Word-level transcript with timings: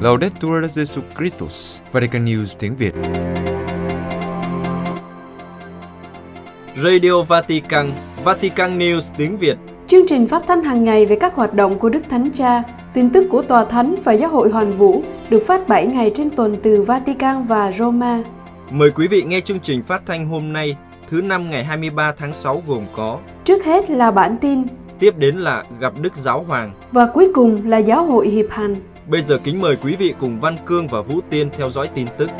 Laudetur 0.00 0.64
Jesu 0.64 1.00
Christus, 1.18 1.80
Vatican 1.92 2.24
News 2.24 2.56
tiếng 2.58 2.76
Việt. 2.76 2.94
Radio 6.76 7.22
Vatican, 7.22 7.92
Vatican 8.24 8.78
News 8.78 9.00
tiếng 9.16 9.36
Việt. 9.36 9.56
Chương 9.86 10.06
trình 10.08 10.26
phát 10.26 10.42
thanh 10.48 10.64
hàng 10.64 10.84
ngày 10.84 11.06
về 11.06 11.16
các 11.16 11.34
hoạt 11.34 11.54
động 11.54 11.78
của 11.78 11.88
Đức 11.88 12.00
Thánh 12.10 12.30
Cha, 12.32 12.62
tin 12.94 13.10
tức 13.10 13.26
của 13.30 13.42
Tòa 13.42 13.64
Thánh 13.64 13.94
và 14.04 14.12
Giáo 14.12 14.30
hội 14.30 14.50
Hoàn 14.50 14.72
Vũ 14.72 15.02
được 15.30 15.42
phát 15.46 15.68
7 15.68 15.86
ngày 15.86 16.10
trên 16.14 16.30
tuần 16.30 16.56
từ 16.62 16.82
Vatican 16.82 17.44
và 17.44 17.72
Roma. 17.72 18.22
Mời 18.70 18.90
quý 18.90 19.08
vị 19.08 19.22
nghe 19.22 19.40
chương 19.40 19.60
trình 19.60 19.82
phát 19.82 20.02
thanh 20.06 20.28
hôm 20.28 20.52
nay, 20.52 20.76
thứ 21.10 21.20
năm 21.22 21.50
ngày 21.50 21.64
23 21.64 22.12
tháng 22.12 22.34
6 22.34 22.62
gồm 22.66 22.82
có 22.92 23.18
Trước 23.44 23.64
hết 23.64 23.90
là 23.90 24.10
bản 24.10 24.36
tin 24.40 24.62
Tiếp 24.98 25.14
đến 25.18 25.36
là 25.36 25.64
gặp 25.80 25.92
Đức 26.00 26.16
Giáo 26.16 26.44
Hoàng. 26.48 26.72
và 26.92 27.06
cuối 27.06 27.30
cùng 27.34 27.68
là 27.68 27.78
Giáo 27.78 28.04
hội 28.04 28.28
Hiệp 28.28 28.46
hành. 28.50 28.76
Bây 29.10 29.22
giờ 29.22 29.38
kính 29.44 29.60
mời 29.60 29.76
quý 29.76 29.96
vị 29.96 30.14
cùng 30.18 30.40
Văn 30.40 30.56
Cương 30.66 30.88
và 30.88 31.02
Vũ 31.02 31.20
Tiên 31.30 31.50
theo 31.56 31.68
dõi 31.70 31.88
tin 31.94 32.06
tức. 32.18 32.30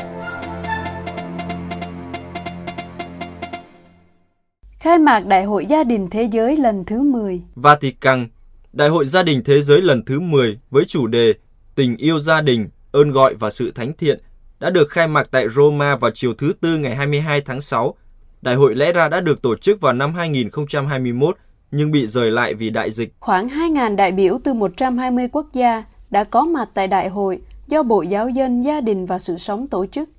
Khai 4.79 4.99
mạc 4.99 5.25
Đại 5.27 5.43
hội 5.43 5.65
Gia 5.69 5.83
đình 5.83 6.07
Thế 6.11 6.29
giới 6.31 6.57
lần 6.57 6.85
thứ 6.85 7.01
10 7.01 7.41
Vatican, 7.55 8.27
Đại 8.73 8.89
hội 8.89 9.05
Gia 9.05 9.23
đình 9.23 9.41
Thế 9.45 9.61
giới 9.61 9.81
lần 9.81 10.05
thứ 10.05 10.19
10 10.19 10.59
với 10.69 10.85
chủ 10.85 11.07
đề 11.07 11.33
Tình 11.75 11.97
yêu 11.97 12.19
gia 12.19 12.41
đình, 12.41 12.69
ơn 12.91 13.11
gọi 13.11 13.35
và 13.35 13.51
sự 13.51 13.71
thánh 13.75 13.93
thiện 13.97 14.19
đã 14.59 14.69
được 14.69 14.89
khai 14.89 15.07
mạc 15.07 15.31
tại 15.31 15.49
Roma 15.49 15.95
vào 15.95 16.11
chiều 16.13 16.33
thứ 16.33 16.53
Tư 16.61 16.77
ngày 16.77 16.95
22 16.95 17.41
tháng 17.41 17.61
6. 17.61 17.95
Đại 18.41 18.55
hội 18.55 18.75
lẽ 18.75 18.91
ra 18.91 19.07
đã 19.09 19.19
được 19.19 19.41
tổ 19.41 19.55
chức 19.55 19.81
vào 19.81 19.93
năm 19.93 20.13
2021 20.13 21.37
nhưng 21.71 21.91
bị 21.91 22.07
rời 22.07 22.31
lại 22.31 22.53
vì 22.53 22.69
đại 22.69 22.91
dịch. 22.91 23.13
Khoảng 23.19 23.47
2.000 23.47 23.95
đại 23.95 24.11
biểu 24.11 24.39
từ 24.43 24.53
120 24.53 25.27
quốc 25.31 25.47
gia 25.53 25.83
đã 26.11 26.23
có 26.23 26.45
mặt 26.45 26.69
tại 26.73 26.87
đại 26.87 27.09
hội 27.09 27.41
do 27.67 27.83
Bộ 27.83 28.01
Giáo 28.01 28.29
dân, 28.29 28.61
Gia 28.61 28.81
đình 28.81 29.05
và 29.05 29.19
Sự 29.19 29.37
sống 29.37 29.67
tổ 29.67 29.85
chức. 29.85 30.09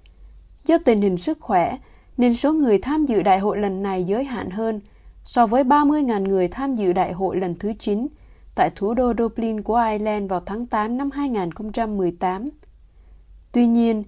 Do 0.66 0.78
tình 0.84 1.02
hình 1.02 1.16
sức 1.16 1.40
khỏe, 1.40 1.78
nên 2.16 2.34
số 2.34 2.52
người 2.52 2.78
tham 2.78 3.06
dự 3.06 3.22
đại 3.22 3.38
hội 3.38 3.58
lần 3.58 3.82
này 3.82 4.04
giới 4.04 4.24
hạn 4.24 4.50
hơn 4.50 4.80
so 5.24 5.46
với 5.46 5.64
30.000 5.64 6.28
người 6.28 6.48
tham 6.48 6.74
dự 6.74 6.92
đại 6.92 7.12
hội 7.12 7.36
lần 7.36 7.54
thứ 7.54 7.72
9 7.78 8.06
tại 8.54 8.70
thủ 8.76 8.94
đô 8.94 9.12
Dublin 9.18 9.62
của 9.62 9.84
Ireland 9.90 10.30
vào 10.30 10.40
tháng 10.40 10.66
8 10.66 10.96
năm 10.98 11.10
2018. 11.10 12.48
Tuy 13.52 13.66
nhiên, 13.66 14.04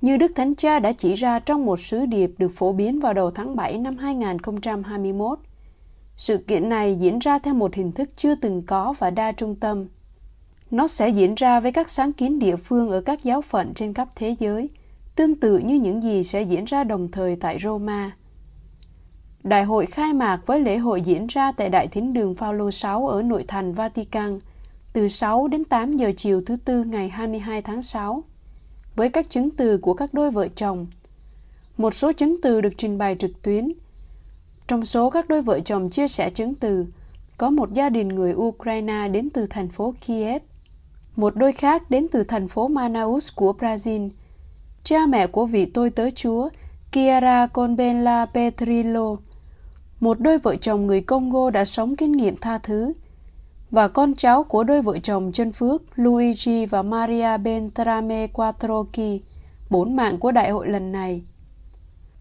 như 0.00 0.16
Đức 0.16 0.32
Thánh 0.36 0.54
Cha 0.54 0.78
đã 0.78 0.92
chỉ 0.92 1.14
ra 1.14 1.38
trong 1.38 1.66
một 1.66 1.80
sứ 1.80 2.06
điệp 2.06 2.30
được 2.38 2.52
phổ 2.54 2.72
biến 2.72 3.00
vào 3.00 3.14
đầu 3.14 3.30
tháng 3.30 3.56
7 3.56 3.78
năm 3.78 3.96
2021, 3.96 5.38
sự 6.16 6.38
kiện 6.38 6.68
này 6.68 6.94
diễn 6.94 7.18
ra 7.18 7.38
theo 7.38 7.54
một 7.54 7.74
hình 7.74 7.92
thức 7.92 8.10
chưa 8.16 8.34
từng 8.34 8.62
có 8.66 8.94
và 8.98 9.10
đa 9.10 9.32
trung 9.32 9.54
tâm. 9.54 9.86
Nó 10.70 10.86
sẽ 10.86 11.08
diễn 11.08 11.34
ra 11.34 11.60
với 11.60 11.72
các 11.72 11.90
sáng 11.90 12.12
kiến 12.12 12.38
địa 12.38 12.56
phương 12.56 12.90
ở 12.90 13.00
các 13.00 13.22
giáo 13.22 13.42
phận 13.42 13.74
trên 13.74 13.94
khắp 13.94 14.08
thế 14.16 14.36
giới, 14.38 14.70
tương 15.16 15.34
tự 15.34 15.58
như 15.58 15.74
những 15.74 16.02
gì 16.02 16.22
sẽ 16.22 16.42
diễn 16.42 16.64
ra 16.64 16.84
đồng 16.84 17.10
thời 17.10 17.36
tại 17.36 17.58
Roma. 17.62 18.10
Đại 19.42 19.64
hội 19.64 19.86
khai 19.86 20.12
mạc 20.12 20.40
với 20.46 20.60
lễ 20.60 20.76
hội 20.76 21.00
diễn 21.00 21.26
ra 21.26 21.52
tại 21.52 21.68
Đại 21.68 21.88
Thính 21.88 22.12
đường 22.12 22.34
Phaolô 22.34 22.70
6 22.70 23.08
ở 23.08 23.22
nội 23.22 23.44
thành 23.48 23.74
Vatican 23.74 24.40
từ 24.92 25.08
6 25.08 25.48
đến 25.48 25.64
8 25.64 25.92
giờ 25.92 26.12
chiều 26.16 26.42
thứ 26.46 26.56
Tư 26.64 26.84
ngày 26.84 27.08
22 27.08 27.62
tháng 27.62 27.82
6 27.82 28.24
với 28.96 29.08
các 29.08 29.30
chứng 29.30 29.50
từ 29.50 29.78
của 29.78 29.94
các 29.94 30.14
đôi 30.14 30.30
vợ 30.30 30.48
chồng. 30.48 30.86
Một 31.76 31.94
số 31.94 32.12
chứng 32.12 32.36
từ 32.42 32.60
được 32.60 32.72
trình 32.76 32.98
bày 32.98 33.16
trực 33.18 33.42
tuyến. 33.42 33.72
Trong 34.66 34.84
số 34.84 35.10
các 35.10 35.28
đôi 35.28 35.42
vợ 35.42 35.60
chồng 35.60 35.90
chia 35.90 36.08
sẻ 36.08 36.30
chứng 36.30 36.54
từ, 36.54 36.86
có 37.36 37.50
một 37.50 37.74
gia 37.74 37.88
đình 37.88 38.08
người 38.08 38.34
Ukraine 38.34 39.08
đến 39.08 39.30
từ 39.30 39.46
thành 39.46 39.68
phố 39.68 39.94
Kiev, 40.06 40.42
một 41.16 41.36
đôi 41.36 41.52
khác 41.52 41.90
đến 41.90 42.06
từ 42.12 42.24
thành 42.24 42.48
phố 42.48 42.68
Manaus 42.68 43.28
của 43.34 43.54
Brazil, 43.58 44.10
cha 44.84 45.06
mẹ 45.06 45.26
của 45.26 45.46
vị 45.46 45.66
tôi 45.66 45.90
tớ 45.90 46.10
Chúa 46.10 46.48
Kiara 46.92 47.46
Conbella 47.46 48.26
Petrillo, 48.26 49.16
một 50.00 50.20
đôi 50.20 50.38
vợ 50.38 50.56
chồng 50.56 50.86
người 50.86 51.00
Congo 51.00 51.50
đã 51.50 51.64
sống 51.64 51.96
kinh 51.96 52.12
nghiệm 52.12 52.36
tha 52.36 52.58
thứ, 52.58 52.92
và 53.70 53.88
con 53.88 54.14
cháu 54.14 54.44
của 54.44 54.64
đôi 54.64 54.82
vợ 54.82 54.98
chồng 54.98 55.32
chân 55.32 55.52
phước 55.52 55.82
Luigi 55.94 56.66
và 56.70 56.82
Maria 56.82 57.38
Bentrame 57.38 58.26
Quattrochi, 58.26 59.20
bốn 59.70 59.96
mạng 59.96 60.18
của 60.18 60.32
đại 60.32 60.50
hội 60.50 60.68
lần 60.68 60.92
này. 60.92 61.22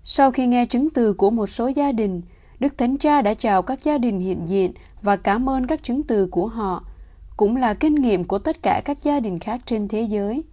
Sau 0.03 0.31
khi 0.31 0.47
nghe 0.47 0.66
chứng 0.66 0.89
từ 0.89 1.13
của 1.13 1.29
một 1.29 1.47
số 1.47 1.67
gia 1.67 1.91
đình, 1.91 2.22
Đức 2.59 2.78
Thánh 2.78 2.97
Cha 2.97 3.22
đã 3.22 3.33
chào 3.33 3.61
các 3.61 3.83
gia 3.83 3.97
đình 3.97 4.19
hiện 4.19 4.45
diện 4.45 4.73
và 5.01 5.16
cảm 5.16 5.49
ơn 5.49 5.67
các 5.67 5.83
chứng 5.83 6.03
từ 6.03 6.28
của 6.28 6.47
họ, 6.47 6.83
cũng 7.39 7.55
là 7.55 7.73
kinh 7.73 7.95
nghiệm 7.95 8.23
của 8.23 8.38
tất 8.38 8.63
cả 8.63 8.81
các 8.85 9.03
gia 9.03 9.19
đình 9.19 9.39
khác 9.39 9.61
trên 9.66 9.88
thế 9.88 10.01
giới. 10.01 10.44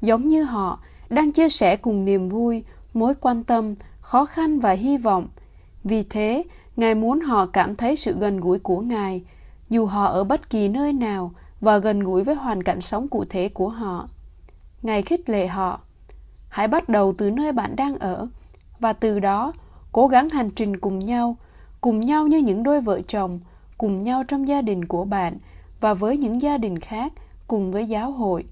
Giống 0.00 0.28
như 0.28 0.42
họ, 0.42 0.80
đang 1.08 1.32
chia 1.32 1.48
sẻ 1.48 1.76
cùng 1.76 2.04
niềm 2.04 2.28
vui, 2.28 2.64
mối 2.94 3.14
quan 3.20 3.44
tâm, 3.44 3.74
khó 4.00 4.24
khăn 4.24 4.60
và 4.60 4.72
hy 4.72 4.96
vọng. 4.96 5.28
Vì 5.84 6.02
thế, 6.02 6.42
Ngài 6.76 6.94
muốn 6.94 7.20
họ 7.20 7.46
cảm 7.46 7.76
thấy 7.76 7.96
sự 7.96 8.18
gần 8.18 8.40
gũi 8.40 8.58
của 8.58 8.80
Ngài, 8.80 9.22
dù 9.70 9.86
họ 9.86 10.04
ở 10.04 10.24
bất 10.24 10.50
kỳ 10.50 10.68
nơi 10.68 10.92
nào 10.92 11.32
và 11.60 11.78
gần 11.78 12.00
gũi 12.00 12.24
với 12.24 12.34
hoàn 12.34 12.62
cảnh 12.62 12.80
sống 12.80 13.08
cụ 13.08 13.24
thể 13.24 13.48
của 13.48 13.68
họ. 13.68 14.08
Ngài 14.82 15.02
khích 15.02 15.28
lệ 15.28 15.46
họ. 15.46 15.80
Hãy 16.48 16.68
bắt 16.68 16.88
đầu 16.88 17.14
từ 17.18 17.30
nơi 17.30 17.52
bạn 17.52 17.76
đang 17.76 17.98
ở 17.98 18.28
và 18.80 18.92
từ 18.92 19.20
đó 19.20 19.52
cố 19.92 20.06
gắng 20.06 20.28
hành 20.28 20.50
trình 20.50 20.76
cùng 20.76 20.98
nhau, 20.98 21.36
cùng 21.80 22.00
nhau 22.00 22.26
như 22.26 22.38
những 22.38 22.62
đôi 22.62 22.80
vợ 22.80 23.00
chồng, 23.08 23.40
cùng 23.78 24.02
nhau 24.02 24.24
trong 24.28 24.48
gia 24.48 24.62
đình 24.62 24.84
của 24.84 25.04
bạn 25.04 25.38
và 25.82 25.94
với 25.94 26.16
những 26.16 26.42
gia 26.42 26.58
đình 26.58 26.78
khác, 26.78 27.12
cùng 27.46 27.72
với 27.72 27.86
giáo 27.86 28.12
hội. 28.12 28.44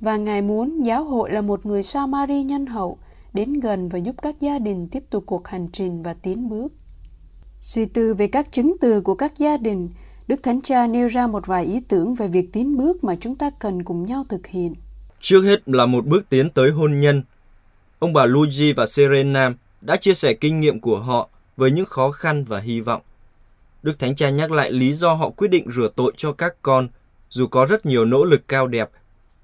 Và 0.00 0.16
Ngài 0.16 0.42
muốn 0.42 0.86
giáo 0.86 1.04
hội 1.04 1.30
là 1.32 1.40
một 1.40 1.66
người 1.66 1.82
Samari 1.82 2.42
nhân 2.42 2.66
hậu, 2.66 2.98
đến 3.32 3.60
gần 3.60 3.88
và 3.88 3.98
giúp 3.98 4.16
các 4.22 4.40
gia 4.40 4.58
đình 4.58 4.88
tiếp 4.88 5.04
tục 5.10 5.24
cuộc 5.26 5.48
hành 5.48 5.68
trình 5.72 6.02
và 6.02 6.14
tiến 6.14 6.48
bước. 6.48 6.72
Suy 7.60 7.84
tư 7.84 8.14
về 8.14 8.26
các 8.26 8.52
chứng 8.52 8.76
từ 8.80 9.00
của 9.00 9.14
các 9.14 9.38
gia 9.38 9.56
đình, 9.56 9.88
Đức 10.28 10.42
Thánh 10.42 10.60
Cha 10.60 10.86
nêu 10.86 11.08
ra 11.08 11.26
một 11.26 11.46
vài 11.46 11.64
ý 11.64 11.80
tưởng 11.88 12.14
về 12.14 12.28
việc 12.28 12.52
tiến 12.52 12.76
bước 12.76 13.04
mà 13.04 13.16
chúng 13.20 13.36
ta 13.36 13.50
cần 13.50 13.82
cùng 13.82 14.06
nhau 14.06 14.24
thực 14.28 14.46
hiện. 14.46 14.74
Trước 15.20 15.42
hết 15.42 15.68
là 15.68 15.86
một 15.86 16.06
bước 16.06 16.28
tiến 16.28 16.50
tới 16.50 16.70
hôn 16.70 17.00
nhân. 17.00 17.22
Ông 17.98 18.12
bà 18.12 18.26
Luigi 18.26 18.76
và 18.76 18.86
Serena 18.86 19.52
đã 19.80 19.96
chia 19.96 20.14
sẻ 20.14 20.34
kinh 20.34 20.60
nghiệm 20.60 20.80
của 20.80 20.98
họ 20.98 21.28
với 21.56 21.70
những 21.70 21.86
khó 21.86 22.10
khăn 22.10 22.44
và 22.44 22.60
hy 22.60 22.80
vọng. 22.80 23.02
Đức 23.82 23.98
Thánh 23.98 24.14
Cha 24.14 24.30
nhắc 24.30 24.50
lại 24.50 24.72
lý 24.72 24.94
do 24.94 25.14
họ 25.14 25.30
quyết 25.30 25.48
định 25.48 25.70
rửa 25.72 25.88
tội 25.96 26.12
cho 26.16 26.32
các 26.32 26.54
con, 26.62 26.88
dù 27.28 27.46
có 27.46 27.66
rất 27.66 27.86
nhiều 27.86 28.04
nỗ 28.04 28.24
lực 28.24 28.48
cao 28.48 28.66
đẹp. 28.66 28.90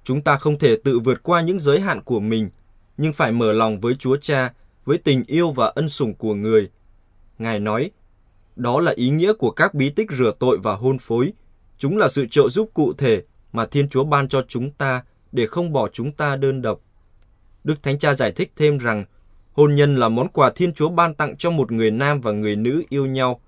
Chúng 0.04 0.22
ta 0.22 0.37
không 0.37 0.59
thể 0.59 0.76
tự 0.84 0.99
vượt 0.99 1.22
qua 1.22 1.43
những 1.43 1.59
giới 1.59 1.81
hạn 1.81 2.03
của 2.03 2.21
mình, 2.21 2.50
nhưng 2.97 3.12
phải 3.12 3.32
mở 3.32 3.53
lòng 3.53 3.81
với 3.81 3.94
Chúa 3.94 4.16
Cha, 4.16 4.53
với 4.84 4.98
tình 4.98 5.22
yêu 5.27 5.50
và 5.50 5.66
ân 5.66 5.88
sủng 5.88 6.15
của 6.15 6.34
người. 6.34 6.71
Ngài 7.38 7.60
nói, 7.60 7.91
đó 8.56 8.81
là 8.81 8.93
ý 8.97 9.10
nghĩa 9.10 9.32
của 9.32 9.50
các 9.50 9.75
bí 9.75 9.91
tích 9.91 10.10
rửa 10.19 10.32
tội 10.38 10.59
và 10.62 10.75
hôn 10.75 10.98
phối. 10.98 11.32
Chúng 11.78 11.97
là 11.97 12.09
sự 12.09 12.27
trợ 12.31 12.48
giúp 12.48 12.71
cụ 12.75 12.93
thể 12.93 13.22
mà 13.53 13.66
Thiên 13.66 13.88
Chúa 13.88 14.04
ban 14.04 14.28
cho 14.28 14.43
chúng 14.48 14.71
ta 14.71 15.03
để 15.32 15.47
không 15.47 15.72
bỏ 15.72 15.88
chúng 15.93 16.12
ta 16.12 16.37
đơn 16.37 16.62
độc. 16.62 16.81
Đức 17.65 17.82
Thánh 17.82 17.98
Cha 17.98 18.15
giải 18.15 18.32
thích 18.32 18.53
thêm 18.56 18.78
rằng, 18.78 19.04
hôn 19.53 19.75
nhân 19.75 19.97
là 19.97 20.09
món 20.09 20.28
quà 20.28 20.50
Thiên 20.50 20.72
Chúa 20.72 20.88
ban 20.88 21.15
tặng 21.15 21.37
cho 21.37 21.50
một 21.50 21.72
người 21.72 21.91
nam 21.91 22.21
và 22.21 22.32
người 22.32 22.56
nữ 22.56 22.82
yêu 22.88 23.06
nhau. 23.06 23.41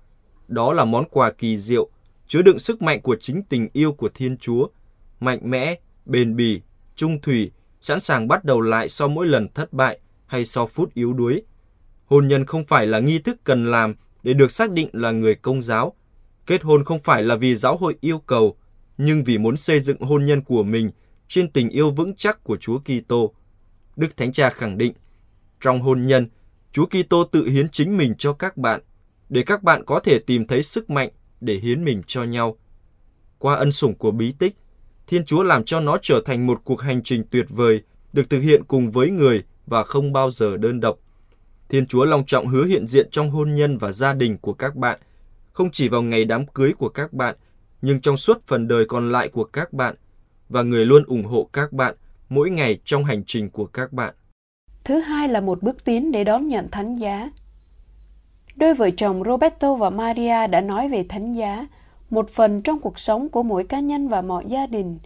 Đó 0.51 0.73
là 0.73 0.85
món 0.85 1.05
quà 1.09 1.31
kỳ 1.31 1.57
diệu, 1.57 1.89
chứa 2.27 2.41
đựng 2.41 2.59
sức 2.59 2.81
mạnh 2.81 3.01
của 3.01 3.15
chính 3.19 3.43
tình 3.43 3.69
yêu 3.73 3.93
của 3.93 4.09
Thiên 4.13 4.37
Chúa, 4.37 4.67
mạnh 5.19 5.39
mẽ, 5.43 5.79
bền 6.05 6.35
bỉ, 6.35 6.61
trung 6.95 7.21
thủy, 7.21 7.51
sẵn 7.81 7.99
sàng 7.99 8.27
bắt 8.27 8.45
đầu 8.45 8.61
lại 8.61 8.89
sau 8.89 9.07
mỗi 9.07 9.27
lần 9.27 9.47
thất 9.53 9.73
bại 9.73 9.99
hay 10.25 10.45
sau 10.45 10.67
phút 10.67 10.93
yếu 10.93 11.13
đuối. 11.13 11.41
Hôn 12.05 12.27
nhân 12.27 12.45
không 12.45 12.65
phải 12.65 12.87
là 12.87 12.99
nghi 12.99 13.19
thức 13.19 13.37
cần 13.43 13.71
làm 13.71 13.95
để 14.23 14.33
được 14.33 14.51
xác 14.51 14.71
định 14.71 14.89
là 14.93 15.11
người 15.11 15.35
công 15.35 15.63
giáo. 15.63 15.93
Kết 16.45 16.63
hôn 16.63 16.83
không 16.83 16.99
phải 16.99 17.23
là 17.23 17.35
vì 17.35 17.55
giáo 17.55 17.77
hội 17.77 17.95
yêu 18.01 18.19
cầu, 18.19 18.55
nhưng 18.97 19.23
vì 19.23 19.37
muốn 19.37 19.57
xây 19.57 19.79
dựng 19.79 19.99
hôn 19.99 20.25
nhân 20.25 20.41
của 20.41 20.63
mình 20.63 20.91
trên 21.27 21.51
tình 21.51 21.69
yêu 21.69 21.91
vững 21.91 22.15
chắc 22.15 22.43
của 22.43 22.57
Chúa 22.57 22.79
Kitô. 22.79 23.33
Đức 23.95 24.17
Thánh 24.17 24.31
Cha 24.31 24.49
khẳng 24.49 24.77
định, 24.77 24.93
trong 25.59 25.81
hôn 25.81 26.07
nhân, 26.07 26.27
Chúa 26.71 26.85
Kitô 26.85 27.23
tự 27.23 27.45
hiến 27.47 27.69
chính 27.69 27.97
mình 27.97 28.13
cho 28.17 28.33
các 28.33 28.57
bạn, 28.57 28.81
để 29.31 29.43
các 29.43 29.63
bạn 29.63 29.85
có 29.85 29.99
thể 29.99 30.19
tìm 30.19 30.47
thấy 30.47 30.63
sức 30.63 30.89
mạnh 30.89 31.09
để 31.41 31.55
hiến 31.55 31.83
mình 31.85 32.01
cho 32.07 32.23
nhau. 32.23 32.57
Qua 33.39 33.55
ân 33.55 33.71
sủng 33.71 33.95
của 33.95 34.11
bí 34.11 34.33
tích, 34.39 34.55
Thiên 35.07 35.25
Chúa 35.25 35.43
làm 35.43 35.63
cho 35.63 35.79
nó 35.79 35.97
trở 36.01 36.21
thành 36.25 36.47
một 36.47 36.61
cuộc 36.63 36.81
hành 36.81 37.03
trình 37.03 37.23
tuyệt 37.31 37.45
vời, 37.49 37.81
được 38.13 38.29
thực 38.29 38.39
hiện 38.39 38.63
cùng 38.63 38.91
với 38.91 39.09
người 39.09 39.43
và 39.65 39.83
không 39.83 40.13
bao 40.13 40.31
giờ 40.31 40.57
đơn 40.57 40.79
độc. 40.79 40.99
Thiên 41.69 41.85
Chúa 41.85 42.05
long 42.05 42.25
trọng 42.25 42.47
hứa 42.47 42.65
hiện 42.65 42.87
diện 42.87 43.07
trong 43.11 43.31
hôn 43.31 43.55
nhân 43.55 43.77
và 43.77 43.91
gia 43.91 44.13
đình 44.13 44.37
của 44.37 44.53
các 44.53 44.75
bạn, 44.75 44.99
không 45.53 45.71
chỉ 45.71 45.89
vào 45.89 46.01
ngày 46.01 46.25
đám 46.25 46.47
cưới 46.47 46.73
của 46.73 46.89
các 46.89 47.13
bạn, 47.13 47.35
nhưng 47.81 48.01
trong 48.01 48.17
suốt 48.17 48.47
phần 48.47 48.67
đời 48.67 48.85
còn 48.85 49.11
lại 49.11 49.27
của 49.27 49.43
các 49.43 49.73
bạn, 49.73 49.95
và 50.49 50.63
người 50.63 50.85
luôn 50.85 51.03
ủng 51.03 51.23
hộ 51.23 51.49
các 51.53 51.73
bạn 51.73 51.95
mỗi 52.29 52.49
ngày 52.49 52.79
trong 52.85 53.05
hành 53.05 53.23
trình 53.25 53.49
của 53.49 53.65
các 53.65 53.93
bạn. 53.93 54.13
Thứ 54.83 54.99
hai 54.99 55.27
là 55.27 55.41
một 55.41 55.63
bước 55.63 55.83
tiến 55.85 56.11
để 56.11 56.23
đón 56.23 56.47
nhận 56.47 56.67
thánh 56.71 56.95
giá. 56.95 57.29
Đôi 58.55 58.73
vợ 58.73 58.89
chồng 58.97 59.23
Roberto 59.23 59.75
và 59.75 59.89
Maria 59.89 60.47
đã 60.47 60.61
nói 60.61 60.89
về 60.89 61.05
thánh 61.09 61.33
giá, 61.33 61.67
một 62.09 62.29
phần 62.29 62.61
trong 62.61 62.79
cuộc 62.79 62.99
sống 62.99 63.29
của 63.29 63.43
mỗi 63.43 63.63
cá 63.63 63.79
nhân 63.79 64.07
và 64.07 64.21
mọi 64.21 64.45
gia 64.47 64.65
đình. 64.65 64.99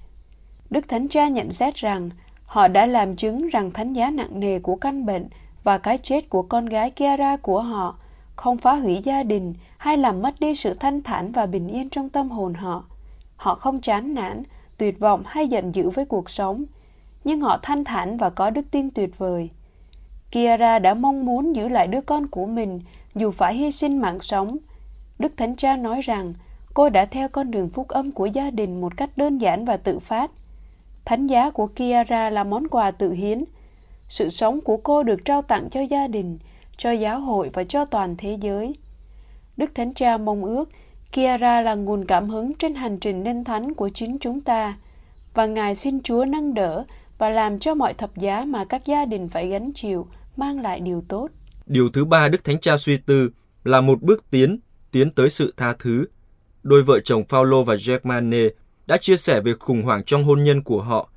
Đức 0.69 0.87
Thánh 0.87 1.07
Cha 1.07 1.27
nhận 1.27 1.51
xét 1.51 1.75
rằng 1.75 2.09
Họ 2.45 2.67
đã 2.67 2.85
làm 2.85 3.15
chứng 3.15 3.47
rằng 3.47 3.71
thánh 3.71 3.93
giá 3.93 4.09
nặng 4.09 4.39
nề 4.39 4.59
của 4.59 4.75
căn 4.75 5.05
bệnh 5.05 5.27
và 5.63 5.77
cái 5.77 5.97
chết 5.97 6.29
của 6.29 6.41
con 6.41 6.65
gái 6.65 6.91
Kiara 6.91 7.37
của 7.37 7.61
họ 7.61 7.97
không 8.35 8.57
phá 8.57 8.75
hủy 8.75 9.01
gia 9.03 9.23
đình 9.23 9.53
hay 9.77 9.97
làm 9.97 10.21
mất 10.21 10.39
đi 10.39 10.55
sự 10.55 10.73
thanh 10.73 11.03
thản 11.03 11.31
và 11.31 11.45
bình 11.45 11.67
yên 11.67 11.89
trong 11.89 12.09
tâm 12.09 12.29
hồn 12.29 12.53
họ. 12.53 12.85
Họ 13.35 13.55
không 13.55 13.81
chán 13.81 14.13
nản, 14.13 14.43
tuyệt 14.77 14.99
vọng 14.99 15.23
hay 15.25 15.47
giận 15.47 15.75
dữ 15.75 15.89
với 15.89 16.05
cuộc 16.05 16.29
sống, 16.29 16.65
nhưng 17.23 17.41
họ 17.41 17.59
thanh 17.61 17.83
thản 17.83 18.17
và 18.17 18.29
có 18.29 18.49
đức 18.49 18.65
tin 18.71 18.91
tuyệt 18.91 19.17
vời. 19.17 19.49
Kiara 20.31 20.79
đã 20.79 20.93
mong 20.93 21.25
muốn 21.25 21.55
giữ 21.55 21.67
lại 21.67 21.87
đứa 21.87 22.01
con 22.01 22.27
của 22.27 22.45
mình 22.45 22.79
dù 23.15 23.31
phải 23.31 23.55
hy 23.55 23.71
sinh 23.71 24.01
mạng 24.01 24.19
sống. 24.19 24.57
Đức 25.19 25.37
Thánh 25.37 25.55
Cha 25.55 25.77
nói 25.77 26.01
rằng 26.01 26.33
cô 26.73 26.89
đã 26.89 27.05
theo 27.05 27.29
con 27.29 27.51
đường 27.51 27.69
phúc 27.69 27.87
âm 27.87 28.11
của 28.11 28.25
gia 28.25 28.51
đình 28.51 28.81
một 28.81 28.97
cách 28.97 29.17
đơn 29.17 29.37
giản 29.37 29.65
và 29.65 29.77
tự 29.77 29.99
phát. 29.99 30.31
Thánh 31.05 31.27
giá 31.27 31.49
của 31.49 31.67
Kiara 31.67 32.29
là 32.29 32.43
món 32.43 32.67
quà 32.67 32.91
tự 32.91 33.11
hiến. 33.11 33.43
Sự 34.07 34.29
sống 34.29 34.61
của 34.61 34.77
cô 34.77 35.03
được 35.03 35.25
trao 35.25 35.41
tặng 35.41 35.69
cho 35.69 35.81
gia 35.81 36.07
đình, 36.07 36.39
cho 36.77 36.91
giáo 36.91 37.19
hội 37.19 37.49
và 37.53 37.63
cho 37.63 37.85
toàn 37.85 38.15
thế 38.17 38.37
giới. 38.41 38.75
Đức 39.57 39.75
Thánh 39.75 39.93
Cha 39.93 40.17
mong 40.17 40.45
ước 40.45 40.69
Kiara 41.11 41.61
là 41.61 41.75
nguồn 41.75 42.05
cảm 42.05 42.29
hứng 42.29 42.53
trên 42.53 42.75
hành 42.75 42.99
trình 42.99 43.23
nên 43.23 43.43
thánh 43.43 43.73
của 43.73 43.89
chính 43.89 44.17
chúng 44.19 44.41
ta 44.41 44.77
và 45.33 45.45
Ngài 45.45 45.75
xin 45.75 46.03
Chúa 46.03 46.25
nâng 46.25 46.53
đỡ 46.53 46.85
và 47.17 47.29
làm 47.29 47.59
cho 47.59 47.75
mọi 47.75 47.93
thập 47.93 48.17
giá 48.17 48.45
mà 48.45 48.65
các 48.65 48.85
gia 48.85 49.05
đình 49.05 49.29
phải 49.29 49.47
gánh 49.47 49.71
chịu 49.75 50.07
mang 50.37 50.59
lại 50.59 50.79
điều 50.79 51.01
tốt. 51.07 51.27
Điều 51.65 51.89
thứ 51.89 52.05
ba 52.05 52.29
Đức 52.29 52.43
Thánh 52.43 52.59
Cha 52.59 52.77
suy 52.77 52.97
tư 52.97 53.29
là 53.63 53.81
một 53.81 54.01
bước 54.01 54.25
tiến, 54.31 54.59
tiến 54.91 55.11
tới 55.11 55.29
sự 55.29 55.53
tha 55.57 55.75
thứ. 55.79 56.05
Đôi 56.63 56.83
vợ 56.83 56.99
chồng 56.99 57.23
Paulo 57.29 57.63
và 57.63 57.75
Germane 57.87 58.49
đã 58.87 58.97
chia 58.97 59.17
sẻ 59.17 59.41
về 59.41 59.53
khủng 59.59 59.81
hoảng 59.81 60.03
trong 60.03 60.23
hôn 60.23 60.43
nhân 60.43 60.63
của 60.63 60.81
họ. 60.81 61.09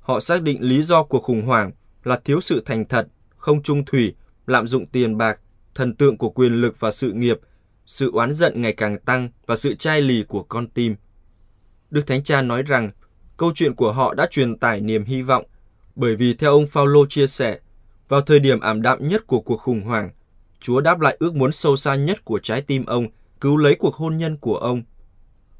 Họ 0.00 0.20
xác 0.20 0.42
định 0.42 0.62
lý 0.62 0.82
do 0.82 1.02
của 1.02 1.20
khủng 1.20 1.42
hoảng 1.42 1.70
là 2.04 2.20
thiếu 2.24 2.40
sự 2.40 2.62
thành 2.66 2.84
thật, 2.84 3.06
không 3.36 3.62
trung 3.62 3.84
thủy, 3.84 4.14
lạm 4.46 4.66
dụng 4.66 4.86
tiền 4.86 5.18
bạc, 5.18 5.40
thần 5.74 5.94
tượng 5.94 6.16
của 6.16 6.30
quyền 6.30 6.52
lực 6.52 6.80
và 6.80 6.92
sự 6.92 7.12
nghiệp, 7.12 7.40
sự 7.86 8.10
oán 8.12 8.34
giận 8.34 8.62
ngày 8.62 8.72
càng 8.72 8.98
tăng 8.98 9.28
và 9.46 9.56
sự 9.56 9.74
chai 9.74 10.02
lì 10.02 10.24
của 10.28 10.42
con 10.42 10.66
tim. 10.66 10.96
Đức 11.90 12.06
Thánh 12.06 12.22
Cha 12.22 12.42
nói 12.42 12.62
rằng 12.62 12.90
câu 13.36 13.52
chuyện 13.54 13.74
của 13.74 13.92
họ 13.92 14.14
đã 14.14 14.26
truyền 14.30 14.58
tải 14.58 14.80
niềm 14.80 15.04
hy 15.04 15.22
vọng, 15.22 15.44
bởi 15.96 16.16
vì 16.16 16.34
theo 16.34 16.50
ông 16.50 16.66
Paulo 16.74 17.00
chia 17.08 17.26
sẻ, 17.26 17.58
vào 18.10 18.20
thời 18.20 18.40
điểm 18.40 18.60
ảm 18.60 18.82
đạm 18.82 19.08
nhất 19.08 19.26
của 19.26 19.40
cuộc 19.40 19.56
khủng 19.56 19.82
hoảng, 19.82 20.10
Chúa 20.60 20.80
đáp 20.80 21.00
lại 21.00 21.16
ước 21.20 21.34
muốn 21.34 21.52
sâu 21.52 21.76
xa 21.76 21.94
nhất 21.94 22.24
của 22.24 22.38
trái 22.38 22.62
tim 22.62 22.86
ông, 22.86 23.06
cứu 23.40 23.56
lấy 23.56 23.74
cuộc 23.74 23.94
hôn 23.94 24.16
nhân 24.18 24.36
của 24.36 24.56
ông. 24.56 24.82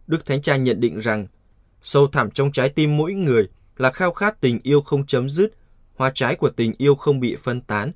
Đức 0.06 0.26
Thánh 0.26 0.42
Cha 0.42 0.56
nhận 0.56 0.80
định 0.80 0.98
rằng, 0.98 1.26
sâu 1.82 2.06
thẳm 2.06 2.30
trong 2.30 2.52
trái 2.52 2.68
tim 2.68 2.96
mỗi 2.96 3.12
người 3.12 3.48
là 3.76 3.90
khao 3.90 4.12
khát 4.12 4.40
tình 4.40 4.60
yêu 4.62 4.80
không 4.80 5.06
chấm 5.06 5.28
dứt, 5.30 5.52
hoa 5.96 6.10
trái 6.14 6.36
của 6.36 6.50
tình 6.50 6.72
yêu 6.78 6.94
không 6.94 7.20
bị 7.20 7.36
phân 7.36 7.60
tán. 7.60 7.92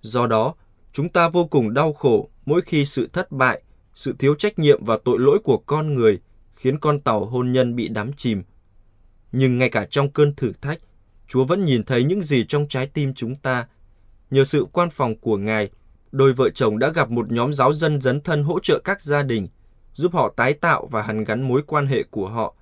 Do 0.00 0.26
đó, 0.26 0.54
chúng 0.92 1.08
ta 1.08 1.28
vô 1.28 1.44
cùng 1.44 1.74
đau 1.74 1.92
khổ 1.92 2.28
mỗi 2.46 2.60
khi 2.60 2.86
sự 2.86 3.08
thất 3.12 3.32
bại, 3.32 3.62
sự 3.94 4.14
thiếu 4.18 4.34
trách 4.34 4.58
nhiệm 4.58 4.84
và 4.84 4.98
tội 5.04 5.18
lỗi 5.18 5.38
của 5.44 5.58
con 5.66 5.94
người 5.94 6.20
khiến 6.54 6.78
con 6.78 7.00
tàu 7.00 7.24
hôn 7.24 7.52
nhân 7.52 7.76
bị 7.76 7.88
đắm 7.88 8.12
chìm. 8.12 8.42
Nhưng 9.32 9.58
ngay 9.58 9.70
cả 9.70 9.86
trong 9.90 10.10
cơn 10.10 10.34
thử 10.34 10.52
thách, 10.60 10.78
Chúa 11.28 11.44
vẫn 11.44 11.64
nhìn 11.64 11.84
thấy 11.84 12.04
những 12.04 12.22
gì 12.22 12.44
trong 12.48 12.68
trái 12.68 12.86
tim 12.86 13.14
chúng 13.14 13.34
ta. 13.34 13.66
Nhờ 14.30 14.44
sự 14.44 14.66
quan 14.72 14.90
phòng 14.90 15.16
của 15.16 15.36
Ngài, 15.36 15.70
đôi 16.12 16.32
vợ 16.32 16.50
chồng 16.50 16.78
đã 16.78 16.88
gặp 16.88 17.10
một 17.10 17.32
nhóm 17.32 17.52
giáo 17.52 17.72
dân 17.72 18.00
dấn 18.00 18.20
thân 18.20 18.42
hỗ 18.42 18.60
trợ 18.60 18.80
các 18.84 19.02
gia 19.02 19.22
đình, 19.22 19.48
giúp 19.94 20.12
họ 20.14 20.34
tái 20.36 20.52
tạo 20.52 20.86
và 20.90 21.02
hàn 21.02 21.24
gắn 21.24 21.42
mối 21.42 21.62
quan 21.66 21.86
hệ 21.86 22.02
của 22.02 22.28
họ. 22.28 22.54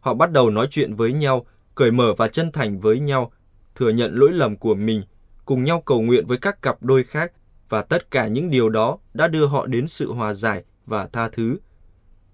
Họ 0.00 0.14
bắt 0.14 0.32
đầu 0.32 0.50
nói 0.50 0.66
chuyện 0.70 0.94
với 0.94 1.12
nhau, 1.12 1.46
cởi 1.74 1.90
mở 1.90 2.14
và 2.16 2.28
chân 2.28 2.52
thành 2.52 2.78
với 2.78 3.00
nhau, 3.00 3.32
thừa 3.74 3.90
nhận 3.90 4.14
lỗi 4.14 4.32
lầm 4.32 4.56
của 4.56 4.74
mình, 4.74 5.02
cùng 5.44 5.64
nhau 5.64 5.80
cầu 5.80 6.00
nguyện 6.00 6.26
với 6.26 6.38
các 6.38 6.62
cặp 6.62 6.82
đôi 6.82 7.04
khác 7.04 7.32
và 7.68 7.82
tất 7.82 8.10
cả 8.10 8.26
những 8.26 8.50
điều 8.50 8.68
đó 8.68 8.98
đã 9.14 9.28
đưa 9.28 9.46
họ 9.46 9.66
đến 9.66 9.88
sự 9.88 10.12
hòa 10.12 10.34
giải 10.34 10.64
và 10.86 11.06
tha 11.06 11.28
thứ. 11.28 11.58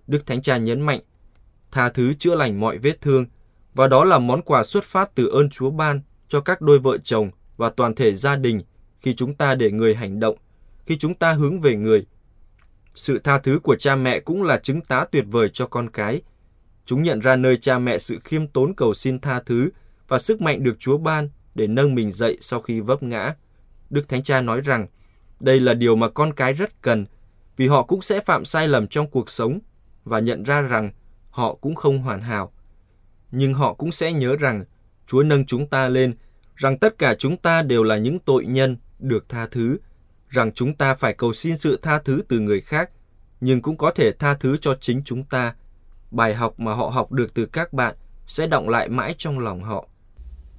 Đức 0.06 0.26
Thánh 0.26 0.42
Cha 0.42 0.56
nhấn 0.56 0.80
mạnh, 0.80 1.00
tha 1.70 1.88
thứ 1.88 2.14
chữa 2.14 2.34
lành 2.34 2.60
mọi 2.60 2.78
vết 2.78 3.00
thương, 3.00 3.26
và 3.74 3.88
đó 3.88 4.04
là 4.04 4.18
món 4.18 4.42
quà 4.42 4.62
xuất 4.62 4.84
phát 4.84 5.14
từ 5.14 5.28
ơn 5.28 5.48
Chúa 5.48 5.70
ban 5.70 6.00
cho 6.28 6.40
các 6.40 6.60
đôi 6.60 6.78
vợ 6.78 6.98
chồng 6.98 7.30
và 7.56 7.70
toàn 7.70 7.94
thể 7.94 8.14
gia 8.14 8.36
đình 8.36 8.60
khi 9.00 9.14
chúng 9.14 9.34
ta 9.34 9.54
để 9.54 9.70
người 9.70 9.94
hành 9.94 10.20
động, 10.20 10.36
khi 10.86 10.98
chúng 10.98 11.14
ta 11.14 11.32
hướng 11.32 11.60
về 11.60 11.76
người. 11.76 12.06
Sự 12.94 13.18
tha 13.18 13.38
thứ 13.38 13.60
của 13.62 13.76
cha 13.76 13.96
mẹ 13.96 14.20
cũng 14.20 14.42
là 14.42 14.56
chứng 14.58 14.80
tá 14.80 15.04
tuyệt 15.12 15.24
vời 15.30 15.48
cho 15.52 15.66
con 15.66 15.90
cái. 15.90 16.22
Chúng 16.86 17.02
nhận 17.02 17.20
ra 17.20 17.36
nơi 17.36 17.56
cha 17.56 17.78
mẹ 17.78 17.98
sự 17.98 18.18
khiêm 18.24 18.46
tốn 18.46 18.74
cầu 18.74 18.94
xin 18.94 19.18
tha 19.18 19.40
thứ 19.46 19.70
và 20.08 20.18
sức 20.18 20.40
mạnh 20.40 20.62
được 20.62 20.76
Chúa 20.78 20.98
ban 20.98 21.28
để 21.54 21.66
nâng 21.66 21.94
mình 21.94 22.12
dậy 22.12 22.38
sau 22.40 22.60
khi 22.60 22.80
vấp 22.80 23.02
ngã. 23.02 23.34
Đức 23.90 24.08
Thánh 24.08 24.22
Cha 24.22 24.40
nói 24.40 24.60
rằng, 24.60 24.86
đây 25.40 25.60
là 25.60 25.74
điều 25.74 25.96
mà 25.96 26.08
con 26.08 26.32
cái 26.32 26.52
rất 26.52 26.82
cần, 26.82 27.06
vì 27.56 27.68
họ 27.68 27.82
cũng 27.82 28.02
sẽ 28.02 28.20
phạm 28.20 28.44
sai 28.44 28.68
lầm 28.68 28.86
trong 28.86 29.10
cuộc 29.10 29.30
sống 29.30 29.58
và 30.04 30.18
nhận 30.18 30.42
ra 30.42 30.60
rằng 30.60 30.92
họ 31.30 31.54
cũng 31.54 31.74
không 31.74 31.98
hoàn 31.98 32.20
hảo. 32.20 32.52
Nhưng 33.36 33.54
họ 33.54 33.74
cũng 33.74 33.92
sẽ 33.92 34.12
nhớ 34.12 34.36
rằng 34.36 34.64
Chúa 35.06 35.22
nâng 35.22 35.46
chúng 35.46 35.66
ta 35.66 35.88
lên, 35.88 36.14
rằng 36.56 36.78
tất 36.78 36.98
cả 36.98 37.14
chúng 37.14 37.36
ta 37.36 37.62
đều 37.62 37.82
là 37.82 37.96
những 37.96 38.18
tội 38.18 38.46
nhân 38.46 38.76
được 38.98 39.28
tha 39.28 39.46
thứ, 39.50 39.78
rằng 40.28 40.52
chúng 40.52 40.74
ta 40.74 40.94
phải 40.94 41.14
cầu 41.14 41.32
xin 41.32 41.58
sự 41.58 41.78
tha 41.82 41.98
thứ 41.98 42.22
từ 42.28 42.40
người 42.40 42.60
khác, 42.60 42.90
nhưng 43.40 43.62
cũng 43.62 43.76
có 43.76 43.90
thể 43.90 44.12
tha 44.12 44.34
thứ 44.34 44.56
cho 44.56 44.74
chính 44.80 45.02
chúng 45.04 45.24
ta. 45.24 45.54
Bài 46.10 46.34
học 46.34 46.60
mà 46.60 46.74
họ 46.74 46.86
học 46.86 47.12
được 47.12 47.34
từ 47.34 47.46
các 47.46 47.72
bạn 47.72 47.94
sẽ 48.26 48.46
động 48.46 48.68
lại 48.68 48.88
mãi 48.88 49.14
trong 49.18 49.38
lòng 49.38 49.62
họ. 49.62 49.88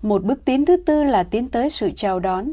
Một 0.02 0.24
bước 0.24 0.46
tiến 0.46 0.66
thứ 0.66 0.78
tư 0.86 1.04
là 1.04 1.24
tiến 1.24 1.50
tới 1.50 1.70
sự 1.70 1.92
chào 1.96 2.20
đón. 2.20 2.52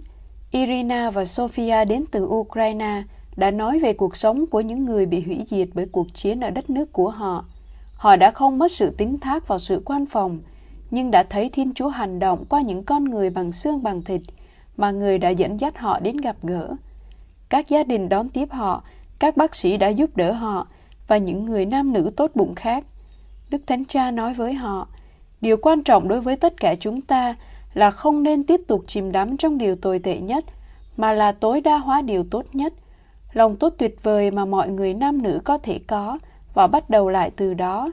Irina 0.51 1.11
và 1.11 1.23
Sofia 1.23 1.87
đến 1.87 2.05
từ 2.11 2.25
Ukraine 2.25 3.03
đã 3.37 3.51
nói 3.51 3.81
về 3.81 3.93
cuộc 3.93 4.17
sống 4.17 4.47
của 4.47 4.61
những 4.61 4.85
người 4.85 5.07
bị 5.07 5.21
hủy 5.21 5.45
diệt 5.51 5.69
bởi 5.75 5.87
cuộc 5.93 6.15
chiến 6.15 6.41
ở 6.41 6.51
đất 6.51 6.71
nước 6.71 6.93
của 6.93 7.11
họ. 7.11 7.45
Họ 8.03 8.17
đã 8.17 8.31
không 8.31 8.59
mất 8.59 8.73
sự 8.73 8.91
tính 8.91 9.19
thác 9.21 9.49
vào 9.49 9.59
sự 9.59 9.83
quan 9.85 10.07
phòng, 10.07 10.39
nhưng 10.91 11.11
đã 11.11 11.23
thấy 11.23 11.51
Thiên 11.51 11.75
Chúa 11.75 11.89
hành 11.89 12.19
động 12.19 12.45
qua 12.49 12.61
những 12.61 12.85
con 12.85 13.05
người 13.05 13.31
bằng 13.31 13.53
xương 13.53 13.83
bằng 13.83 14.03
thịt 14.03 14.21
mà 14.77 14.91
người 14.91 15.19
đã 15.19 15.29
dẫn 15.29 15.61
dắt 15.61 15.79
họ 15.79 16.01
đến 16.01 16.17
gặp 16.17 16.37
gỡ. 16.43 16.77
Các 17.49 17.69
gia 17.69 17.83
đình 17.83 18.09
đón 18.09 18.29
tiếp 18.29 18.49
họ, 18.51 18.85
các 19.19 19.37
bác 19.37 19.55
sĩ 19.55 19.77
đã 19.77 19.89
giúp 19.89 20.17
đỡ 20.17 20.33
họ 20.33 20.67
và 21.09 21.17
những 21.17 21.45
người 21.45 21.67
nam 21.67 21.93
nữ 21.93 22.11
tốt 22.17 22.31
bụng 22.35 22.55
khác. 22.55 22.85
Đức 23.51 23.63
Thánh 23.67 23.85
Cha 23.85 24.11
nói 24.11 24.35
với 24.35 24.53
họ, 24.53 24.89
điều 25.41 25.57
quan 25.57 25.83
trọng 25.83 26.09
đối 26.09 26.21
với 26.21 26.37
tất 26.37 26.61
cả 26.61 26.75
chúng 26.81 27.01
ta 27.01 27.37
là 27.75 27.91
không 27.91 28.23
nên 28.23 28.45
tiếp 28.45 28.61
tục 28.67 28.85
chìm 28.87 29.13
đắm 29.13 29.37
trong 29.37 29.59
điều 29.59 29.77
tồi 29.77 29.99
tệ 29.99 30.21
nhất, 30.21 30.45
mà 30.97 31.13
là 31.13 31.33
tối 31.33 31.61
đa 31.61 31.79
hóa 31.79 32.03
điều 32.03 32.25
tốt 32.31 32.45
nhất. 32.53 32.73
Lòng 33.33 33.57
tốt 33.57 33.75
tuyệt 33.79 33.97
vời 34.03 34.31
mà 34.31 34.45
mọi 34.45 34.69
người 34.69 34.95
nam 34.95 35.23
nữ 35.23 35.41
có 35.45 35.59
thể 35.59 35.79
có 35.87 36.19
và 36.55 36.67
bắt 36.67 36.91
đầu 36.91 37.09
lại 37.09 37.31
từ 37.37 37.55
đó. 37.55 37.93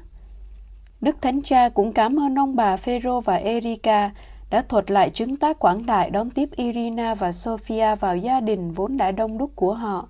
Đức 1.01 1.21
Thánh 1.21 1.41
Cha 1.41 1.69
cũng 1.69 1.93
cảm 1.93 2.19
ơn 2.19 2.39
ông 2.39 2.55
bà 2.55 2.77
Phêrô 2.77 3.21
và 3.21 3.35
Erika 3.35 4.11
đã 4.49 4.61
thuật 4.61 4.91
lại 4.91 5.09
chứng 5.09 5.37
tác 5.37 5.59
quảng 5.59 5.85
đại 5.85 6.09
đón 6.09 6.29
tiếp 6.29 6.49
Irina 6.55 7.15
và 7.15 7.31
sofia 7.31 7.95
vào 7.95 8.17
gia 8.17 8.39
đình 8.39 8.71
vốn 8.71 8.97
đã 8.97 9.11
đông 9.11 9.37
đúc 9.37 9.51
của 9.55 9.73
họ. 9.73 10.07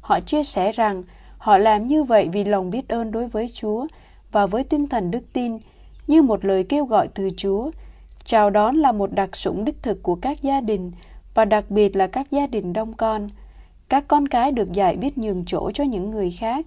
Họ 0.00 0.20
chia 0.20 0.44
sẻ 0.44 0.72
rằng 0.72 1.02
họ 1.38 1.58
làm 1.58 1.86
như 1.86 2.02
vậy 2.04 2.28
vì 2.32 2.44
lòng 2.44 2.70
biết 2.70 2.88
ơn 2.88 3.12
đối 3.12 3.28
với 3.28 3.50
Chúa 3.54 3.86
và 4.32 4.46
với 4.46 4.64
tinh 4.64 4.88
thần 4.88 5.10
đức 5.10 5.32
tin, 5.32 5.58
như 6.06 6.22
một 6.22 6.44
lời 6.44 6.64
kêu 6.64 6.84
gọi 6.84 7.08
từ 7.08 7.30
Chúa. 7.36 7.70
Chào 8.24 8.50
đón 8.50 8.76
là 8.76 8.92
một 8.92 9.12
đặc 9.12 9.36
sủng 9.36 9.64
đích 9.64 9.82
thực 9.82 10.02
của 10.02 10.14
các 10.14 10.42
gia 10.42 10.60
đình 10.60 10.92
và 11.34 11.44
đặc 11.44 11.70
biệt 11.70 11.96
là 11.96 12.06
các 12.06 12.30
gia 12.30 12.46
đình 12.46 12.72
đông 12.72 12.94
con. 12.94 13.28
Các 13.88 14.08
con 14.08 14.28
cái 14.28 14.52
được 14.52 14.72
dạy 14.72 14.96
biết 14.96 15.18
nhường 15.18 15.44
chỗ 15.46 15.70
cho 15.74 15.84
những 15.84 16.10
người 16.10 16.30
khác. 16.30 16.66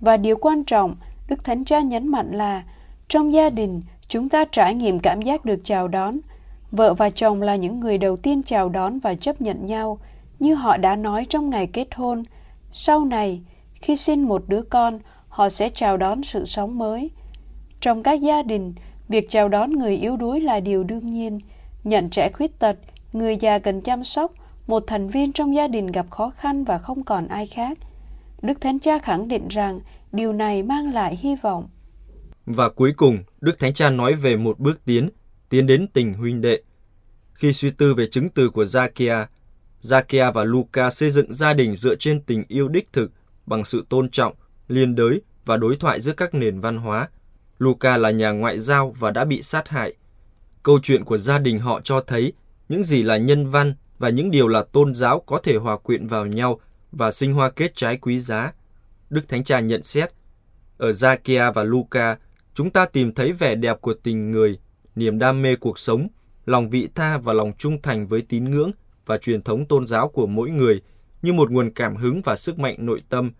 Và 0.00 0.16
điều 0.16 0.36
quan 0.40 0.64
trọng, 0.64 0.96
Đức 1.28 1.44
Thánh 1.44 1.64
Cha 1.64 1.80
nhấn 1.80 2.08
mạnh 2.08 2.30
là 2.32 2.64
trong 3.08 3.32
gia 3.32 3.50
đình, 3.50 3.82
chúng 4.08 4.28
ta 4.28 4.44
trải 4.44 4.74
nghiệm 4.74 5.00
cảm 5.00 5.22
giác 5.22 5.44
được 5.44 5.60
chào 5.64 5.88
đón. 5.88 6.18
Vợ 6.70 6.94
và 6.94 7.10
chồng 7.10 7.42
là 7.42 7.56
những 7.56 7.80
người 7.80 7.98
đầu 7.98 8.16
tiên 8.16 8.42
chào 8.42 8.68
đón 8.68 8.98
và 8.98 9.14
chấp 9.14 9.40
nhận 9.40 9.66
nhau, 9.66 9.98
như 10.38 10.54
họ 10.54 10.76
đã 10.76 10.96
nói 10.96 11.26
trong 11.28 11.50
ngày 11.50 11.66
kết 11.66 11.88
hôn. 11.94 12.24
Sau 12.72 13.04
này, 13.04 13.40
khi 13.74 13.96
sinh 13.96 14.22
một 14.22 14.42
đứa 14.48 14.62
con, 14.62 14.98
họ 15.28 15.48
sẽ 15.48 15.70
chào 15.70 15.96
đón 15.96 16.22
sự 16.22 16.44
sống 16.44 16.78
mới. 16.78 17.10
Trong 17.80 18.02
các 18.02 18.20
gia 18.20 18.42
đình, 18.42 18.74
việc 19.08 19.30
chào 19.30 19.48
đón 19.48 19.72
người 19.72 19.96
yếu 19.96 20.16
đuối 20.16 20.40
là 20.40 20.60
điều 20.60 20.84
đương 20.84 21.12
nhiên. 21.12 21.40
Nhận 21.84 22.10
trẻ 22.10 22.30
khuyết 22.32 22.58
tật, 22.58 22.76
người 23.12 23.36
già 23.36 23.58
cần 23.58 23.80
chăm 23.80 24.04
sóc, 24.04 24.32
một 24.66 24.84
thành 24.86 25.08
viên 25.08 25.32
trong 25.32 25.54
gia 25.54 25.68
đình 25.68 25.86
gặp 25.86 26.06
khó 26.10 26.30
khăn 26.30 26.64
và 26.64 26.78
không 26.78 27.04
còn 27.04 27.28
ai 27.28 27.46
khác. 27.46 27.78
Đức 28.42 28.60
Thánh 28.60 28.80
Cha 28.80 28.98
khẳng 28.98 29.28
định 29.28 29.48
rằng 29.48 29.80
điều 30.12 30.32
này 30.32 30.62
mang 30.62 30.94
lại 30.94 31.16
hy 31.16 31.36
vọng. 31.42 31.68
Và 32.46 32.68
cuối 32.68 32.92
cùng, 32.96 33.18
Đức 33.40 33.58
Thánh 33.58 33.74
Cha 33.74 33.90
nói 33.90 34.14
về 34.14 34.36
một 34.36 34.58
bước 34.58 34.80
tiến, 34.84 35.08
tiến 35.48 35.66
đến 35.66 35.86
tình 35.86 36.12
huynh 36.12 36.40
đệ. 36.40 36.62
Khi 37.34 37.52
suy 37.52 37.70
tư 37.70 37.94
về 37.94 38.06
chứng 38.06 38.28
từ 38.28 38.50
của 38.50 38.64
Zacchaeus, 38.64 39.26
Zacchaeus 39.82 40.32
và 40.32 40.44
Luca 40.44 40.90
xây 40.90 41.10
dựng 41.10 41.34
gia 41.34 41.54
đình 41.54 41.76
dựa 41.76 41.96
trên 41.96 42.20
tình 42.20 42.44
yêu 42.48 42.68
đích 42.68 42.92
thực 42.92 43.10
bằng 43.46 43.64
sự 43.64 43.86
tôn 43.88 44.10
trọng, 44.10 44.34
liên 44.68 44.94
đới 44.94 45.22
và 45.44 45.56
đối 45.56 45.76
thoại 45.76 46.00
giữa 46.00 46.12
các 46.12 46.34
nền 46.34 46.60
văn 46.60 46.76
hóa. 46.76 47.08
Luca 47.58 47.96
là 47.96 48.10
nhà 48.10 48.30
ngoại 48.30 48.60
giao 48.60 48.94
và 48.98 49.10
đã 49.10 49.24
bị 49.24 49.42
sát 49.42 49.68
hại. 49.68 49.94
Câu 50.62 50.78
chuyện 50.82 51.04
của 51.04 51.18
gia 51.18 51.38
đình 51.38 51.58
họ 51.58 51.80
cho 51.80 52.00
thấy 52.00 52.32
những 52.68 52.84
gì 52.84 53.02
là 53.02 53.16
nhân 53.16 53.50
văn 53.50 53.74
và 53.98 54.08
những 54.08 54.30
điều 54.30 54.48
là 54.48 54.62
tôn 54.62 54.94
giáo 54.94 55.20
có 55.20 55.38
thể 55.38 55.56
hòa 55.56 55.78
quyện 55.78 56.06
vào 56.06 56.26
nhau 56.26 56.60
và 56.98 57.12
sinh 57.12 57.32
hoa 57.32 57.50
kết 57.50 57.74
trái 57.74 57.96
quý 57.96 58.20
giá. 58.20 58.52
Đức 59.10 59.28
Thánh 59.28 59.44
Cha 59.44 59.60
nhận 59.60 59.82
xét, 59.82 60.10
ở 60.78 60.90
Zakia 60.90 61.52
và 61.52 61.64
Luca, 61.64 62.16
chúng 62.54 62.70
ta 62.70 62.86
tìm 62.86 63.14
thấy 63.14 63.32
vẻ 63.32 63.54
đẹp 63.54 63.80
của 63.80 63.94
tình 63.94 64.30
người, 64.30 64.58
niềm 64.94 65.18
đam 65.18 65.42
mê 65.42 65.56
cuộc 65.56 65.78
sống, 65.78 66.08
lòng 66.46 66.70
vị 66.70 66.88
tha 66.94 67.18
và 67.18 67.32
lòng 67.32 67.52
trung 67.58 67.82
thành 67.82 68.06
với 68.06 68.22
tín 68.22 68.44
ngưỡng 68.44 68.70
và 69.06 69.18
truyền 69.18 69.42
thống 69.42 69.66
tôn 69.66 69.86
giáo 69.86 70.08
của 70.08 70.26
mỗi 70.26 70.50
người 70.50 70.80
như 71.22 71.32
một 71.32 71.50
nguồn 71.50 71.70
cảm 71.70 71.96
hứng 71.96 72.22
và 72.22 72.36
sức 72.36 72.58
mạnh 72.58 72.76
nội 72.78 73.02
tâm. 73.08 73.32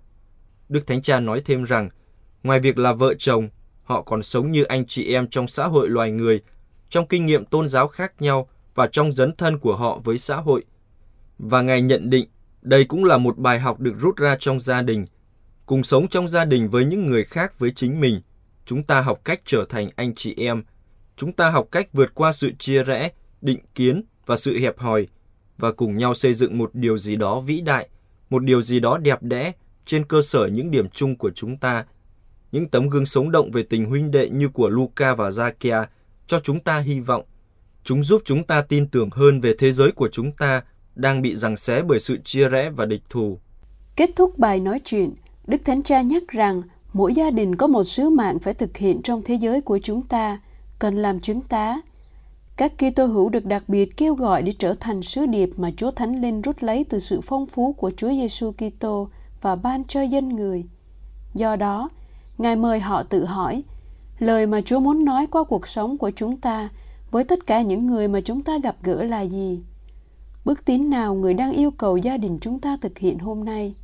Đức 0.69 0.87
Thánh 0.87 1.03
Cha 1.03 1.21
nói 1.21 1.43
thêm 1.45 1.65
rằng, 1.65 1.89
ngoài 2.43 2.61
việc 2.61 2.79
là 2.79 2.93
vợ 2.93 3.15
chồng, 3.19 3.49
họ 3.83 4.03
còn 4.03 4.23
sống 4.23 4.53
như 4.53 4.63
anh 4.65 4.87
chị 4.87 5.13
em 5.15 5.27
trong 5.29 5.49
xã 5.49 5.67
hội 5.67 5.89
loài 5.89 6.11
người, 6.11 6.41
trong 6.89 7.07
kinh 7.07 7.27
nghiệm 7.27 7.45
tôn 7.45 7.69
giáo 7.69 7.89
khác 7.89 8.23
nhau 8.23 8.49
và 8.75 8.89
trong 8.93 9.13
dấn 9.13 9.37
thân 9.37 9.59
của 9.59 9.77
họ 9.77 10.01
với 10.05 10.19
xã 10.19 10.37
hội. 10.37 10.65
Và 11.39 11.63
Ngài 11.63 11.83
nhận 11.83 12.11
định, 12.11 12.29
đây 12.67 12.85
cũng 12.85 13.05
là 13.05 13.19
một 13.19 13.39
bài 13.39 13.61
học 13.61 13.81
được 13.81 13.95
rút 14.01 14.17
ra 14.17 14.37
trong 14.41 14.61
gia 14.61 14.83
đình. 14.83 15.07
Cùng 15.67 15.85
sống 15.85 16.09
trong 16.09 16.29
gia 16.29 16.45
đình 16.45 16.69
với 16.69 16.85
những 16.85 17.07
người 17.07 17.25
khác 17.25 17.59
với 17.59 17.71
chính 17.71 18.01
mình, 18.01 18.21
chúng 18.65 18.83
ta 18.83 19.01
học 19.01 19.21
cách 19.25 19.41
trở 19.45 19.65
thành 19.69 19.91
anh 19.97 20.15
chị 20.15 20.35
em. 20.37 20.65
Chúng 21.17 21.33
ta 21.33 21.51
học 21.51 21.69
cách 21.73 21.89
vượt 21.93 22.15
qua 22.15 22.33
sự 22.33 22.53
chia 22.59 22.83
rẽ, 22.83 23.11
định 23.41 23.59
kiến 23.75 24.03
và 24.27 24.37
sự 24.37 24.59
hẹp 24.59 24.79
hòi 24.79 25.07
và 25.59 25.73
cùng 25.73 25.97
nhau 25.97 26.15
xây 26.15 26.35
dựng 26.35 26.59
một 26.59 26.71
điều 26.75 26.99
gì 26.99 27.17
đó 27.17 27.41
vĩ 27.41 27.61
đại, 27.61 27.89
một 28.31 28.45
điều 28.45 28.63
gì 28.63 28.81
đó 28.81 28.99
đẹp 28.99 29.23
đẽ 29.23 29.53
trên 29.85 30.05
cơ 30.05 30.23
sở 30.23 30.47
những 30.47 30.71
điểm 30.71 30.89
chung 30.89 31.17
của 31.17 31.31
chúng 31.31 31.57
ta. 31.57 31.85
Những 32.53 32.69
tấm 32.69 32.89
gương 32.89 33.07
sống 33.07 33.31
động 33.31 33.51
về 33.51 33.63
tình 33.63 33.85
huynh 33.85 34.11
đệ 34.11 34.31
như 34.31 34.49
của 34.49 34.69
Luca 34.69 35.15
và 35.15 35.31
Zacchaeus 35.31 35.87
cho 36.27 36.41
chúng 36.41 36.61
ta 36.61 36.79
hy 36.79 37.01
vọng. 37.01 37.25
Chúng 37.85 38.05
giúp 38.05 38.23
chúng 38.25 38.45
ta 38.45 38.63
tin 38.63 38.89
tưởng 38.89 39.11
hơn 39.13 39.41
về 39.41 39.55
thế 39.59 39.73
giới 39.73 39.93
của 39.93 40.09
chúng 40.13 40.33
ta 40.33 40.63
đang 40.97 41.23
bị 41.23 41.37
giằng 41.37 41.57
xé 41.57 41.83
bởi 41.83 42.01
sự 42.01 42.19
chia 42.25 42.49
rẽ 42.49 42.71
và 42.71 42.87
địch 42.87 43.03
thù. 43.11 43.39
Kết 43.97 44.11
thúc 44.17 44.39
bài 44.39 44.61
nói 44.61 44.81
chuyện, 44.85 45.15
Đức 45.47 45.65
Thánh 45.65 45.83
Cha 45.83 46.03
nhắc 46.03 46.29
rằng 46.29 46.63
mỗi 46.93 47.15
gia 47.15 47.31
đình 47.31 47.57
có 47.57 47.67
một 47.67 47.85
sứ 47.85 48.11
mạng 48.11 48.39
phải 48.39 48.55
thực 48.55 48.77
hiện 48.77 49.03
trong 49.03 49.23
thế 49.23 49.35
giới 49.35 49.61
của 49.61 49.79
chúng 49.83 50.03
ta, 50.03 50.41
cần 50.79 50.95
làm 50.95 51.21
chứng 51.21 51.41
tá. 51.41 51.81
Các 52.57 52.73
Kitô 52.79 53.07
hữu 53.07 53.29
được 53.29 53.45
đặc 53.45 53.69
biệt 53.69 53.97
kêu 53.97 54.15
gọi 54.15 54.43
để 54.43 54.53
trở 54.59 54.75
thành 54.81 55.03
sứ 55.03 55.27
điệp 55.27 55.51
mà 55.57 55.71
Chúa 55.77 55.91
Thánh 55.91 56.21
Linh 56.21 56.43
rút 56.43 56.63
lấy 56.63 56.85
từ 56.85 56.99
sự 56.99 57.21
phong 57.21 57.47
phú 57.47 57.73
của 57.73 57.91
Chúa 57.97 58.11
Giêsu 58.11 58.53
Kitô 58.53 59.09
và 59.43 59.57
ban 59.57 59.85
cho 59.85 60.03
dân 60.03 60.29
người. 60.29 60.65
Do 61.35 61.57
đó, 61.57 61.89
Ngài 62.39 62.57
mời 62.57 62.81
họ 62.81 63.03
tự 63.03 63.25
hỏi, 63.25 63.63
lời 64.19 64.47
mà 64.47 64.61
Chúa 64.61 64.81
muốn 64.81 65.05
nói 65.05 65.27
qua 65.27 65.45
cuộc 65.45 65.67
sống 65.67 65.99
của 65.99 66.11
chúng 66.17 66.41
ta 66.41 66.69
với 67.11 67.25
tất 67.25 67.47
cả 67.47 67.63
những 67.63 67.87
người 67.87 68.09
mà 68.09 68.21
chúng 68.21 68.43
ta 68.43 68.59
gặp 68.63 68.77
gỡ 68.83 69.03
là 69.03 69.21
gì? 69.21 69.63
Bước 70.47 70.65
tiến 70.65 70.91
nào 70.91 71.15
người 71.15 71.35
đang 71.35 71.53
yêu 71.53 71.71
cầu 71.71 71.97
gia 71.97 72.17
đình 72.17 72.39
chúng 72.41 72.61
ta 72.61 72.77
thực 72.81 72.99
hiện 72.99 73.19
hôm 73.19 73.45
nay? 73.45 73.75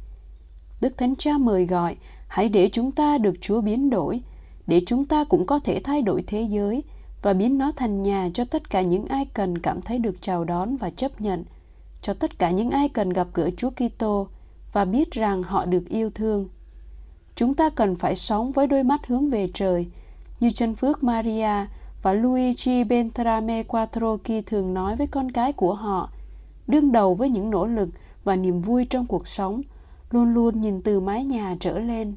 Đức 0.80 0.98
Thánh 0.98 1.16
Cha 1.16 1.38
mời 1.38 1.66
gọi, 1.66 1.96
hãy 2.28 2.48
để 2.48 2.68
chúng 2.72 2.92
ta 2.92 3.18
được 3.18 3.34
Chúa 3.40 3.60
biến 3.60 3.90
đổi, 3.90 4.20
để 4.66 4.82
chúng 4.86 5.06
ta 5.06 5.24
cũng 5.24 5.46
có 5.46 5.58
thể 5.58 5.80
thay 5.84 6.02
đổi 6.02 6.24
thế 6.26 6.42
giới 6.42 6.82
và 7.22 7.32
biến 7.32 7.58
nó 7.58 7.70
thành 7.76 8.02
nhà 8.02 8.30
cho 8.34 8.44
tất 8.44 8.70
cả 8.70 8.82
những 8.82 9.06
ai 9.06 9.24
cần 9.24 9.58
cảm 9.58 9.82
thấy 9.82 9.98
được 9.98 10.16
chào 10.20 10.44
đón 10.44 10.76
và 10.76 10.90
chấp 10.90 11.20
nhận, 11.20 11.44
cho 12.02 12.14
tất 12.14 12.38
cả 12.38 12.50
những 12.50 12.70
ai 12.70 12.88
cần 12.88 13.10
gặp 13.10 13.28
gỡ 13.34 13.50
Chúa 13.56 13.70
Kitô 13.70 14.28
và 14.72 14.84
biết 14.84 15.10
rằng 15.10 15.42
họ 15.42 15.64
được 15.64 15.88
yêu 15.88 16.10
thương. 16.10 16.48
Chúng 17.34 17.54
ta 17.54 17.70
cần 17.70 17.96
phải 17.96 18.16
sống 18.16 18.52
với 18.52 18.66
đôi 18.66 18.82
mắt 18.82 19.06
hướng 19.06 19.30
về 19.30 19.48
trời, 19.54 19.86
như 20.40 20.50
chân 20.50 20.74
phước 20.74 21.04
Maria 21.04 21.66
và 22.02 22.12
Luigi 22.12 22.84
Bentrame 22.88 23.62
Quattrochi 23.62 24.40
thường 24.40 24.74
nói 24.74 24.96
với 24.96 25.06
con 25.06 25.32
cái 25.32 25.52
của 25.52 25.74
họ, 25.74 26.10
đương 26.72 26.92
đầu 26.92 27.14
với 27.14 27.28
những 27.28 27.50
nỗ 27.50 27.66
lực 27.66 27.88
và 28.24 28.36
niềm 28.36 28.60
vui 28.60 28.84
trong 28.84 29.06
cuộc 29.06 29.26
sống, 29.26 29.62
luôn 30.10 30.34
luôn 30.34 30.60
nhìn 30.60 30.82
từ 30.82 31.00
mái 31.00 31.24
nhà 31.24 31.56
trở 31.60 31.78
lên. 31.78 32.16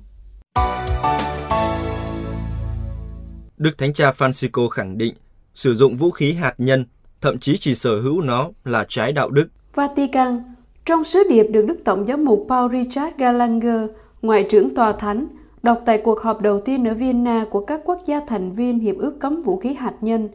Đức 3.57 3.77
Thánh 3.77 3.93
Cha 3.93 4.12
Francisco 4.12 4.69
khẳng 4.69 4.97
định, 4.97 5.13
sử 5.53 5.74
dụng 5.74 5.97
vũ 5.97 6.12
khí 6.12 6.33
hạt 6.33 6.53
nhân, 6.57 6.85
thậm 7.21 7.39
chí 7.39 7.57
chỉ 7.57 7.75
sở 7.75 8.01
hữu 8.01 8.21
nó 8.21 8.50
là 8.63 8.85
trái 8.88 9.12
đạo 9.12 9.29
đức. 9.29 9.47
Vatican 9.74 10.55
Trong 10.85 11.03
sứ 11.03 11.24
điệp 11.29 11.43
được 11.43 11.65
Đức 11.67 11.77
Tổng 11.85 12.07
giám 12.07 12.25
mục 12.25 12.45
Paul 12.50 12.71
Richard 12.71 13.17
Gallagher, 13.17 13.89
Ngoại 14.21 14.45
trưởng 14.50 14.75
Tòa 14.75 14.91
Thánh, 14.91 15.27
đọc 15.63 15.81
tại 15.85 16.01
cuộc 16.03 16.21
họp 16.21 16.41
đầu 16.41 16.59
tiên 16.59 16.88
ở 16.88 16.93
Vienna 16.93 17.45
của 17.50 17.65
các 17.65 17.81
quốc 17.85 18.00
gia 18.05 18.19
thành 18.27 18.51
viên 18.51 18.79
Hiệp 18.79 18.95
ước 18.97 19.19
cấm 19.19 19.41
vũ 19.41 19.59
khí 19.59 19.74
hạt 19.74 19.93
nhân, 20.01 20.29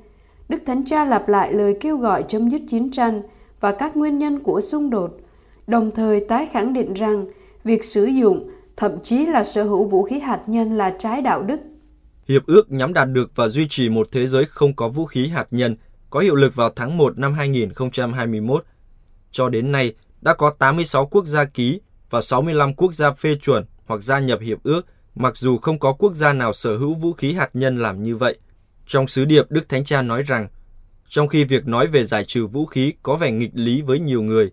Đức 0.49 0.63
Thánh 0.67 0.85
Cha 0.85 1.05
lặp 1.05 1.29
lại 1.29 1.53
lời 1.53 1.77
kêu 1.81 1.97
gọi 1.97 2.25
chấm 2.29 2.51
dứt 2.51 2.63
chiến 2.69 2.91
tranh 2.91 3.23
và 3.61 3.73
các 3.73 3.97
nguyên 3.97 4.19
nhân 4.19 4.43
của 4.43 4.61
xung 4.61 4.91
đột, 4.91 5.11
đồng 5.67 5.91
thời 5.91 6.25
tái 6.29 6.47
khẳng 6.47 6.73
định 6.73 6.95
rằng 6.95 7.27
việc 7.65 7.85
sử 7.85 8.05
dụng, 8.05 8.51
thậm 8.77 8.93
chí 9.03 9.27
là 9.27 9.43
sở 9.43 9.65
hữu 9.65 9.85
vũ 9.85 10.03
khí 10.03 10.19
hạt 10.19 10.41
nhân 10.47 10.79
là 10.79 10.95
trái 10.99 11.23
đạo 11.23 11.43
đức. 11.43 11.61
Hiệp 12.29 12.47
ước 12.47 12.73
nhắm 12.73 12.93
đạt 12.93 13.09
được 13.13 13.31
và 13.35 13.49
duy 13.49 13.67
trì 13.69 13.89
một 13.89 14.09
thế 14.13 14.27
giới 14.27 14.45
không 14.45 14.77
có 14.77 14.89
vũ 14.89 15.05
khí 15.05 15.29
hạt 15.29 15.47
nhân 15.51 15.77
có 16.11 16.21
hiệu 16.21 16.35
lực 16.35 16.55
vào 16.55 16.71
tháng 16.77 16.97
1 16.97 17.19
năm 17.19 17.35
2021. 17.35 18.65
Cho 19.31 19.49
đến 19.49 19.73
nay, 19.73 19.95
đã 20.21 20.35
có 20.35 20.51
86 20.59 21.07
quốc 21.07 21.25
gia 21.27 21.45
ký 21.45 21.81
và 22.11 22.23
65 22.23 22.75
quốc 22.75 22.95
gia 22.95 23.13
phê 23.13 23.35
chuẩn 23.35 23.65
hoặc 23.87 24.03
gia 24.03 24.19
nhập 24.19 24.39
hiệp 24.43 24.63
ước, 24.63 24.87
mặc 25.15 25.37
dù 25.37 25.59
không 25.59 25.79
có 25.79 25.93
quốc 25.93 26.15
gia 26.15 26.33
nào 26.33 26.53
sở 26.53 26.77
hữu 26.77 26.95
vũ 26.95 27.13
khí 27.13 27.33
hạt 27.33 27.51
nhân 27.53 27.79
làm 27.79 28.03
như 28.03 28.17
vậy. 28.17 28.39
Trong 28.87 29.09
sứ 29.09 29.25
điệp, 29.25 29.51
Đức 29.51 29.69
Thánh 29.69 29.85
Cha 29.85 30.03
nói 30.03 30.23
rằng, 30.23 30.49
trong 31.11 31.29
khi 31.29 31.45
việc 31.45 31.67
nói 31.67 31.87
về 31.87 32.05
giải 32.05 32.25
trừ 32.25 32.47
vũ 32.47 32.67
khí 32.67 32.93
có 33.03 33.17
vẻ 33.17 33.31
nghịch 33.31 33.51
lý 33.55 33.83
với 33.83 34.01
nhiều 34.01 34.23
người, 34.23 34.51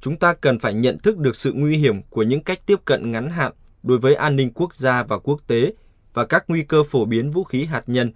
chúng 0.00 0.16
ta 0.16 0.34
cần 0.34 0.58
phải 0.58 0.74
nhận 0.74 0.98
thức 0.98 1.18
được 1.18 1.36
sự 1.36 1.52
nguy 1.52 1.76
hiểm 1.76 2.02
của 2.02 2.22
những 2.22 2.42
cách 2.42 2.66
tiếp 2.66 2.80
cận 2.84 3.12
ngắn 3.12 3.30
hạn 3.30 3.52
đối 3.82 3.98
với 3.98 4.14
an 4.14 4.36
ninh 4.36 4.50
quốc 4.54 4.76
gia 4.76 5.02
và 5.02 5.18
quốc 5.18 5.40
tế 5.46 5.72
và 6.14 6.26
các 6.26 6.44
nguy 6.48 6.62
cơ 6.62 6.82
phổ 6.84 7.04
biến 7.04 7.30
vũ 7.30 7.44
khí 7.44 7.64
hạt 7.64 7.82
nhân. 7.86 8.12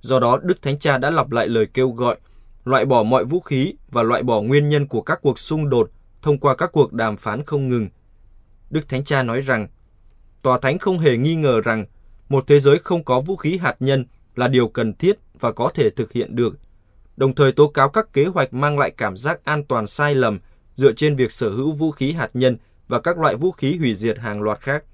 Do 0.00 0.20
đó, 0.20 0.38
Đức 0.42 0.62
Thánh 0.62 0.78
Cha 0.78 0.98
đã 0.98 1.10
lặp 1.10 1.30
lại 1.30 1.48
lời 1.48 1.66
kêu 1.74 1.90
gọi 1.90 2.16
loại 2.64 2.84
bỏ 2.84 3.02
mọi 3.02 3.24
vũ 3.24 3.40
khí 3.40 3.74
và 3.88 4.02
loại 4.02 4.22
bỏ 4.22 4.42
nguyên 4.42 4.68
nhân 4.68 4.86
của 4.86 5.02
các 5.02 5.18
cuộc 5.22 5.38
xung 5.38 5.68
đột 5.68 5.90
thông 6.22 6.38
qua 6.38 6.56
các 6.56 6.72
cuộc 6.72 6.92
đàm 6.92 7.16
phán 7.16 7.44
không 7.44 7.68
ngừng. 7.68 7.88
Đức 8.70 8.88
Thánh 8.88 9.04
Cha 9.04 9.22
nói 9.22 9.40
rằng, 9.40 9.68
Tòa 10.42 10.58
Thánh 10.58 10.78
không 10.78 10.98
hề 10.98 11.16
nghi 11.16 11.34
ngờ 11.34 11.60
rằng 11.60 11.84
một 12.28 12.44
thế 12.46 12.60
giới 12.60 12.78
không 12.78 13.04
có 13.04 13.20
vũ 13.20 13.36
khí 13.36 13.56
hạt 13.56 13.76
nhân 13.80 14.04
là 14.36 14.48
điều 14.48 14.68
cần 14.68 14.94
thiết 14.94 15.18
và 15.40 15.52
có 15.52 15.70
thể 15.74 15.90
thực 15.90 16.12
hiện 16.12 16.36
được, 16.36 16.58
đồng 17.20 17.34
thời 17.34 17.52
tố 17.52 17.68
cáo 17.68 17.88
các 17.88 18.12
kế 18.12 18.24
hoạch 18.24 18.52
mang 18.54 18.78
lại 18.78 18.90
cảm 18.90 19.16
giác 19.16 19.44
an 19.44 19.64
toàn 19.64 19.86
sai 19.86 20.14
lầm 20.14 20.38
dựa 20.74 20.92
trên 20.92 21.16
việc 21.16 21.32
sở 21.32 21.50
hữu 21.50 21.72
vũ 21.72 21.90
khí 21.90 22.12
hạt 22.12 22.30
nhân 22.34 22.56
và 22.88 23.00
các 23.00 23.18
loại 23.18 23.36
vũ 23.36 23.50
khí 23.50 23.76
hủy 23.76 23.94
diệt 23.94 24.18
hàng 24.18 24.42
loạt 24.42 24.60
khác. 24.60 24.84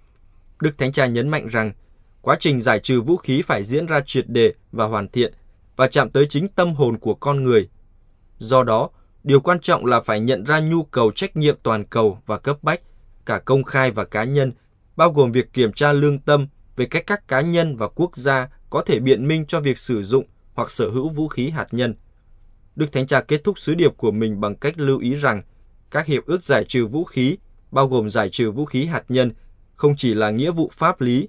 Đức 0.60 0.78
Thánh 0.78 0.92
Cha 0.92 1.06
nhấn 1.06 1.28
mạnh 1.28 1.46
rằng, 1.46 1.72
quá 2.22 2.36
trình 2.40 2.62
giải 2.62 2.78
trừ 2.78 3.00
vũ 3.00 3.16
khí 3.16 3.42
phải 3.42 3.64
diễn 3.64 3.86
ra 3.86 4.00
triệt 4.00 4.28
đề 4.28 4.54
và 4.72 4.84
hoàn 4.84 5.08
thiện 5.08 5.34
và 5.76 5.88
chạm 5.88 6.10
tới 6.10 6.26
chính 6.26 6.48
tâm 6.48 6.74
hồn 6.74 6.98
của 6.98 7.14
con 7.14 7.44
người. 7.44 7.68
Do 8.38 8.64
đó, 8.64 8.90
điều 9.24 9.40
quan 9.40 9.60
trọng 9.60 9.86
là 9.86 10.00
phải 10.00 10.20
nhận 10.20 10.44
ra 10.44 10.60
nhu 10.60 10.82
cầu 10.82 11.10
trách 11.10 11.36
nhiệm 11.36 11.56
toàn 11.62 11.84
cầu 11.84 12.18
và 12.26 12.38
cấp 12.38 12.56
bách, 12.62 12.80
cả 13.26 13.38
công 13.38 13.64
khai 13.64 13.90
và 13.90 14.04
cá 14.04 14.24
nhân, 14.24 14.52
bao 14.96 15.12
gồm 15.12 15.32
việc 15.32 15.52
kiểm 15.52 15.72
tra 15.72 15.92
lương 15.92 16.18
tâm 16.18 16.46
về 16.76 16.86
cách 16.86 17.04
các 17.06 17.28
cá 17.28 17.40
nhân 17.40 17.76
và 17.76 17.88
quốc 17.88 18.16
gia 18.16 18.48
có 18.70 18.82
thể 18.86 19.00
biện 19.00 19.28
minh 19.28 19.46
cho 19.46 19.60
việc 19.60 19.78
sử 19.78 20.04
dụng 20.04 20.24
hoặc 20.54 20.70
sở 20.70 20.88
hữu 20.88 21.08
vũ 21.08 21.28
khí 21.28 21.50
hạt 21.50 21.66
nhân. 21.70 21.94
Đức 22.76 22.92
Thánh 22.92 23.06
Cha 23.06 23.20
kết 23.20 23.44
thúc 23.44 23.58
sứ 23.58 23.74
điệp 23.74 23.96
của 23.96 24.10
mình 24.10 24.40
bằng 24.40 24.54
cách 24.54 24.74
lưu 24.76 24.98
ý 24.98 25.14
rằng 25.14 25.42
các 25.90 26.06
hiệp 26.06 26.26
ước 26.26 26.44
giải 26.44 26.64
trừ 26.64 26.86
vũ 26.86 27.04
khí, 27.04 27.36
bao 27.70 27.88
gồm 27.88 28.10
giải 28.10 28.28
trừ 28.30 28.50
vũ 28.50 28.64
khí 28.64 28.84
hạt 28.84 29.04
nhân, 29.08 29.32
không 29.76 29.96
chỉ 29.96 30.14
là 30.14 30.30
nghĩa 30.30 30.50
vụ 30.50 30.70
pháp 30.72 31.00
lý, 31.00 31.28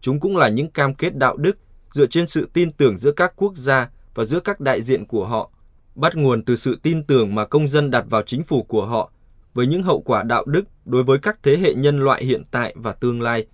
chúng 0.00 0.20
cũng 0.20 0.36
là 0.36 0.48
những 0.48 0.70
cam 0.70 0.94
kết 0.94 1.16
đạo 1.16 1.36
đức 1.36 1.56
dựa 1.90 2.06
trên 2.06 2.26
sự 2.26 2.48
tin 2.52 2.72
tưởng 2.72 2.98
giữa 2.98 3.12
các 3.12 3.32
quốc 3.36 3.56
gia 3.56 3.90
và 4.14 4.24
giữa 4.24 4.40
các 4.40 4.60
đại 4.60 4.82
diện 4.82 5.06
của 5.06 5.26
họ, 5.26 5.50
bắt 5.94 6.16
nguồn 6.16 6.44
từ 6.44 6.56
sự 6.56 6.78
tin 6.82 7.04
tưởng 7.04 7.34
mà 7.34 7.46
công 7.46 7.68
dân 7.68 7.90
đặt 7.90 8.04
vào 8.10 8.22
chính 8.22 8.42
phủ 8.42 8.62
của 8.62 8.86
họ, 8.86 9.12
với 9.54 9.66
những 9.66 9.82
hậu 9.82 10.00
quả 10.00 10.22
đạo 10.22 10.44
đức 10.44 10.64
đối 10.84 11.02
với 11.02 11.18
các 11.18 11.38
thế 11.42 11.56
hệ 11.56 11.74
nhân 11.74 12.00
loại 12.00 12.24
hiện 12.24 12.42
tại 12.50 12.74
và 12.76 12.92
tương 12.92 13.22
lai. 13.22 13.46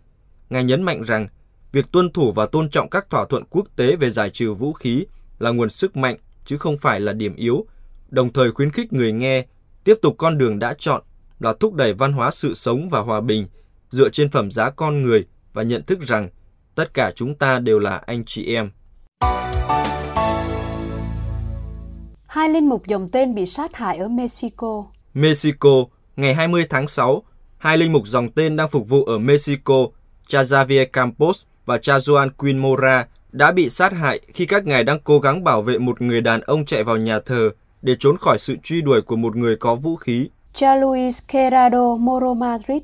Ngài 0.50 0.64
nhấn 0.64 0.82
mạnh 0.82 1.02
rằng, 1.02 1.28
việc 1.72 1.92
tuân 1.92 2.12
thủ 2.12 2.32
và 2.32 2.46
tôn 2.46 2.70
trọng 2.70 2.90
các 2.90 3.11
thỏa 3.11 3.26
thuận 3.26 3.44
quốc 3.50 3.66
tế 3.76 3.96
về 3.96 4.11
giải 4.11 4.30
trừ 4.30 4.54
vũ 4.54 4.72
khí 4.72 5.06
là 5.38 5.50
nguồn 5.50 5.68
sức 5.68 5.96
mạnh 5.96 6.16
chứ 6.44 6.58
không 6.58 6.78
phải 6.78 7.00
là 7.00 7.12
điểm 7.12 7.37
yếu, 7.37 7.66
đồng 8.08 8.32
thời 8.32 8.52
khuyến 8.52 8.70
khích 8.70 8.92
người 8.92 9.12
nghe 9.12 9.46
tiếp 9.84 9.94
tục 10.02 10.14
con 10.18 10.38
đường 10.38 10.58
đã 10.58 10.75
chọn 10.78 11.02
là 11.38 11.54
thúc 11.61 11.75
đẩy 11.75 11.94
văn 11.94 12.12
hóa 12.12 12.30
sự 12.30 12.54
sống 12.54 12.88
và 12.88 13.00
hòa 13.00 13.20
bình 13.20 13.46
dựa 13.90 14.08
trên 14.08 14.30
phẩm 14.30 14.50
giá 14.50 14.70
con 14.70 15.02
người 15.02 15.26
và 15.52 15.62
nhận 15.62 15.82
thức 15.82 16.00
rằng 16.00 16.28
tất 16.75 16.94
cả 16.94 17.12
chúng 17.14 17.34
ta 17.34 17.58
đều 17.58 17.78
là 17.78 17.96
anh 17.96 18.25
chị 18.25 18.54
em. 18.54 18.70
Hai 22.26 22.49
linh 22.49 22.68
mục 22.68 22.87
dòng 22.87 23.08
tên 23.08 23.34
bị 23.34 23.46
sát 23.46 23.76
hại 23.76 23.99
ở 23.99 24.08
Mexico. 24.08 24.84
Mexico, 25.14 25.84
ngày 26.16 26.34
20 26.34 26.66
tháng 26.70 26.88
6, 26.88 27.22
hai 27.58 27.78
linh 27.78 27.92
mục 27.92 28.06
dòng 28.06 28.30
tên 28.30 28.56
đang 28.56 28.68
phục 28.68 28.88
vụ 28.88 29.04
ở 29.04 29.18
Mexico, 29.18 29.87
cha 30.26 30.42
Javier 30.42 30.87
Campos 30.92 31.40
và 31.66 31.78
cha 31.78 31.99
Juan 31.99 32.30
Quinn 32.30 32.58
Mora 32.58 33.06
đã 33.32 33.52
bị 33.52 33.70
sát 33.70 33.92
hại 33.92 34.20
khi 34.34 34.46
các 34.46 34.66
ngài 34.66 34.84
đang 34.84 34.98
cố 35.04 35.18
gắng 35.18 35.44
bảo 35.44 35.62
vệ 35.62 35.78
một 35.78 36.02
người 36.02 36.20
đàn 36.20 36.40
ông 36.40 36.64
chạy 36.64 36.84
vào 36.84 36.96
nhà 36.96 37.20
thờ 37.26 37.50
để 37.82 37.96
trốn 37.98 38.16
khỏi 38.16 38.38
sự 38.38 38.56
truy 38.62 38.82
đuổi 38.82 39.02
của 39.02 39.16
một 39.16 39.36
người 39.36 39.56
có 39.56 39.74
vũ 39.74 39.96
khí. 39.96 40.28
Cha 40.54 40.74
Luis 40.74 41.22
Gerardo 41.32 41.96
Moro 41.96 42.34
Madrid, 42.34 42.82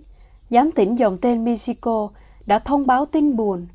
giám 0.51 0.73
tỉnh 0.73 0.99
dòng 0.99 1.19
tên 1.19 1.45
Mexico, 1.45 2.09
đã 2.47 2.59
thông 2.59 2.87
báo 2.87 3.05
tin 3.05 3.37
buồn. 3.37 3.67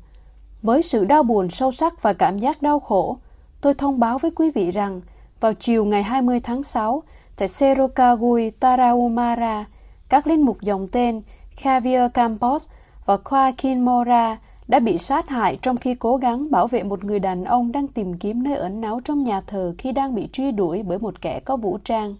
Với 0.62 0.82
sự 0.82 1.04
đau 1.04 1.22
buồn 1.22 1.50
sâu 1.50 1.72
sắc 1.72 2.02
và 2.02 2.12
cảm 2.12 2.38
giác 2.38 2.62
đau 2.62 2.80
khổ, 2.80 3.18
tôi 3.60 3.74
thông 3.74 4.00
báo 4.00 4.18
với 4.18 4.30
quý 4.30 4.50
vị 4.54 4.70
rằng 4.70 5.00
vào 5.40 5.54
chiều 5.54 5.84
ngày 5.84 6.02
20 6.02 6.40
tháng 6.40 6.62
6, 6.62 7.02
tại 7.36 7.48
Cerro 7.48 7.88
Cagui, 7.88 8.50
Tarahumara, 8.50 9.64
các 10.08 10.26
linh 10.26 10.42
mục 10.42 10.60
dòng 10.60 10.88
tên 10.88 11.22
Javier 11.56 12.08
Campos 12.08 12.68
và 13.06 13.16
Joaquin 13.16 13.78
Mora 13.78 14.36
đã 14.68 14.80
bị 14.80 14.98
sát 14.98 15.28
hại 15.28 15.58
trong 15.62 15.76
khi 15.76 15.94
cố 15.94 16.16
gắng 16.16 16.50
bảo 16.50 16.66
vệ 16.66 16.82
một 16.82 17.04
người 17.04 17.20
đàn 17.20 17.44
ông 17.44 17.72
đang 17.72 17.88
tìm 17.88 18.14
kiếm 18.14 18.42
nơi 18.42 18.56
ẩn 18.56 18.80
náu 18.80 19.00
trong 19.04 19.24
nhà 19.24 19.40
thờ 19.40 19.74
khi 19.78 19.92
đang 19.92 20.14
bị 20.14 20.28
truy 20.32 20.50
đuổi 20.50 20.82
bởi 20.82 20.98
một 20.98 21.20
kẻ 21.20 21.40
có 21.40 21.56
vũ 21.56 21.78
trang. 21.84 22.16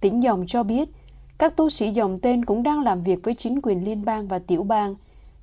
Tỉnh 0.00 0.22
dòng 0.22 0.44
cho 0.46 0.62
biết, 0.62 0.88
các 1.38 1.56
tu 1.56 1.68
sĩ 1.68 1.90
dòng 1.90 2.18
tên 2.18 2.44
cũng 2.44 2.62
đang 2.62 2.80
làm 2.80 3.02
việc 3.02 3.18
với 3.22 3.34
chính 3.34 3.60
quyền 3.62 3.84
liên 3.84 4.04
bang 4.04 4.28
và 4.28 4.38
tiểu 4.38 4.62
bang 4.62 4.94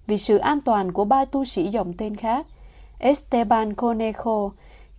vì 0.08 0.18
sự 0.18 0.38
an 0.38 0.62
toàn 0.62 0.92
của 0.92 1.06
ba 1.06 1.26
tu 1.26 1.46
sĩ 1.46 1.68
dòng 1.68 1.94
tên 1.94 2.16
khác, 2.16 2.48
Esteban 3.00 3.74
Conejo, 3.74 4.50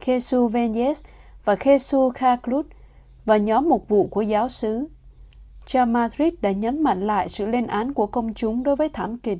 Jesus 0.00 0.48
Venyes 0.48 1.04
và 1.44 1.54
Jesus 1.54 2.10
Khaklut 2.10 2.66
và 3.24 3.36
nhóm 3.36 3.68
mục 3.68 3.88
vụ 3.88 4.06
của 4.06 4.22
giáo 4.22 4.48
sứ. 4.48 4.86
Cha 5.66 5.84
Madrid 5.84 6.34
đã 6.40 6.50
nhấn 6.50 6.82
mạnh 6.82 7.06
lại 7.06 7.28
sự 7.28 7.46
lên 7.46 7.66
án 7.66 7.94
của 7.94 8.06
công 8.06 8.34
chúng 8.34 8.62
đối 8.62 8.76
với 8.76 8.88
thảm 8.88 9.18
kịch 9.18 9.38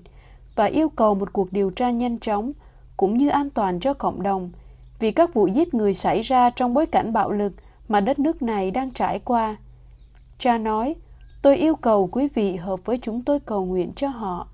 và 0.57 0.65
yêu 0.65 0.89
cầu 0.89 1.15
một 1.15 1.33
cuộc 1.33 1.53
điều 1.53 1.71
tra 1.71 1.91
nhanh 1.91 2.19
chóng 2.19 2.53
cũng 2.97 3.17
như 3.17 3.29
an 3.29 3.51
toàn 3.51 3.81
cho 3.81 3.95
cộng 3.95 4.23
đồng 4.23 4.51
vì 4.99 5.11
các 5.11 5.35
vụ 5.35 5.47
giết 5.47 5.75
người 5.75 5.95
xảy 5.95 6.21
ra 6.21 6.51
trong 6.51 6.75
bối 6.75 6.87
cảnh 6.87 7.13
bạo 7.13 7.33
lực 7.33 7.53
mà 7.89 8.01
đất 8.01 8.19
nước 8.19 8.43
này 8.43 8.71
đang 8.71 8.91
trải 8.91 9.19
qua. 9.19 9.57
Cha 10.39 10.59
nói, 10.59 10.95
tôi 11.43 11.57
yêu 11.57 11.77
cầu 11.77 12.09
quý 12.13 12.29
vị 12.35 12.57
hợp 12.57 12.81
với 12.85 12.99
chúng 13.03 13.23
tôi 13.23 13.41
cầu 13.41 13.65
nguyện 13.65 13.93
cho 13.97 14.09
họ. 14.09 14.49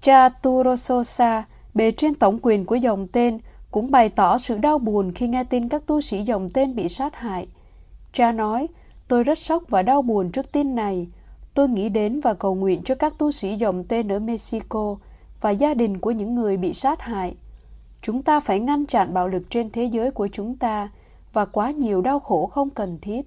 Cha 0.00 0.28
Turososa, 0.28 1.44
bề 1.74 1.90
trên 1.90 2.14
tổng 2.14 2.38
quyền 2.42 2.64
của 2.64 2.74
dòng 2.74 3.08
tên, 3.08 3.38
cũng 3.70 3.90
bày 3.90 4.08
tỏ 4.08 4.38
sự 4.38 4.58
đau 4.58 4.78
buồn 4.78 5.12
khi 5.12 5.28
nghe 5.28 5.44
tin 5.44 5.68
các 5.68 5.86
tu 5.86 6.00
sĩ 6.00 6.22
dòng 6.22 6.48
tên 6.48 6.76
bị 6.76 6.88
sát 6.88 7.16
hại. 7.16 7.46
Cha 8.12 8.32
nói, 8.32 8.66
tôi 9.08 9.24
rất 9.24 9.38
sốc 9.38 9.62
và 9.68 9.82
đau 9.82 10.02
buồn 10.02 10.30
trước 10.30 10.52
tin 10.52 10.74
này. 10.74 11.08
Tôi 11.54 11.68
nghĩ 11.68 11.88
đến 11.88 12.20
và 12.20 12.34
cầu 12.34 12.54
nguyện 12.54 12.82
cho 12.84 12.94
các 12.94 13.18
tu 13.18 13.30
sĩ 13.30 13.56
dòng 13.56 13.84
tên 13.84 14.12
ở 14.12 14.18
Mexico 14.18 14.96
và 15.40 15.50
gia 15.50 15.74
đình 15.74 15.98
của 15.98 16.10
những 16.10 16.34
người 16.34 16.56
bị 16.56 16.72
sát 16.72 17.02
hại. 17.02 17.34
Chúng 18.02 18.22
ta 18.22 18.40
phải 18.40 18.60
ngăn 18.60 18.86
chặn 18.86 19.14
bạo 19.14 19.28
lực 19.28 19.42
trên 19.50 19.70
thế 19.70 19.84
giới 19.84 20.10
của 20.10 20.28
chúng 20.32 20.56
ta 20.56 20.88
và 21.32 21.44
quá 21.44 21.70
nhiều 21.70 22.02
đau 22.02 22.20
khổ 22.20 22.46
không 22.46 22.70
cần 22.70 22.98
thiết. 23.02 23.22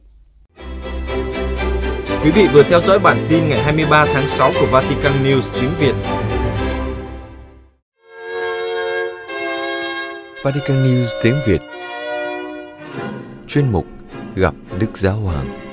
Quý 2.24 2.32
vị 2.32 2.48
vừa 2.54 2.64
theo 2.64 2.80
dõi 2.80 3.00
bản 3.00 3.28
tin 3.30 3.50
ngày 3.50 3.64
23 3.64 4.06
tháng 4.14 4.28
6 4.28 4.52
của 4.62 4.68
Vatican 4.72 5.24
News 5.24 5.62
tiếng 5.62 5.72
Việt. 5.80 5.94
Vatican 10.44 10.84
News 10.84 11.08
tiếng 11.24 11.36
Việt 11.48 11.62
Chuyên 13.48 13.72
mục 13.72 13.86
Gặp 14.36 14.54
Đức 14.80 14.98
Giáo 14.98 15.16
Hoàng 15.16 15.69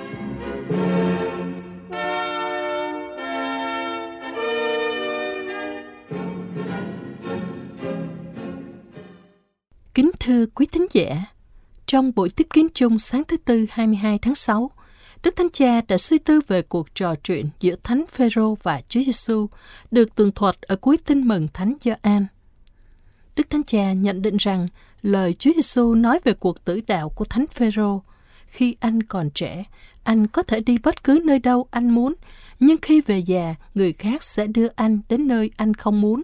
thưa 10.27 10.47
quý 10.47 10.67
thính 10.73 10.87
giả, 10.93 11.25
trong 11.87 12.13
buổi 12.15 12.29
tiếp 12.29 12.47
kiến 12.53 12.67
chung 12.75 12.99
sáng 12.99 13.23
thứ 13.29 13.37
Tư 13.37 13.67
22 13.71 14.19
tháng 14.19 14.35
6, 14.35 14.71
Đức 15.23 15.37
Thánh 15.37 15.51
Cha 15.53 15.81
đã 15.89 15.99
suy 15.99 16.19
tư 16.19 16.41
về 16.47 16.63
cuộc 16.63 16.95
trò 16.95 17.15
chuyện 17.15 17.49
giữa 17.61 17.77
Thánh 17.83 18.05
Phêrô 18.11 18.55
và 18.63 18.81
Chúa 18.89 19.01
Giêsu 19.03 19.47
được 19.91 20.15
tường 20.15 20.33
thuật 20.33 20.63
ở 20.63 20.77
cuối 20.77 20.97
tin 21.07 21.29
mừng 21.29 21.49
Thánh 21.55 21.75
Gioan. 21.81 22.27
Đức 23.37 23.51
Thánh 23.51 23.63
Cha 23.65 23.93
nhận 23.93 24.23
định 24.23 24.37
rằng 24.37 24.69
lời 25.03 25.35
Chúa 25.35 25.53
Giêsu 25.55 25.95
nói 25.95 26.19
về 26.25 26.35
cuộc 26.35 26.65
tử 26.65 26.81
đạo 26.87 27.09
của 27.09 27.25
Thánh 27.25 27.47
Phêrô 27.47 28.03
khi 28.47 28.77
anh 28.81 29.03
còn 29.03 29.31
trẻ, 29.31 29.65
anh 30.05 30.27
có 30.27 30.43
thể 30.43 30.61
đi 30.61 30.79
bất 30.83 31.05
cứ 31.05 31.21
nơi 31.25 31.39
đâu 31.39 31.69
anh 31.71 31.91
muốn, 31.91 32.15
nhưng 32.61 32.77
khi 32.83 33.01
về 33.01 33.19
già, 33.19 33.55
người 33.75 33.93
khác 33.93 34.23
sẽ 34.23 34.47
đưa 34.47 34.69
anh 34.77 35.01
đến 35.09 35.29
nơi 35.29 35.51
anh 35.57 35.75
không 35.75 36.01
muốn. 36.01 36.23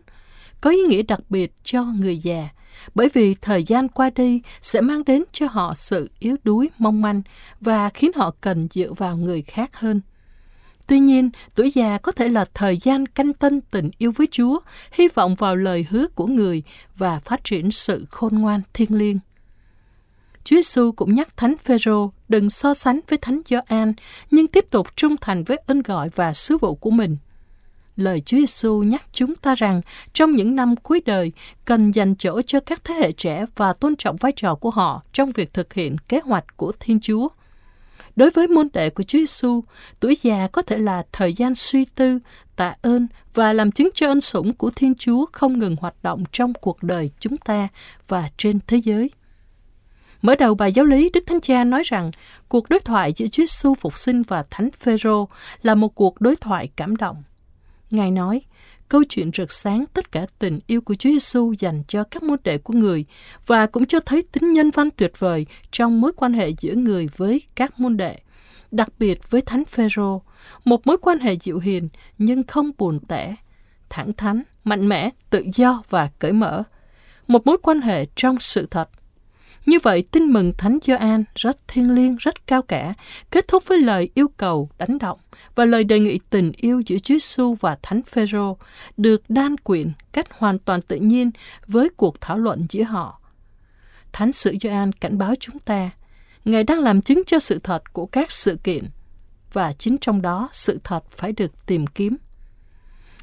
Có 0.60 0.70
ý 0.70 0.78
nghĩa 0.88 1.02
đặc 1.02 1.20
biệt 1.28 1.52
cho 1.62 1.84
người 1.84 2.18
già, 2.18 2.48
bởi 2.94 3.08
vì 3.12 3.34
thời 3.34 3.64
gian 3.64 3.88
qua 3.88 4.10
đi 4.10 4.40
sẽ 4.60 4.80
mang 4.80 5.04
đến 5.04 5.24
cho 5.32 5.46
họ 5.50 5.74
sự 5.76 6.10
yếu 6.18 6.36
đuối 6.44 6.70
mong 6.78 7.02
manh 7.02 7.22
và 7.60 7.90
khiến 7.90 8.10
họ 8.14 8.34
cần 8.40 8.68
dựa 8.74 8.92
vào 8.92 9.16
người 9.16 9.42
khác 9.42 9.76
hơn. 9.76 10.00
Tuy 10.86 11.00
nhiên, 11.00 11.30
tuổi 11.54 11.70
già 11.70 11.98
có 11.98 12.12
thể 12.12 12.28
là 12.28 12.44
thời 12.54 12.78
gian 12.78 13.06
canh 13.06 13.32
tân 13.32 13.60
tình 13.60 13.90
yêu 13.98 14.12
với 14.16 14.26
Chúa, 14.30 14.58
hy 14.92 15.08
vọng 15.08 15.34
vào 15.34 15.56
lời 15.56 15.86
hứa 15.90 16.06
của 16.14 16.26
người 16.26 16.62
và 16.96 17.18
phát 17.18 17.44
triển 17.44 17.70
sự 17.70 18.06
khôn 18.10 18.38
ngoan 18.38 18.60
thiêng 18.74 18.94
liêng. 18.94 19.18
Chúa 20.44 20.56
Giêsu 20.56 20.92
cũng 20.92 21.14
nhắc 21.14 21.36
Thánh 21.36 21.56
Phêrô 21.56 22.12
đừng 22.28 22.50
so 22.50 22.74
sánh 22.74 23.00
với 23.08 23.18
Thánh 23.18 23.40
Gioan, 23.48 23.92
nhưng 24.30 24.48
tiếp 24.48 24.66
tục 24.70 24.96
trung 24.96 25.16
thành 25.20 25.44
với 25.44 25.56
ơn 25.66 25.82
gọi 25.82 26.08
và 26.14 26.34
sứ 26.34 26.58
vụ 26.58 26.74
của 26.74 26.90
mình– 26.90 27.16
lời 28.04 28.20
Chúa 28.20 28.36
Giêsu 28.36 28.82
nhắc 28.82 29.04
chúng 29.12 29.34
ta 29.36 29.54
rằng 29.54 29.80
trong 30.12 30.34
những 30.34 30.56
năm 30.56 30.76
cuối 30.76 31.02
đời 31.06 31.32
cần 31.64 31.90
dành 31.90 32.14
chỗ 32.14 32.42
cho 32.42 32.60
các 32.60 32.84
thế 32.84 32.94
hệ 32.94 33.12
trẻ 33.12 33.44
và 33.56 33.72
tôn 33.72 33.96
trọng 33.96 34.16
vai 34.16 34.32
trò 34.36 34.54
của 34.54 34.70
họ 34.70 35.02
trong 35.12 35.32
việc 35.32 35.54
thực 35.54 35.74
hiện 35.74 35.98
kế 35.98 36.20
hoạch 36.24 36.56
của 36.56 36.72
Thiên 36.80 37.00
Chúa. 37.00 37.28
Đối 38.16 38.30
với 38.30 38.48
môn 38.48 38.68
đệ 38.72 38.90
của 38.90 39.02
Chúa 39.02 39.18
Giêsu, 39.18 39.64
tuổi 40.00 40.16
già 40.22 40.48
có 40.52 40.62
thể 40.62 40.78
là 40.78 41.02
thời 41.12 41.32
gian 41.32 41.54
suy 41.54 41.84
tư, 41.84 42.18
tạ 42.56 42.74
ơn 42.82 43.06
và 43.34 43.52
làm 43.52 43.72
chứng 43.72 43.88
cho 43.94 44.08
ân 44.08 44.20
sủng 44.20 44.54
của 44.54 44.70
Thiên 44.76 44.94
Chúa 44.94 45.26
không 45.32 45.58
ngừng 45.58 45.76
hoạt 45.80 45.94
động 46.02 46.24
trong 46.32 46.54
cuộc 46.54 46.82
đời 46.82 47.10
chúng 47.20 47.36
ta 47.36 47.68
và 48.08 48.28
trên 48.36 48.58
thế 48.66 48.76
giới. 48.76 49.10
Mở 50.22 50.36
đầu 50.36 50.54
bài 50.54 50.72
giáo 50.72 50.84
lý, 50.84 51.10
Đức 51.10 51.24
Thánh 51.26 51.40
Cha 51.40 51.64
nói 51.64 51.82
rằng 51.84 52.10
cuộc 52.48 52.68
đối 52.68 52.80
thoại 52.80 53.12
giữa 53.16 53.26
Chúa 53.26 53.42
Giêsu 53.42 53.74
phục 53.74 53.98
sinh 53.98 54.22
và 54.22 54.44
Thánh 54.50 54.70
Phêrô 54.70 55.28
là 55.62 55.74
một 55.74 55.94
cuộc 55.94 56.20
đối 56.20 56.36
thoại 56.36 56.68
cảm 56.76 56.96
động. 56.96 57.22
Ngài 57.92 58.10
nói, 58.10 58.42
câu 58.88 59.02
chuyện 59.08 59.30
rực 59.36 59.52
sáng 59.52 59.84
tất 59.94 60.12
cả 60.12 60.26
tình 60.38 60.60
yêu 60.66 60.80
của 60.80 60.94
Chúa 60.94 61.10
Giêsu 61.10 61.52
dành 61.58 61.82
cho 61.88 62.04
các 62.04 62.22
môn 62.22 62.38
đệ 62.44 62.58
của 62.58 62.74
người 62.74 63.04
và 63.46 63.66
cũng 63.66 63.86
cho 63.86 64.00
thấy 64.00 64.22
tính 64.22 64.52
nhân 64.52 64.70
văn 64.70 64.88
tuyệt 64.96 65.12
vời 65.18 65.46
trong 65.70 66.00
mối 66.00 66.12
quan 66.16 66.32
hệ 66.32 66.50
giữa 66.60 66.74
người 66.74 67.08
với 67.16 67.42
các 67.54 67.80
môn 67.80 67.96
đệ, 67.96 68.16
đặc 68.70 68.88
biệt 68.98 69.30
với 69.30 69.40
Thánh 69.40 69.64
Phêrô, 69.64 70.22
một 70.64 70.86
mối 70.86 70.96
quan 71.02 71.18
hệ 71.18 71.34
dịu 71.34 71.58
hiền 71.58 71.88
nhưng 72.18 72.42
không 72.42 72.70
buồn 72.78 73.00
tẻ, 73.08 73.34
thẳng 73.90 74.12
thắn, 74.12 74.42
mạnh 74.64 74.88
mẽ, 74.88 75.10
tự 75.30 75.44
do 75.54 75.82
và 75.88 76.08
cởi 76.18 76.32
mở, 76.32 76.62
một 77.26 77.46
mối 77.46 77.58
quan 77.62 77.80
hệ 77.80 78.06
trong 78.16 78.38
sự 78.40 78.66
thật. 78.70 78.88
Như 79.66 79.78
vậy, 79.82 80.04
tin 80.10 80.24
mừng 80.24 80.52
Thánh 80.58 80.78
Gioan 80.86 81.24
rất 81.34 81.68
thiêng 81.68 81.90
liêng, 81.90 82.16
rất 82.16 82.46
cao 82.46 82.62
cả, 82.62 82.94
kết 83.30 83.48
thúc 83.48 83.66
với 83.66 83.78
lời 83.78 84.10
yêu 84.14 84.28
cầu 84.28 84.70
đánh 84.78 84.98
động 84.98 85.18
và 85.54 85.64
lời 85.64 85.84
đề 85.84 86.00
nghị 86.00 86.20
tình 86.30 86.52
yêu 86.56 86.82
giữa 86.86 86.98
Chúa 86.98 87.14
Giêsu 87.14 87.54
và 87.60 87.76
Thánh 87.82 88.02
Phêrô 88.02 88.56
được 88.96 89.22
đan 89.28 89.58
quyện 89.58 89.90
cách 90.12 90.26
hoàn 90.38 90.58
toàn 90.58 90.82
tự 90.82 90.96
nhiên 90.96 91.30
với 91.66 91.88
cuộc 91.96 92.20
thảo 92.20 92.38
luận 92.38 92.66
giữa 92.70 92.82
họ. 92.82 93.20
Thánh 94.12 94.32
sử 94.32 94.56
Gioan 94.60 94.92
cảnh 94.92 95.18
báo 95.18 95.34
chúng 95.40 95.58
ta, 95.58 95.90
Ngài 96.44 96.64
đang 96.64 96.80
làm 96.80 97.02
chứng 97.02 97.22
cho 97.26 97.38
sự 97.38 97.58
thật 97.58 97.92
của 97.92 98.06
các 98.06 98.32
sự 98.32 98.56
kiện 98.64 98.84
và 99.52 99.72
chính 99.72 99.98
trong 100.00 100.22
đó 100.22 100.48
sự 100.52 100.80
thật 100.84 101.04
phải 101.10 101.32
được 101.32 101.66
tìm 101.66 101.86
kiếm. 101.86 102.16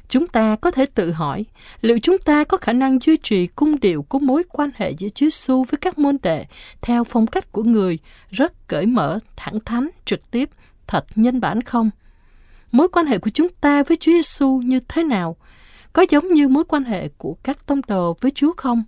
Chúng 0.08 0.28
ta 0.28 0.56
có 0.56 0.70
thể 0.70 0.86
tự 0.86 1.12
hỏi, 1.12 1.44
liệu 1.80 1.98
chúng 2.02 2.18
ta 2.18 2.44
có 2.44 2.56
khả 2.56 2.72
năng 2.72 2.98
duy 3.00 3.16
trì 3.16 3.46
cung 3.46 3.80
điệu 3.80 4.02
của 4.02 4.18
mối 4.18 4.42
quan 4.48 4.70
hệ 4.74 4.90
giữa 4.90 5.08
Chúa 5.08 5.26
Giêsu 5.26 5.64
với 5.64 5.78
các 5.78 5.98
môn 5.98 6.16
đệ 6.22 6.44
theo 6.80 7.04
phong 7.04 7.26
cách 7.26 7.52
của 7.52 7.62
người, 7.62 7.98
rất 8.30 8.68
cởi 8.68 8.86
mở, 8.86 9.18
thẳng 9.36 9.60
thắn, 9.60 9.88
trực 10.04 10.30
tiếp, 10.30 10.50
thật 10.86 11.04
nhân 11.14 11.40
bản 11.40 11.62
không? 11.62 11.90
Mối 12.72 12.88
quan 12.88 13.06
hệ 13.06 13.18
của 13.18 13.30
chúng 13.30 13.48
ta 13.60 13.82
với 13.82 13.96
Chúa 13.96 14.12
Giêsu 14.12 14.60
như 14.64 14.80
thế 14.88 15.02
nào? 15.02 15.36
Có 15.92 16.04
giống 16.10 16.28
như 16.28 16.48
mối 16.48 16.64
quan 16.64 16.84
hệ 16.84 17.08
của 17.08 17.36
các 17.42 17.66
tông 17.66 17.80
đồ 17.88 18.16
với 18.20 18.30
Chúa 18.30 18.52
không? 18.56 18.84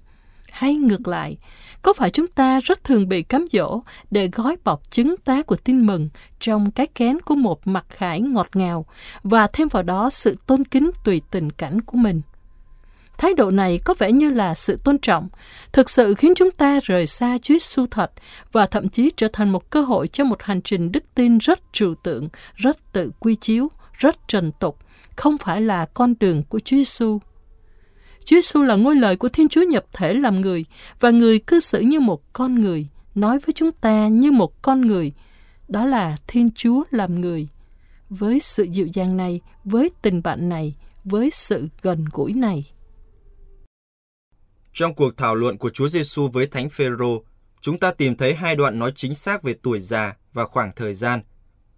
Hay 0.51 0.75
ngược 0.75 1.09
lại, 1.09 1.37
có 1.83 1.93
phải 1.93 2.11
chúng 2.11 2.27
ta 2.27 2.61
rất 2.61 2.85
thường 2.85 3.09
bị 3.09 3.23
cám 3.23 3.47
dỗ 3.53 3.83
để 4.11 4.29
gói 4.33 4.57
bọc 4.65 4.91
chứng 4.91 5.15
tá 5.25 5.43
của 5.43 5.57
tin 5.57 5.87
mừng 5.87 6.09
trong 6.41 6.71
cái 6.71 6.87
kén 6.87 7.21
của 7.21 7.35
một 7.35 7.67
mặt 7.67 7.87
khải 7.89 8.21
ngọt 8.21 8.49
ngào 8.55 8.87
và 9.23 9.47
thêm 9.47 9.69
vào 9.69 9.83
đó 9.83 10.11
sự 10.11 10.37
tôn 10.47 10.65
kính 10.65 10.91
tùy 11.05 11.23
tình 11.31 11.53
cảnh 11.53 11.81
của 11.81 11.97
mình? 11.97 12.23
Thái 13.19 13.35
độ 13.35 13.51
này 13.51 13.79
có 13.85 13.95
vẻ 13.99 14.13
như 14.13 14.31
là 14.31 14.55
sự 14.55 14.79
tôn 14.85 14.99
trọng, 14.99 15.29
thực 15.73 15.91
sự 15.91 16.15
khiến 16.15 16.33
chúng 16.37 16.51
ta 16.51 16.81
rời 16.83 17.07
xa 17.07 17.39
Chúa 17.43 17.55
Giêsu 17.55 17.87
thật 17.91 18.13
và 18.53 18.67
thậm 18.67 18.89
chí 18.89 19.11
trở 19.17 19.29
thành 19.33 19.51
một 19.51 19.71
cơ 19.71 19.81
hội 19.81 20.09
cho 20.09 20.25
một 20.25 20.43
hành 20.43 20.63
trình 20.63 20.93
đức 20.93 21.05
tin 21.15 21.39
rất 21.39 21.61
trừu 21.73 21.95
tượng, 21.95 22.29
rất 22.55 22.93
tự 22.93 23.11
quy 23.21 23.35
chiếu, 23.35 23.69
rất 23.93 24.17
trần 24.29 24.53
tục, 24.61 24.79
không 25.17 25.39
phải 25.39 25.61
là 25.61 25.87
con 25.95 26.15
đường 26.21 26.43
của 26.43 26.59
Chúa 26.59 26.77
Giêsu. 26.77 27.19
Chúa 28.25 28.37
Giêsu 28.37 28.63
là 28.63 28.77
ngôi 28.77 28.97
lời 28.97 29.17
của 29.17 29.29
Thiên 29.29 29.49
Chúa 29.49 29.63
nhập 29.63 29.85
thể 29.93 30.15
làm 30.15 30.41
người 30.41 30.65
và 31.01 31.11
người 31.11 31.39
cư 31.39 31.61
xử 31.61 31.81
như 31.81 32.01
một 32.01 32.33
con 32.33 32.55
người, 32.55 32.89
nói 33.15 33.39
với 33.39 33.53
chúng 33.53 33.73
ta 33.73 34.09
như 34.09 34.33
một 34.33 34.63
con 34.63 34.81
người. 34.81 35.13
Đó 35.69 35.85
là 35.85 36.17
Thiên 36.27 36.49
Chúa 36.55 36.83
làm 36.91 37.21
người. 37.21 37.49
Với 38.11 38.41
sự 38.41 38.63
dịu 38.63 38.87
dàng 38.93 39.17
này, 39.17 39.41
với 39.65 39.91
tình 40.03 40.23
bạn 40.23 40.49
này, 40.49 40.75
với 41.05 41.31
sự 41.31 41.69
gần 41.83 42.05
gũi 42.13 42.33
này. 42.33 42.73
Trong 44.73 44.95
cuộc 44.95 45.17
thảo 45.17 45.35
luận 45.35 45.59
của 45.59 45.71
Chúa 45.71 45.89
Giêsu 45.89 46.29
với 46.29 46.47
Thánh 46.47 46.69
Phêrô, 46.69 47.25
chúng 47.61 47.79
ta 47.79 47.93
tìm 47.93 48.17
thấy 48.17 48.35
hai 48.35 48.57
đoạn 48.57 48.79
nói 48.79 48.93
chính 48.95 49.15
xác 49.15 49.43
về 49.43 49.55
tuổi 49.63 49.81
già 49.81 50.17
và 50.33 50.47
khoảng 50.47 50.71
thời 50.77 50.95
gian. 50.95 51.23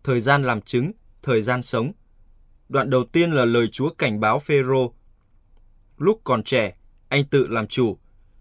Thời 0.04 0.20
gian 0.20 0.44
làm 0.44 0.60
chứng, 0.60 0.92
thời 1.22 1.42
gian 1.42 1.62
sống. 1.62 1.92
Đoạn 2.68 2.90
đầu 2.90 3.04
tiên 3.04 3.30
là 3.30 3.44
lời 3.44 3.68
Chúa 3.72 3.90
cảnh 3.90 4.20
báo 4.20 4.38
Phêrô. 4.38 4.92
Lúc 5.98 6.20
còn 6.24 6.42
trẻ, 6.42 6.76
anh 7.08 7.24
tự 7.24 7.46
làm 7.46 7.66
chủ, 7.66 7.98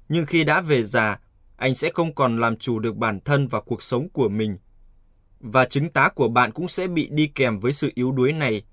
nhưng 0.09 0.25
khi 0.25 0.43
đã 0.43 0.61
về 0.61 0.83
già, 0.83 1.19
anh 1.57 1.75
sẽ 1.75 1.91
không 1.93 2.15
còn 2.15 2.39
làm 2.39 2.55
chủ 2.55 2.79
được 2.79 2.95
bản 2.95 3.19
thân 3.19 3.47
và 3.47 3.61
cuộc 3.61 3.83
sống 3.83 4.09
của 4.09 4.29
mình. 4.29 4.57
Và 5.39 5.65
chứng 5.65 5.89
tá 5.89 6.09
của 6.09 6.27
bạn 6.27 6.51
cũng 6.51 6.67
sẽ 6.67 6.87
bị 6.87 7.07
đi 7.11 7.27
kèm 7.27 7.59
với 7.59 7.73
sự 7.73 7.91
yếu 7.95 8.11
đuối 8.11 8.31
này. 8.31 8.63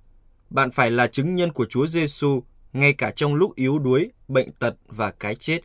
Bạn 0.50 0.70
phải 0.70 0.90
là 0.90 1.06
chứng 1.06 1.34
nhân 1.34 1.52
của 1.52 1.66
Chúa 1.66 1.86
Giêsu 1.86 2.42
ngay 2.72 2.92
cả 2.92 3.10
trong 3.10 3.34
lúc 3.34 3.54
yếu 3.54 3.78
đuối, 3.78 4.10
bệnh 4.28 4.52
tật 4.52 4.74
và 4.86 5.10
cái 5.10 5.34
chết. 5.34 5.60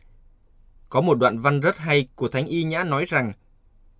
Có 0.88 1.00
một 1.00 1.18
đoạn 1.18 1.38
văn 1.38 1.60
rất 1.60 1.78
hay 1.78 2.08
của 2.14 2.28
Thánh 2.28 2.46
Y 2.46 2.64
Nhã 2.64 2.84
nói 2.84 3.04
rằng, 3.08 3.32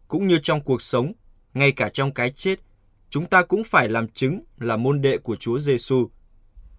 cũng 0.08 0.26
như 0.26 0.38
trong 0.42 0.60
cuộc 0.60 0.82
sống, 0.82 1.12
ngay 1.54 1.72
cả 1.72 1.90
trong 1.92 2.12
cái 2.12 2.30
chết, 2.30 2.60
chúng 3.10 3.26
ta 3.26 3.42
cũng 3.42 3.64
phải 3.64 3.88
làm 3.88 4.08
chứng 4.08 4.40
là 4.58 4.76
môn 4.76 5.02
đệ 5.02 5.18
của 5.18 5.36
Chúa 5.36 5.58
Giêsu. 5.58 6.08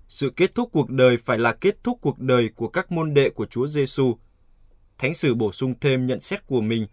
Sự 0.07 0.29
kết 0.29 0.55
thúc 0.55 0.69
cuộc 0.71 0.89
đời 0.89 1.17
phải 1.17 1.37
là 1.37 1.53
kết 1.53 1.83
thúc 1.83 1.97
cuộc 2.01 2.19
đời 2.19 2.49
của 2.55 2.67
các 2.67 2.91
môn 2.91 3.13
đệ 3.13 3.29
của 3.29 3.45
Chúa 3.45 3.67
Giêsu. 3.67 4.17
Thánh 4.97 5.13
sử 5.13 5.35
bổ 5.35 5.51
sung 5.51 5.73
thêm 5.81 6.07
nhận 6.07 6.19
xét 6.19 6.47
của 6.47 6.61
mình, 6.61 6.87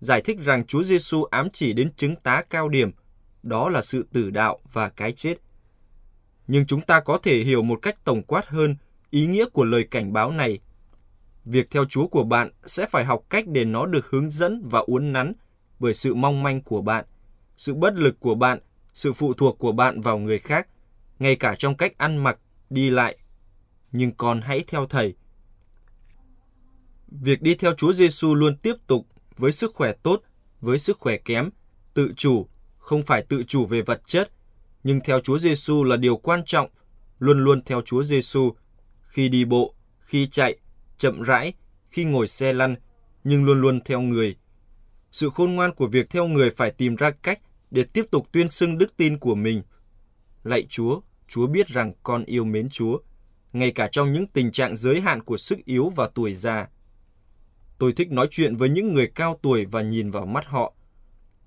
giải 0.00 0.20
thích 0.20 0.38
rằng 0.40 0.66
Chúa 0.66 0.82
Giêsu 0.82 1.24
ám 1.24 1.48
chỉ 1.52 1.72
đến 1.72 1.92
chứng 1.96 2.16
tá 2.16 2.42
cao 2.50 2.68
điểm, 2.68 2.90
đó 3.42 3.68
là 3.68 3.82
sự 3.82 4.06
tử 4.12 4.30
đạo 4.30 4.58
và 4.72 4.88
cái 4.88 5.12
chết. 5.12 5.34
Nhưng 6.46 6.66
chúng 6.66 6.80
ta 6.80 7.00
có 7.00 7.18
thể 7.18 7.38
hiểu 7.38 7.62
một 7.62 7.78
cách 7.82 8.04
tổng 8.04 8.22
quát 8.22 8.48
hơn 8.48 8.76
ý 9.10 9.26
nghĩa 9.26 9.44
của 9.44 9.64
lời 9.64 9.84
cảnh 9.90 10.12
báo 10.12 10.30
này 10.30 10.58
Việc 11.44 11.70
theo 11.70 11.84
Chúa 11.84 12.06
của 12.06 12.24
bạn 12.24 12.50
sẽ 12.66 12.86
phải 12.86 13.04
học 13.04 13.22
cách 13.30 13.44
để 13.48 13.64
nó 13.64 13.86
được 13.86 14.06
hướng 14.10 14.30
dẫn 14.30 14.62
và 14.64 14.80
uốn 14.86 15.12
nắn 15.12 15.32
bởi 15.78 15.94
sự 15.94 16.14
mong 16.14 16.42
manh 16.42 16.62
của 16.62 16.82
bạn, 16.82 17.04
sự 17.56 17.74
bất 17.74 17.94
lực 17.94 18.20
của 18.20 18.34
bạn, 18.34 18.58
sự 18.94 19.12
phụ 19.12 19.34
thuộc 19.34 19.58
của 19.58 19.72
bạn 19.72 20.00
vào 20.00 20.18
người 20.18 20.38
khác, 20.38 20.68
ngay 21.18 21.36
cả 21.36 21.54
trong 21.58 21.76
cách 21.76 21.98
ăn 21.98 22.16
mặc, 22.16 22.38
đi 22.70 22.90
lại. 22.90 23.18
Nhưng 23.92 24.12
con 24.12 24.40
hãy 24.40 24.64
theo 24.66 24.86
Thầy. 24.86 25.14
Việc 27.08 27.42
đi 27.42 27.54
theo 27.54 27.74
Chúa 27.74 27.92
Giêsu 27.92 28.34
luôn 28.34 28.56
tiếp 28.56 28.74
tục 28.86 29.06
với 29.36 29.52
sức 29.52 29.74
khỏe 29.74 29.92
tốt, 29.92 30.22
với 30.60 30.78
sức 30.78 30.98
khỏe 30.98 31.16
kém, 31.16 31.50
tự 31.94 32.12
chủ, 32.16 32.46
không 32.78 33.02
phải 33.02 33.22
tự 33.22 33.42
chủ 33.42 33.66
về 33.66 33.82
vật 33.82 34.02
chất, 34.06 34.30
nhưng 34.84 35.00
theo 35.00 35.20
Chúa 35.20 35.38
Giêsu 35.38 35.84
là 35.84 35.96
điều 35.96 36.16
quan 36.16 36.42
trọng, 36.46 36.70
luôn 37.18 37.44
luôn 37.44 37.62
theo 37.64 37.80
Chúa 37.80 38.02
Giêsu 38.02 38.52
khi 39.02 39.28
đi 39.28 39.44
bộ, 39.44 39.74
khi 40.00 40.26
chạy, 40.26 40.58
chậm 40.98 41.22
rãi 41.22 41.52
khi 41.90 42.04
ngồi 42.04 42.28
xe 42.28 42.52
lăn, 42.52 42.76
nhưng 43.24 43.44
luôn 43.44 43.60
luôn 43.60 43.80
theo 43.84 44.00
người. 44.00 44.36
Sự 45.12 45.30
khôn 45.34 45.54
ngoan 45.54 45.74
của 45.74 45.86
việc 45.86 46.10
theo 46.10 46.26
người 46.26 46.50
phải 46.50 46.70
tìm 46.70 46.96
ra 46.96 47.10
cách 47.10 47.40
để 47.70 47.84
tiếp 47.92 48.04
tục 48.10 48.26
tuyên 48.32 48.50
xưng 48.50 48.78
đức 48.78 48.96
tin 48.96 49.18
của 49.18 49.34
mình. 49.34 49.62
Lạy 50.44 50.66
Chúa, 50.68 51.00
Chúa 51.28 51.46
biết 51.46 51.68
rằng 51.68 51.92
con 52.02 52.24
yêu 52.24 52.44
mến 52.44 52.68
Chúa, 52.70 52.98
ngay 53.52 53.70
cả 53.70 53.88
trong 53.92 54.12
những 54.12 54.26
tình 54.26 54.52
trạng 54.52 54.76
giới 54.76 55.00
hạn 55.00 55.22
của 55.22 55.36
sức 55.36 55.58
yếu 55.64 55.88
và 55.88 56.08
tuổi 56.14 56.34
già. 56.34 56.68
Tôi 57.78 57.92
thích 57.92 58.10
nói 58.10 58.28
chuyện 58.30 58.56
với 58.56 58.68
những 58.68 58.94
người 58.94 59.10
cao 59.14 59.38
tuổi 59.42 59.64
và 59.64 59.82
nhìn 59.82 60.10
vào 60.10 60.26
mắt 60.26 60.46
họ. 60.46 60.74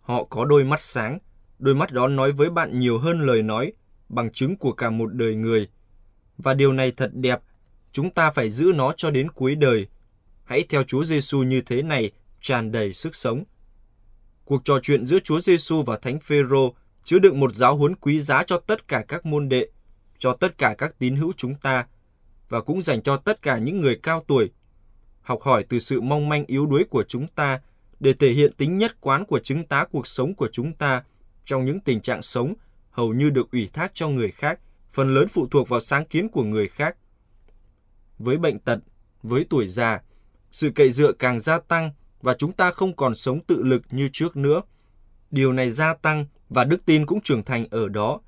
Họ 0.02 0.24
có 0.24 0.46
đôi 0.46 0.64
mắt 0.64 0.82
sáng, 0.82 1.20
đôi 1.60 1.76
mắt 1.76 1.92
đó 1.92 2.08
nói 2.08 2.32
với 2.32 2.50
bạn 2.50 2.80
nhiều 2.80 2.98
hơn 2.98 3.22
lời 3.22 3.42
nói, 3.42 3.74
bằng 4.10 4.32
chứng 4.32 4.58
của 4.58 4.72
cả 4.72 4.90
một 4.90 5.14
đời 5.14 5.36
người. 5.36 5.68
Và 6.38 6.54
điều 6.54 6.74
này 6.74 6.92
thật 6.98 7.12
đẹp 7.14 7.40
Chúng 7.92 8.10
ta 8.10 8.32
phải 8.32 8.50
giữ 8.50 8.72
nó 8.76 8.92
cho 8.98 9.12
đến 9.12 9.32
cuối 9.32 9.56
đời. 9.56 9.88
Hãy 10.44 10.66
theo 10.70 10.84
Chúa 10.84 11.04
Giêsu 11.04 11.44
như 11.44 11.62
thế 11.62 11.82
này, 11.82 12.12
tràn 12.42 12.72
đầy 12.72 12.94
sức 12.94 13.16
sống. 13.16 13.44
Cuộc 14.46 14.66
trò 14.66 14.80
chuyện 14.84 15.06
giữa 15.06 15.20
Chúa 15.20 15.42
Giêsu 15.42 15.84
và 15.84 15.98
Thánh 15.98 16.20
Phêrô 16.20 16.74
chứa 17.04 17.20
đựng 17.20 17.40
một 17.40 17.56
giáo 17.56 17.76
huấn 17.78 17.96
quý 17.96 18.22
giá 18.22 18.44
cho 18.44 18.58
tất 18.58 18.88
cả 18.88 19.04
các 19.08 19.26
môn 19.26 19.50
đệ, 19.50 19.68
cho 20.20 20.34
tất 20.34 20.58
cả 20.58 20.76
các 20.78 21.00
tín 21.00 21.16
hữu 21.16 21.32
chúng 21.38 21.56
ta 21.56 21.86
và 22.50 22.62
cũng 22.62 22.82
dành 22.82 23.02
cho 23.02 23.18
tất 23.18 23.42
cả 23.42 23.58
những 23.58 23.82
người 23.82 24.00
cao 24.04 24.24
tuổi. 24.28 24.50
Học 25.22 25.42
hỏi 25.42 25.66
từ 25.70 25.80
sự 25.80 26.02
mong 26.02 26.30
manh 26.30 26.46
yếu 26.46 26.66
đuối 26.66 26.84
của 26.90 27.04
chúng 27.08 27.28
ta 27.28 27.62
để 28.00 28.14
thể 28.14 28.32
hiện 28.32 28.54
tính 28.54 28.78
nhất 28.78 29.02
quán 29.02 29.26
của 29.26 29.40
chứng 29.40 29.64
tá 29.64 29.86
cuộc 29.92 30.08
sống 30.08 30.36
của 30.36 30.50
chúng 30.52 30.74
ta 30.74 31.04
trong 31.46 31.66
những 31.66 31.80
tình 31.80 32.02
trạng 32.02 32.22
sống 32.22 32.54
hầu 32.90 33.14
như 33.14 33.30
được 33.30 33.52
ủy 33.52 33.70
thác 33.74 33.92
cho 33.94 34.10
người 34.10 34.32
khác, 34.32 34.60
phần 34.92 35.14
lớn 35.14 35.28
phụ 35.28 35.48
thuộc 35.52 35.70
vào 35.70 35.80
sáng 35.80 36.06
kiến 36.06 36.30
của 36.30 36.44
người 36.44 36.68
khác 36.68 36.98
với 38.24 38.38
bệnh 38.38 38.60
tật, 38.60 38.80
với 39.24 39.46
tuổi 39.50 39.68
già, 39.68 40.02
sự 40.52 40.72
cậy 40.76 40.92
dựa 40.92 41.12
càng 41.12 41.40
gia 41.40 41.60
tăng 41.60 41.92
và 42.22 42.34
chúng 42.34 42.54
ta 42.54 42.72
không 42.72 42.96
còn 42.96 43.16
sống 43.16 43.40
tự 43.48 43.64
lực 43.64 43.82
như 43.92 44.10
trước 44.14 44.38
nữa. 44.38 44.62
Điều 45.32 45.54
này 45.54 45.72
gia 45.72 45.94
tăng 45.94 46.26
và 46.50 46.64
đức 46.64 46.86
tin 46.86 47.06
cũng 47.06 47.22
trưởng 47.22 47.44
thành 47.44 47.66
ở 47.72 47.90
đó. 47.90 48.22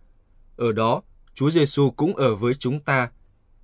Ở 0.58 0.72
đó, 0.72 1.02
Chúa 1.34 1.52
Giêsu 1.52 1.92
cũng 1.92 2.16
ở 2.16 2.36
với 2.36 2.54
chúng 2.54 2.80
ta. 2.80 3.12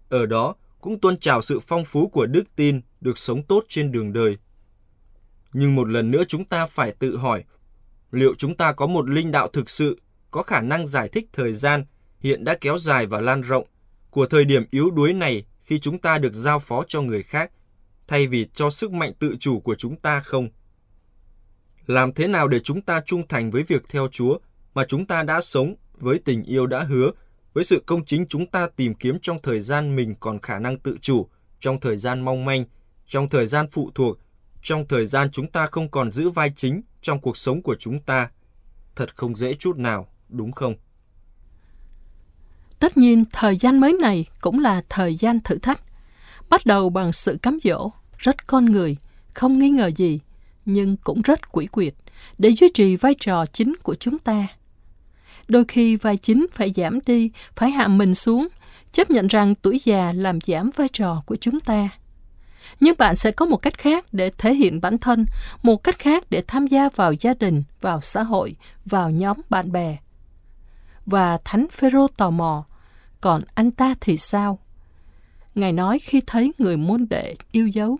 Ở 0.09 0.25
đó 0.25 0.55
cũng 0.81 0.99
tuân 0.99 1.17
trào 1.17 1.41
sự 1.41 1.59
phong 1.59 1.85
phú 1.85 2.07
của 2.07 2.25
đức 2.25 2.43
tin 2.55 2.81
được 3.01 3.17
sống 3.17 3.43
tốt 3.43 3.63
trên 3.69 3.91
đường 3.91 4.13
đời. 4.13 4.37
Nhưng 5.53 5.75
một 5.75 5.87
lần 5.87 6.11
nữa 6.11 6.23
chúng 6.27 6.45
ta 6.45 6.65
phải 6.65 6.91
tự 6.91 7.17
hỏi, 7.17 7.43
liệu 8.11 8.35
chúng 8.35 8.55
ta 8.55 8.73
có 8.73 8.87
một 8.87 9.09
linh 9.09 9.31
đạo 9.31 9.47
thực 9.47 9.69
sự 9.69 10.01
có 10.31 10.43
khả 10.43 10.61
năng 10.61 10.87
giải 10.87 11.09
thích 11.09 11.25
thời 11.33 11.53
gian 11.53 11.85
hiện 12.19 12.43
đã 12.43 12.55
kéo 12.61 12.77
dài 12.77 13.05
và 13.05 13.21
lan 13.21 13.41
rộng 13.41 13.65
của 14.09 14.25
thời 14.25 14.45
điểm 14.45 14.65
yếu 14.71 14.91
đuối 14.91 15.13
này 15.13 15.45
khi 15.69 15.79
chúng 15.79 15.97
ta 15.97 16.17
được 16.17 16.33
giao 16.33 16.59
phó 16.59 16.83
cho 16.87 17.01
người 17.01 17.23
khác, 17.23 17.51
thay 18.07 18.27
vì 18.27 18.47
cho 18.53 18.69
sức 18.69 18.91
mạnh 18.91 19.13
tự 19.19 19.35
chủ 19.39 19.59
của 19.59 19.75
chúng 19.75 19.95
ta 19.95 20.19
không? 20.19 20.49
Làm 21.85 22.13
thế 22.13 22.27
nào 22.27 22.47
để 22.47 22.59
chúng 22.59 22.81
ta 22.81 23.01
trung 23.05 23.27
thành 23.27 23.51
với 23.51 23.63
việc 23.63 23.83
theo 23.89 24.07
Chúa 24.11 24.37
mà 24.73 24.85
chúng 24.87 25.05
ta 25.05 25.23
đã 25.23 25.41
sống, 25.41 25.75
với 25.93 26.19
tình 26.25 26.43
yêu 26.43 26.67
đã 26.67 26.83
hứa, 26.83 27.11
với 27.53 27.63
sự 27.63 27.83
công 27.85 28.05
chính 28.05 28.25
chúng 28.27 28.45
ta 28.45 28.67
tìm 28.75 28.93
kiếm 28.93 29.17
trong 29.21 29.41
thời 29.41 29.61
gian 29.61 29.95
mình 29.95 30.15
còn 30.19 30.39
khả 30.39 30.59
năng 30.59 30.79
tự 30.79 30.97
chủ, 31.01 31.27
trong 31.59 31.79
thời 31.79 31.97
gian 31.97 32.21
mong 32.21 32.45
manh, 32.45 32.65
trong 33.07 33.29
thời 33.29 33.47
gian 33.47 33.65
phụ 33.71 33.91
thuộc, 33.95 34.17
trong 34.61 34.87
thời 34.87 35.05
gian 35.05 35.31
chúng 35.31 35.47
ta 35.47 35.65
không 35.65 35.91
còn 35.91 36.11
giữ 36.11 36.29
vai 36.29 36.53
chính 36.55 36.81
trong 37.01 37.21
cuộc 37.21 37.37
sống 37.37 37.61
của 37.61 37.75
chúng 37.79 37.99
ta. 38.01 38.29
Thật 38.95 39.15
không 39.15 39.35
dễ 39.35 39.53
chút 39.53 39.77
nào, 39.77 40.07
đúng 40.29 40.51
không? 40.51 40.75
Tất 42.79 42.97
nhiên, 42.97 43.23
thời 43.31 43.57
gian 43.57 43.79
mới 43.79 43.93
này 43.93 44.25
cũng 44.41 44.59
là 44.59 44.81
thời 44.89 45.15
gian 45.15 45.39
thử 45.39 45.57
thách. 45.57 45.81
Bắt 46.49 46.65
đầu 46.65 46.89
bằng 46.89 47.11
sự 47.11 47.37
cám 47.41 47.57
dỗ, 47.63 47.91
rất 48.17 48.47
con 48.47 48.65
người, 48.65 48.97
không 49.33 49.59
nghi 49.59 49.69
ngờ 49.69 49.91
gì, 49.95 50.19
nhưng 50.65 50.97
cũng 50.97 51.21
rất 51.21 51.51
quỷ 51.51 51.65
quyệt, 51.65 51.93
để 52.37 52.49
duy 52.49 52.67
trì 52.73 52.95
vai 52.95 53.13
trò 53.19 53.45
chính 53.45 53.73
của 53.83 53.95
chúng 53.95 54.19
ta. 54.19 54.47
Đôi 55.47 55.63
khi 55.67 55.95
vai 55.95 56.17
chính 56.17 56.45
phải 56.51 56.73
giảm 56.75 56.99
đi, 57.05 57.31
phải 57.55 57.71
hạ 57.71 57.87
mình 57.87 58.15
xuống, 58.15 58.47
chấp 58.91 59.11
nhận 59.11 59.27
rằng 59.27 59.55
tuổi 59.55 59.81
già 59.85 60.11
làm 60.15 60.39
giảm 60.41 60.69
vai 60.75 60.87
trò 60.93 61.23
của 61.25 61.35
chúng 61.35 61.59
ta. 61.59 61.89
Nhưng 62.79 62.95
bạn 62.97 63.15
sẽ 63.15 63.31
có 63.31 63.45
một 63.45 63.57
cách 63.57 63.77
khác 63.77 64.05
để 64.11 64.31
thể 64.37 64.53
hiện 64.53 64.81
bản 64.81 64.97
thân, 64.97 65.25
một 65.63 65.83
cách 65.83 65.99
khác 65.99 66.23
để 66.29 66.43
tham 66.47 66.67
gia 66.67 66.89
vào 66.89 67.13
gia 67.13 67.33
đình, 67.33 67.63
vào 67.81 68.01
xã 68.01 68.23
hội, 68.23 68.55
vào 68.85 69.09
nhóm 69.09 69.37
bạn 69.49 69.71
bè. 69.71 69.97
Và 71.09 71.37
Thánh 71.45 71.67
Phêrô 71.71 72.07
tò 72.07 72.29
mò, 72.29 72.65
còn 73.21 73.41
anh 73.53 73.71
ta 73.71 73.95
thì 74.01 74.17
sao? 74.17 74.59
Ngài 75.55 75.73
nói 75.73 75.99
khi 75.99 76.21
thấy 76.27 76.51
người 76.57 76.77
môn 76.77 77.05
đệ 77.09 77.35
yêu 77.51 77.67
dấu. 77.67 77.97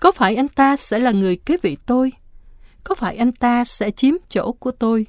Có 0.00 0.12
phải 0.12 0.36
anh 0.36 0.48
ta 0.48 0.76
sẽ 0.76 0.98
là 0.98 1.10
người 1.10 1.36
kế 1.36 1.56
vị 1.62 1.76
tôi? 1.86 2.12
Có 2.84 2.94
phải 2.94 3.16
anh 3.16 3.32
ta 3.32 3.64
sẽ 3.64 3.90
chiếm 3.90 4.14
chỗ 4.28 4.52
của 4.52 4.70
tôi? 4.70 5.06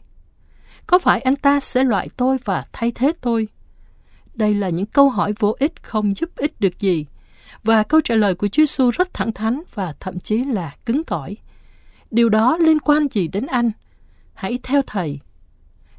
Có 0.88 1.00
phải 1.00 1.22
anh 1.22 1.36
ta 1.36 1.60
sẽ 1.60 1.84
loại 1.84 2.10
tôi 2.18 2.38
và 2.46 2.66
thay 2.74 2.92
thế 2.92 3.12
tôi? 3.22 3.48
Đây 4.34 4.54
là 4.54 4.70
những 4.70 4.86
câu 4.86 5.10
hỏi 5.10 5.34
vô 5.40 5.56
ích 5.60 5.84
không 5.84 6.18
giúp 6.18 6.30
ích 6.36 6.60
được 6.60 6.80
gì. 6.80 7.06
Và 7.64 7.84
câu 7.84 8.02
trả 8.02 8.16
lời 8.16 8.36
của 8.36 8.48
Chúa 8.48 8.62
Giêsu 8.62 8.90
rất 8.90 9.14
thẳng 9.14 9.34
thắn 9.34 9.62
và 9.74 9.94
thậm 10.00 10.20
chí 10.20 10.44
là 10.44 10.76
cứng 10.86 11.04
cỏi. 11.04 11.38
Điều 12.12 12.30
đó 12.30 12.58
liên 12.58 12.80
quan 12.80 13.08
gì 13.12 13.28
đến 13.28 13.46
anh? 13.46 13.72
Hãy 14.34 14.60
theo 14.64 14.82
Thầy. 14.88 15.20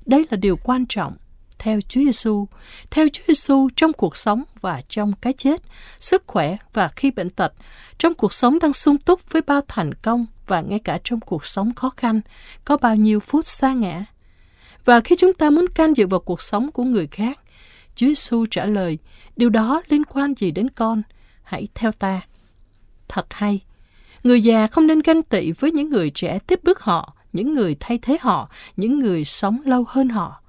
Đây 0.09 0.27
là 0.31 0.37
điều 0.37 0.57
quan 0.57 0.87
trọng 0.88 1.16
theo 1.59 1.81
Chúa 1.81 2.01
Giêsu, 2.01 2.47
theo 2.90 3.09
Chúa 3.12 3.23
Giêsu 3.27 3.68
trong 3.77 3.92
cuộc 3.92 4.16
sống 4.16 4.42
và 4.61 4.81
trong 4.88 5.12
cái 5.12 5.33
chết, 5.33 5.62
sức 5.99 6.23
khỏe 6.27 6.57
và 6.73 6.88
khi 6.88 7.11
bệnh 7.11 7.31
tật, 7.31 7.53
trong 7.99 8.14
cuộc 8.14 8.33
sống 8.33 8.59
đang 8.59 8.73
sung 8.73 8.99
túc 8.99 9.31
với 9.31 9.42
bao 9.42 9.61
thành 9.68 9.94
công 9.94 10.27
và 10.47 10.61
ngay 10.61 10.79
cả 10.79 10.99
trong 11.05 11.21
cuộc 11.21 11.47
sống 11.47 11.75
khó 11.75 11.90
khăn, 11.97 12.21
có 12.64 12.77
bao 12.77 12.97
nhiêu 12.97 13.21
phút 13.21 13.47
xa 13.47 13.73
ngã. 13.73 14.05
Và 14.85 15.01
khi 15.01 15.16
chúng 15.18 15.33
ta 15.35 15.51
muốn 15.51 15.68
can 15.68 15.94
dự 15.94 16.07
vào 16.07 16.21
cuộc 16.21 16.42
sống 16.42 16.73
của 16.73 16.85
người 16.85 17.07
khác, 17.07 17.40
Chúa 17.94 18.07
Giêsu 18.07 18.47
trả 18.51 18.66
lời, 18.66 18.99
điều 19.37 19.51
đó 19.51 19.83
liên 19.88 20.05
quan 20.05 20.35
gì 20.35 20.51
đến 20.51 20.71
con? 20.71 21.03
hãy 21.42 21.68
theo 21.75 21.92
ta. 21.92 22.21
Thật 23.09 23.27
hay. 23.31 23.61
Người 24.23 24.42
già 24.42 24.66
không 24.66 24.87
nên 24.87 25.01
ganh 25.01 25.23
tị 25.23 25.53
với 25.53 25.73
những 25.73 25.88
người 25.88 26.11
trẻ 26.11 26.38
tiếp 26.47 26.61
bước 26.62 26.81
họ, 26.81 27.14
những 27.38 27.55
người 27.55 27.77
thay 27.81 27.98
thế 28.03 28.18
họ, 28.20 28.51
những 28.77 28.98
người 28.98 29.24
sống 29.24 29.61
lâu 29.64 29.85
hơn 29.88 30.09
họ 30.09 30.42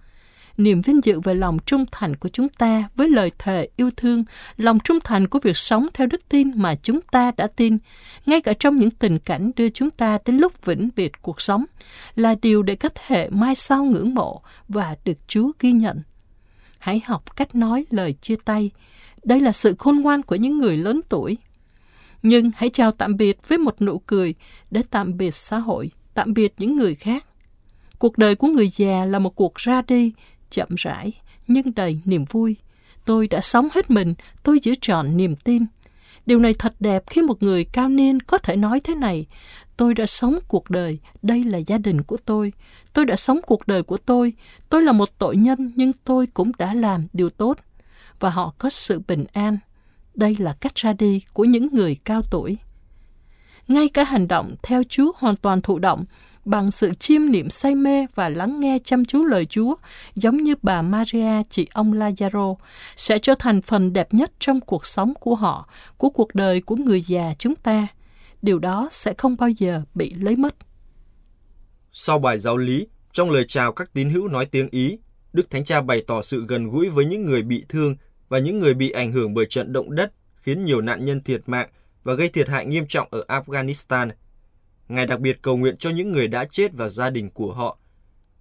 niềm 0.60 0.82
vinh 0.82 1.04
dự 1.04 1.20
về 1.20 1.34
lòng 1.34 1.58
trung 1.66 1.86
thành 1.92 2.16
của 2.16 2.30
chúng 2.30 2.50
ta 2.50 2.90
với 2.96 3.10
lời 3.10 3.32
thề 3.40 3.70
yêu 3.76 3.90
thương, 3.98 4.24
lòng 4.58 4.80
trung 4.80 5.00
thành 5.04 5.28
của 5.28 5.40
việc 5.40 5.58
sống 5.58 5.88
theo 5.94 6.08
đức 6.08 6.30
tin 6.30 6.52
mà 6.56 6.76
chúng 6.76 7.02
ta 7.02 7.32
đã 7.38 7.48
tin, 7.48 7.78
ngay 8.26 8.42
cả 8.42 8.54
trong 8.54 8.76
những 8.76 8.92
tình 8.92 9.20
cảnh 9.20 9.52
đưa 9.56 9.70
chúng 9.70 9.92
ta 9.92 10.18
đến 10.26 10.38
lúc 10.38 10.66
vĩnh 10.66 10.90
biệt 10.96 11.12
cuộc 11.22 11.42
sống, 11.42 11.66
là 12.16 12.36
điều 12.42 12.64
để 12.64 12.76
các 12.76 12.94
thế 12.96 13.16
hệ 13.16 13.30
mai 13.30 13.56
sau 13.56 13.84
ngưỡng 13.84 14.14
mộ 14.16 14.42
và 14.68 14.96
được 15.06 15.18
Chúa 15.28 15.52
ghi 15.60 15.72
nhận. 15.72 16.02
Hãy 16.80 17.02
học 17.06 17.36
cách 17.36 17.56
nói 17.56 17.86
lời 17.90 18.16
chia 18.22 18.36
tay. 18.46 18.72
Đây 19.24 19.40
là 19.40 19.52
sự 19.52 19.76
khôn 19.80 20.00
ngoan 20.00 20.24
của 20.24 20.36
những 20.36 20.58
người 20.58 20.78
lớn 20.78 21.02
tuổi. 21.10 21.38
Nhưng 22.24 22.52
hãy 22.56 22.70
chào 22.70 22.92
tạm 22.92 23.18
biệt 23.18 23.48
với 23.48 23.58
một 23.58 23.82
nụ 23.82 24.00
cười 24.00 24.36
để 24.72 24.82
tạm 24.90 25.18
biệt 25.18 25.36
xã 25.36 25.58
hội, 25.58 25.92
tạm 26.20 26.34
biệt 26.34 26.54
những 26.58 26.76
người 26.76 26.96
khác. 26.96 27.26
Cuộc 28.00 28.18
đời 28.18 28.36
của 28.36 28.48
người 28.48 28.70
già 28.70 29.06
là 29.06 29.20
một 29.20 29.36
cuộc 29.36 29.56
ra 29.56 29.82
đi 29.88 30.12
chậm 30.50 30.70
rãi 30.78 31.12
nhưng 31.48 31.74
đầy 31.76 32.00
niềm 32.06 32.26
vui. 32.26 32.56
Tôi 33.06 33.28
đã 33.28 33.42
sống 33.42 33.68
hết 33.74 33.92
mình, 33.92 34.14
tôi 34.44 34.60
giữ 34.64 34.74
trọn 34.82 35.18
niềm 35.18 35.36
tin. 35.36 35.66
Điều 36.26 36.40
này 36.40 36.54
thật 36.54 36.76
đẹp 36.80 37.04
khi 37.08 37.22
một 37.22 37.44
người 37.44 37.64
cao 37.64 37.90
niên 37.90 38.20
có 38.20 38.38
thể 38.38 38.56
nói 38.56 38.80
thế 38.84 38.96
này. 38.96 39.26
Tôi 39.78 39.94
đã 39.94 40.06
sống 40.06 40.40
cuộc 40.48 40.70
đời, 40.70 41.00
đây 41.22 41.44
là 41.44 41.58
gia 41.58 41.78
đình 41.78 42.02
của 42.02 42.18
tôi. 42.26 42.54
Tôi 42.94 43.06
đã 43.06 43.16
sống 43.16 43.40
cuộc 43.48 43.68
đời 43.68 43.84
của 43.84 43.98
tôi. 43.98 44.34
Tôi 44.70 44.84
là 44.84 44.92
một 44.92 45.20
tội 45.20 45.38
nhân 45.38 45.72
nhưng 45.76 45.92
tôi 46.04 46.28
cũng 46.28 46.52
đã 46.58 46.74
làm 46.74 47.08
điều 47.14 47.30
tốt. 47.30 47.58
Và 48.20 48.30
họ 48.30 48.54
có 48.58 48.70
sự 48.70 49.02
bình 49.08 49.26
an. 49.34 49.58
Đây 50.16 50.36
là 50.40 50.54
cách 50.54 50.76
ra 50.76 50.94
đi 50.94 51.22
của 51.34 51.44
những 51.44 51.68
người 51.72 51.96
cao 52.04 52.22
tuổi. 52.32 52.58
Ngay 53.70 53.90
cả 53.90 54.04
hành 54.04 54.28
động 54.28 54.56
theo 54.64 54.84
Chúa 54.90 55.12
hoàn 55.16 55.36
toàn 55.36 55.62
thụ 55.62 55.80
động 55.80 56.06
bằng 56.46 56.72
sự 56.72 56.94
chiêm 56.94 57.26
niệm 57.26 57.50
say 57.50 57.76
mê 57.76 58.06
và 58.16 58.30
lắng 58.30 58.60
nghe 58.60 58.80
chăm 58.84 59.06
chú 59.06 59.26
lời 59.26 59.46
Chúa, 59.46 59.76
giống 60.16 60.38
như 60.38 60.56
bà 60.62 60.82
Maria 60.82 61.44
chị 61.50 61.68
ông 61.74 61.94
Lazaro, 61.94 62.56
sẽ 62.96 63.20
trở 63.20 63.36
thành 63.40 63.62
phần 63.62 63.94
đẹp 63.94 64.14
nhất 64.14 64.32
trong 64.40 64.62
cuộc 64.62 64.86
sống 64.86 65.14
của 65.20 65.36
họ, 65.36 65.70
của 65.98 66.10
cuộc 66.10 66.36
đời 66.36 66.62
của 66.62 66.76
người 66.76 67.02
già 67.02 67.34
chúng 67.40 67.56
ta. 67.56 67.88
Điều 68.42 68.60
đó 68.60 68.88
sẽ 68.92 69.14
không 69.18 69.36
bao 69.40 69.50
giờ 69.50 69.82
bị 69.96 70.14
lấy 70.14 70.36
mất. 70.36 70.56
Sau 71.92 72.20
bài 72.20 72.40
giáo 72.40 72.58
lý, 72.58 72.88
trong 73.12 73.32
lời 73.32 73.46
chào 73.48 73.72
các 73.72 73.94
tín 73.94 74.10
hữu 74.10 74.28
nói 74.28 74.46
tiếng 74.46 74.68
Ý, 74.72 74.98
Đức 75.34 75.50
Thánh 75.50 75.64
Cha 75.64 75.82
bày 75.82 76.04
tỏ 76.08 76.22
sự 76.22 76.46
gần 76.48 76.70
gũi 76.70 76.90
với 76.90 77.06
những 77.06 77.26
người 77.26 77.42
bị 77.42 77.66
thương 77.70 77.96
và 78.30 78.40
những 78.40 78.60
người 78.60 78.74
bị 78.74 78.92
ảnh 78.92 79.12
hưởng 79.12 79.34
bởi 79.34 79.46
trận 79.46 79.74
động 79.74 79.96
đất 79.96 80.12
khiến 80.36 80.66
nhiều 80.66 80.82
nạn 80.82 81.06
nhân 81.06 81.22
thiệt 81.24 81.42
mạng 81.46 81.70
và 82.04 82.14
gây 82.14 82.30
thiệt 82.30 82.50
hại 82.50 82.66
nghiêm 82.66 82.88
trọng 82.88 83.08
ở 83.12 83.26
Afghanistan– 83.28 84.10
Ngài 84.90 85.06
đặc 85.06 85.20
biệt 85.20 85.42
cầu 85.42 85.58
nguyện 85.58 85.78
cho 85.78 85.90
những 85.90 86.12
người 86.12 86.28
đã 86.28 86.46
chết 86.46 86.74
và 86.74 86.90
gia 86.90 87.10
đình 87.10 87.30
của 87.30 87.54
họ. 87.54 87.78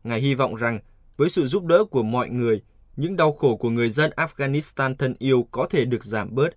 Ngài 0.05 0.21
hy 0.21 0.35
vọng 0.35 0.55
rằng 0.55 0.81
với 1.17 1.29
sự 1.29 1.47
giúp 1.47 1.65
đỡ 1.65 1.85
của 1.85 2.03
mọi 2.03 2.29
người, 2.29 2.63
những 2.97 3.17
đau 3.17 3.33
khổ 3.33 3.57
của 3.57 3.71
người 3.71 3.91
dân 3.91 4.11
Afghanistan 4.17 4.95
thân 4.95 5.15
yêu 5.19 5.47
có 5.51 5.67
thể 5.71 5.85
được 5.85 6.05
giảm 6.05 6.35
bớt. 6.35 6.49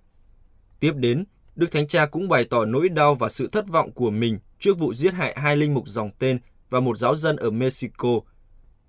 Tiếp 0.80 0.94
đến, 0.96 1.26
Đức 1.56 1.72
Thánh 1.72 1.88
Cha 1.88 2.06
cũng 2.06 2.30
bày 2.30 2.46
tỏ 2.46 2.66
nỗi 2.66 2.90
đau 2.90 3.16
và 3.16 3.30
sự 3.30 3.48
thất 3.48 3.68
vọng 3.68 3.92
của 3.92 4.10
mình 4.10 4.40
trước 4.60 4.80
vụ 4.80 4.94
giết 4.94 5.14
hại 5.14 5.36
hai 5.38 5.56
linh 5.56 5.74
mục 5.74 5.88
dòng 5.88 6.12
tên 6.20 6.40
và 6.70 6.80
một 6.80 6.98
giáo 6.98 7.16
dân 7.16 7.36
ở 7.36 7.50
Mexico. 7.50 8.20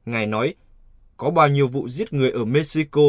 Ngài 0.04 0.26
nói, 0.26 0.54
có 1.16 1.30
bao 1.30 1.48
nhiêu 1.48 1.68
vụ 1.68 1.88
giết 1.88 2.12
người 2.12 2.30
ở 2.30 2.44
Mexico, 2.44 3.02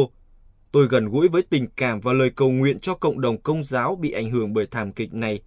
tôi 0.74 0.86
gần 0.86 1.08
gũi 1.08 1.28
với 1.28 1.42
tình 1.42 1.66
cảm 1.76 2.00
và 2.00 2.12
lời 2.12 2.30
cầu 2.30 2.50
nguyện 2.50 2.78
cho 2.78 2.94
cộng 2.94 3.20
đồng 3.20 3.42
công 3.42 3.64
giáo 3.64 3.96
bị 3.96 4.10
ảnh 4.10 4.30
hưởng 4.30 4.52
bởi 4.52 4.66
thảm 4.70 4.92
kịch 4.92 5.14
này. 5.14 5.40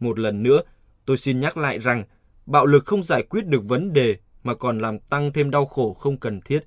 Một 0.00 0.18
lần 0.18 0.42
nữa, 0.42 0.62
Tôi 1.06 1.16
xin 1.16 1.40
nhắc 1.40 1.56
lại 1.56 1.78
rằng, 1.78 2.04
bạo 2.46 2.66
lực 2.66 2.86
không 2.86 3.04
giải 3.04 3.22
quyết 3.22 3.46
được 3.46 3.64
vấn 3.64 3.92
đề 3.92 4.16
mà 4.42 4.54
còn 4.54 4.78
làm 4.78 4.98
tăng 4.98 5.32
thêm 5.32 5.50
đau 5.50 5.66
khổ 5.66 5.94
không 5.94 6.16
cần 6.16 6.40
thiết. 6.40 6.60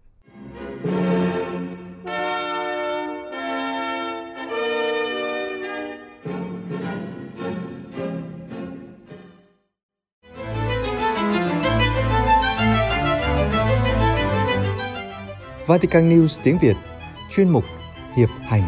Vatican 15.68 16.10
News 16.10 16.40
tiếng 16.44 16.58
Việt 16.62 16.76
Chuyên 17.36 17.50
mục 17.50 17.64
Hiệp 18.16 18.30
hành 18.40 18.64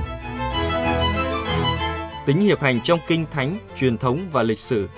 Tính 2.26 2.42
hiệp 2.42 2.60
hành 2.60 2.80
trong 2.84 3.00
kinh 3.08 3.26
thánh, 3.32 3.58
truyền 3.76 3.98
thống 3.98 4.28
và 4.32 4.44
lịch 4.44 4.60
sử 4.60 4.90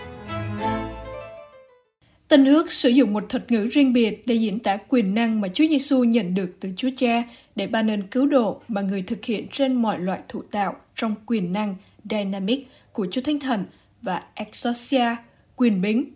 Tân 2.27 2.45
ước 2.45 2.71
sử 2.71 2.89
dụng 2.89 3.13
một 3.13 3.23
thuật 3.29 3.51
ngữ 3.51 3.67
riêng 3.71 3.93
biệt 3.93 4.23
để 4.25 4.35
diễn 4.35 4.59
tả 4.59 4.77
quyền 4.77 5.15
năng 5.15 5.41
mà 5.41 5.47
Chúa 5.47 5.67
Giêsu 5.67 6.03
nhận 6.03 6.35
được 6.35 6.55
từ 6.59 6.69
Chúa 6.77 6.89
Cha 6.97 7.23
để 7.55 7.67
ban 7.67 7.91
ơn 7.91 8.01
cứu 8.01 8.25
độ 8.25 8.61
mà 8.67 8.81
người 8.81 9.01
thực 9.01 9.25
hiện 9.25 9.47
trên 9.51 9.73
mọi 9.73 9.99
loại 9.99 10.19
thụ 10.27 10.41
tạo 10.41 10.75
trong 10.95 11.15
quyền 11.25 11.53
năng 11.53 11.75
dynamic 12.09 12.67
của 12.93 13.07
Chúa 13.11 13.21
Thánh 13.21 13.39
Thần 13.39 13.65
và 14.01 14.23
exousia, 14.33 15.15
quyền 15.55 15.81
bính. 15.81 16.13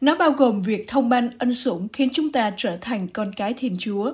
Nó 0.00 0.16
bao 0.16 0.30
gồm 0.30 0.62
việc 0.62 0.88
thông 0.88 1.08
ban 1.08 1.30
ân 1.38 1.54
sủng 1.54 1.88
khiến 1.92 2.08
chúng 2.12 2.32
ta 2.32 2.52
trở 2.56 2.78
thành 2.80 3.08
con 3.08 3.32
cái 3.36 3.54
Thiên 3.54 3.76
Chúa. 3.78 4.12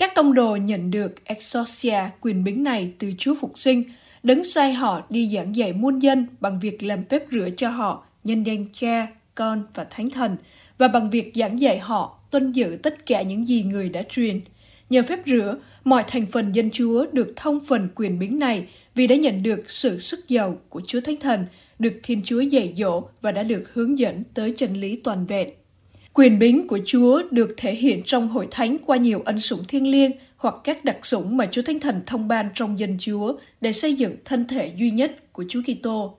Các 0.00 0.14
tông 0.14 0.34
đồ 0.34 0.56
nhận 0.56 0.90
được 0.90 1.24
exorcia 1.24 2.10
quyền 2.20 2.44
bính 2.44 2.64
này 2.64 2.92
từ 2.98 3.12
Chúa 3.18 3.34
Phục 3.40 3.58
sinh, 3.58 3.84
đứng 4.22 4.44
sai 4.44 4.72
họ 4.72 5.02
đi 5.10 5.30
giảng 5.34 5.56
dạy 5.56 5.72
muôn 5.72 5.98
dân 5.98 6.26
bằng 6.40 6.60
việc 6.60 6.82
làm 6.82 7.04
phép 7.04 7.22
rửa 7.32 7.48
cho 7.56 7.68
họ 7.68 8.04
nhân 8.24 8.42
danh 8.42 8.66
Cha, 8.72 9.06
Con 9.34 9.62
và 9.74 9.84
Thánh 9.90 10.10
Thần– 10.10 10.36
và 10.80 10.88
bằng 10.88 11.10
việc 11.10 11.32
giảng 11.34 11.60
dạy 11.60 11.78
họ 11.78 12.18
tuân 12.30 12.52
giữ 12.52 12.78
tất 12.82 13.06
cả 13.06 13.22
những 13.22 13.48
gì 13.48 13.62
người 13.62 13.88
đã 13.88 14.02
truyền. 14.02 14.40
Nhờ 14.90 15.02
phép 15.02 15.18
rửa, 15.26 15.56
mọi 15.84 16.04
thành 16.08 16.26
phần 16.26 16.52
dân 16.52 16.70
Chúa 16.70 17.06
được 17.12 17.32
thông 17.36 17.60
phần 17.66 17.88
quyền 17.94 18.18
bính 18.18 18.38
này 18.38 18.66
vì 18.94 19.06
đã 19.06 19.16
nhận 19.16 19.42
được 19.42 19.70
sự 19.70 19.98
sức 19.98 20.28
giàu 20.28 20.58
của 20.68 20.80
Chúa 20.86 21.00
Thánh 21.00 21.16
Thần, 21.16 21.46
được 21.78 22.00
Thiên 22.02 22.22
Chúa 22.24 22.40
dạy 22.40 22.74
dỗ 22.76 23.02
và 23.22 23.32
đã 23.32 23.42
được 23.42 23.70
hướng 23.72 23.98
dẫn 23.98 24.22
tới 24.34 24.54
chân 24.56 24.80
lý 24.80 25.00
toàn 25.04 25.26
vẹn. 25.26 25.48
Quyền 26.12 26.38
bính 26.38 26.68
của 26.68 26.78
Chúa 26.84 27.22
được 27.30 27.54
thể 27.56 27.74
hiện 27.74 28.02
trong 28.06 28.28
hội 28.28 28.48
thánh 28.50 28.76
qua 28.86 28.96
nhiều 28.96 29.22
ân 29.24 29.40
sủng 29.40 29.64
thiêng 29.64 29.90
liêng 29.90 30.10
hoặc 30.36 30.54
các 30.64 30.84
đặc 30.84 31.06
sủng 31.06 31.36
mà 31.36 31.48
Chúa 31.50 31.62
Thánh 31.62 31.80
Thần 31.80 32.00
thông 32.06 32.28
ban 32.28 32.48
trong 32.54 32.78
dân 32.78 32.96
Chúa 33.00 33.34
để 33.60 33.72
xây 33.72 33.94
dựng 33.94 34.16
thân 34.24 34.48
thể 34.48 34.72
duy 34.76 34.90
nhất 34.90 35.32
của 35.32 35.44
Chúa 35.48 35.60
Kitô. 35.62 36.16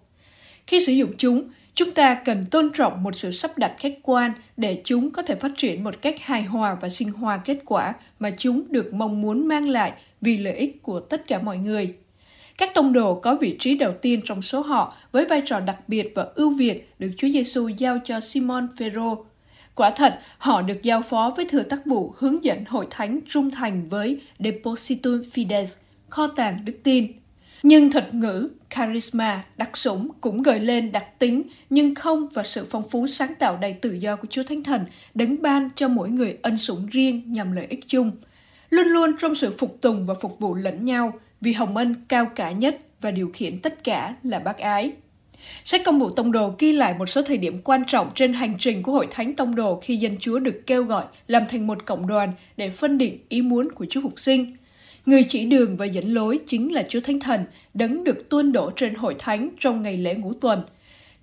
Khi 0.67 0.85
sử 0.85 0.93
dụng 0.93 1.11
chúng, 1.17 1.43
Chúng 1.75 1.91
ta 1.91 2.13
cần 2.25 2.45
tôn 2.51 2.69
trọng 2.73 3.03
một 3.03 3.15
sự 3.15 3.31
sắp 3.31 3.57
đặt 3.57 3.75
khách 3.79 3.97
quan 4.03 4.31
để 4.57 4.81
chúng 4.83 5.11
có 5.11 5.21
thể 5.21 5.35
phát 5.35 5.51
triển 5.57 5.83
một 5.83 6.01
cách 6.01 6.15
hài 6.19 6.43
hòa 6.43 6.77
và 6.81 6.89
sinh 6.89 7.11
hoa 7.11 7.37
kết 7.37 7.57
quả 7.65 7.93
mà 8.19 8.31
chúng 8.37 8.63
được 8.69 8.93
mong 8.93 9.21
muốn 9.21 9.47
mang 9.47 9.69
lại 9.69 9.91
vì 10.21 10.37
lợi 10.37 10.53
ích 10.53 10.83
của 10.83 10.99
tất 10.99 11.27
cả 11.27 11.39
mọi 11.39 11.57
người. 11.57 11.93
Các 12.57 12.73
tông 12.73 12.93
đồ 12.93 13.15
có 13.15 13.35
vị 13.35 13.55
trí 13.59 13.77
đầu 13.77 13.93
tiên 14.01 14.21
trong 14.25 14.41
số 14.41 14.61
họ 14.61 14.93
với 15.11 15.25
vai 15.25 15.41
trò 15.45 15.59
đặc 15.59 15.77
biệt 15.87 16.11
và 16.15 16.27
ưu 16.35 16.53
việt 16.53 16.93
được 16.99 17.11
Chúa 17.17 17.27
Giêsu 17.27 17.67
giao 17.67 17.99
cho 18.05 18.19
Simon 18.19 18.67
Phêrô. 18.77 19.25
Quả 19.81 19.91
thật, 19.91 20.19
họ 20.37 20.61
được 20.61 20.83
giao 20.83 21.01
phó 21.01 21.33
với 21.35 21.45
thừa 21.45 21.63
tác 21.63 21.85
vụ 21.85 22.13
hướng 22.17 22.43
dẫn 22.43 22.65
hội 22.65 22.87
thánh 22.89 23.19
trung 23.29 23.51
thành 23.51 23.89
với 23.89 24.21
Depositum 24.39 25.21
Fides, 25.21 25.65
kho 26.09 26.27
tàng 26.27 26.57
đức 26.65 26.73
tin. 26.83 27.07
Nhưng 27.63 27.91
thuật 27.91 28.13
ngữ 28.13 28.49
charisma, 28.75 29.45
đặc 29.57 29.77
sủng 29.77 30.09
cũng 30.21 30.43
gợi 30.43 30.59
lên 30.59 30.91
đặc 30.91 31.05
tính 31.19 31.43
nhưng 31.69 31.95
không 31.95 32.27
và 32.33 32.43
sự 32.43 32.67
phong 32.69 32.89
phú 32.89 33.07
sáng 33.07 33.35
tạo 33.39 33.57
đầy 33.57 33.73
tự 33.73 33.91
do 33.91 34.15
của 34.15 34.27
Chúa 34.29 34.43
Thánh 34.43 34.63
Thần 34.63 34.85
đấng 35.13 35.41
ban 35.41 35.69
cho 35.75 35.87
mỗi 35.87 36.09
người 36.09 36.37
ân 36.41 36.57
sủng 36.57 36.87
riêng 36.91 37.23
nhằm 37.27 37.51
lợi 37.51 37.65
ích 37.69 37.87
chung. 37.87 38.11
Luôn 38.69 38.87
luôn 38.87 39.11
trong 39.19 39.35
sự 39.35 39.55
phục 39.57 39.81
tùng 39.81 40.05
và 40.05 40.13
phục 40.21 40.39
vụ 40.39 40.55
lẫn 40.55 40.85
nhau 40.85 41.13
vì 41.41 41.53
hồng 41.53 41.77
ân 41.77 41.95
cao 42.09 42.25
cả 42.35 42.51
nhất 42.51 42.77
và 43.01 43.11
điều 43.11 43.31
khiển 43.33 43.59
tất 43.59 43.83
cả 43.83 44.15
là 44.23 44.39
bác 44.39 44.57
ái. 44.57 44.93
Sách 45.65 45.81
công 45.85 45.99
vụ 45.99 46.09
tông 46.09 46.31
đồ 46.31 46.53
ghi 46.59 46.73
lại 46.73 46.95
một 46.99 47.05
số 47.05 47.21
thời 47.21 47.37
điểm 47.37 47.61
quan 47.63 47.83
trọng 47.87 48.11
trên 48.15 48.33
hành 48.33 48.55
trình 48.59 48.83
của 48.83 48.91
hội 48.91 49.07
thánh 49.11 49.35
tông 49.35 49.55
đồ 49.55 49.79
khi 49.83 49.97
dân 49.97 50.17
Chúa 50.19 50.39
được 50.39 50.61
kêu 50.67 50.83
gọi 50.83 51.03
làm 51.27 51.43
thành 51.49 51.67
một 51.67 51.85
cộng 51.85 52.07
đoàn 52.07 52.33
để 52.57 52.69
phân 52.69 52.97
định 52.97 53.17
ý 53.29 53.41
muốn 53.41 53.71
của 53.71 53.85
Chúa 53.89 54.01
Phục 54.01 54.19
sinh– 54.19 54.55
Người 55.05 55.23
chỉ 55.29 55.45
đường 55.45 55.77
và 55.77 55.85
dẫn 55.85 56.13
lối 56.13 56.39
chính 56.47 56.73
là 56.73 56.83
Chúa 56.89 56.99
Thánh 56.99 57.19
Thần, 57.19 57.41
đấng 57.73 58.03
được 58.03 58.29
tuôn 58.29 58.51
đổ 58.51 58.71
trên 58.75 58.95
hội 58.95 59.15
thánh 59.19 59.49
trong 59.59 59.83
ngày 59.83 59.97
lễ 59.97 60.15
ngũ 60.15 60.33
tuần. 60.33 60.61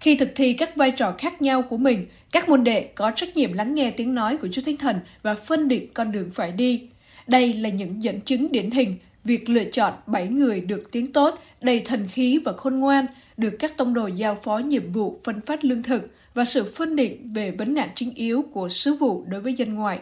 Khi 0.00 0.16
thực 0.16 0.28
thi 0.34 0.52
các 0.52 0.76
vai 0.76 0.90
trò 0.90 1.14
khác 1.18 1.42
nhau 1.42 1.62
của 1.62 1.76
mình, 1.76 2.06
các 2.32 2.48
môn 2.48 2.64
đệ 2.64 2.82
có 2.82 3.10
trách 3.16 3.36
nhiệm 3.36 3.52
lắng 3.52 3.74
nghe 3.74 3.90
tiếng 3.90 4.14
nói 4.14 4.36
của 4.36 4.48
Chúa 4.52 4.62
Thánh 4.62 4.76
Thần 4.76 4.96
và 5.22 5.34
phân 5.34 5.68
định 5.68 5.86
con 5.94 6.12
đường 6.12 6.30
phải 6.34 6.52
đi. 6.52 6.82
Đây 7.26 7.52
là 7.52 7.68
những 7.68 8.02
dẫn 8.02 8.20
chứng 8.20 8.52
điển 8.52 8.70
hình 8.70 8.94
việc 9.24 9.48
lựa 9.48 9.64
chọn 9.64 9.94
bảy 10.06 10.28
người 10.28 10.60
được 10.60 10.88
tiếng 10.92 11.12
tốt, 11.12 11.38
đầy 11.60 11.80
thần 11.80 12.08
khí 12.08 12.38
và 12.44 12.52
khôn 12.52 12.78
ngoan, 12.78 13.06
được 13.38 13.56
các 13.58 13.76
tông 13.76 13.94
đồ 13.94 14.06
giao 14.06 14.34
phó 14.34 14.58
nhiệm 14.58 14.92
vụ 14.92 15.20
phân 15.24 15.40
phát 15.40 15.64
lương 15.64 15.82
thực 15.82 16.10
và 16.34 16.44
sự 16.44 16.72
phân 16.74 16.96
định 16.96 17.32
về 17.34 17.50
vấn 17.50 17.74
nạn 17.74 17.88
chính 17.94 18.14
yếu 18.14 18.42
của 18.52 18.68
sứ 18.68 18.94
vụ 18.94 19.24
đối 19.28 19.40
với 19.40 19.52
dân 19.52 19.74
ngoại. 19.74 20.00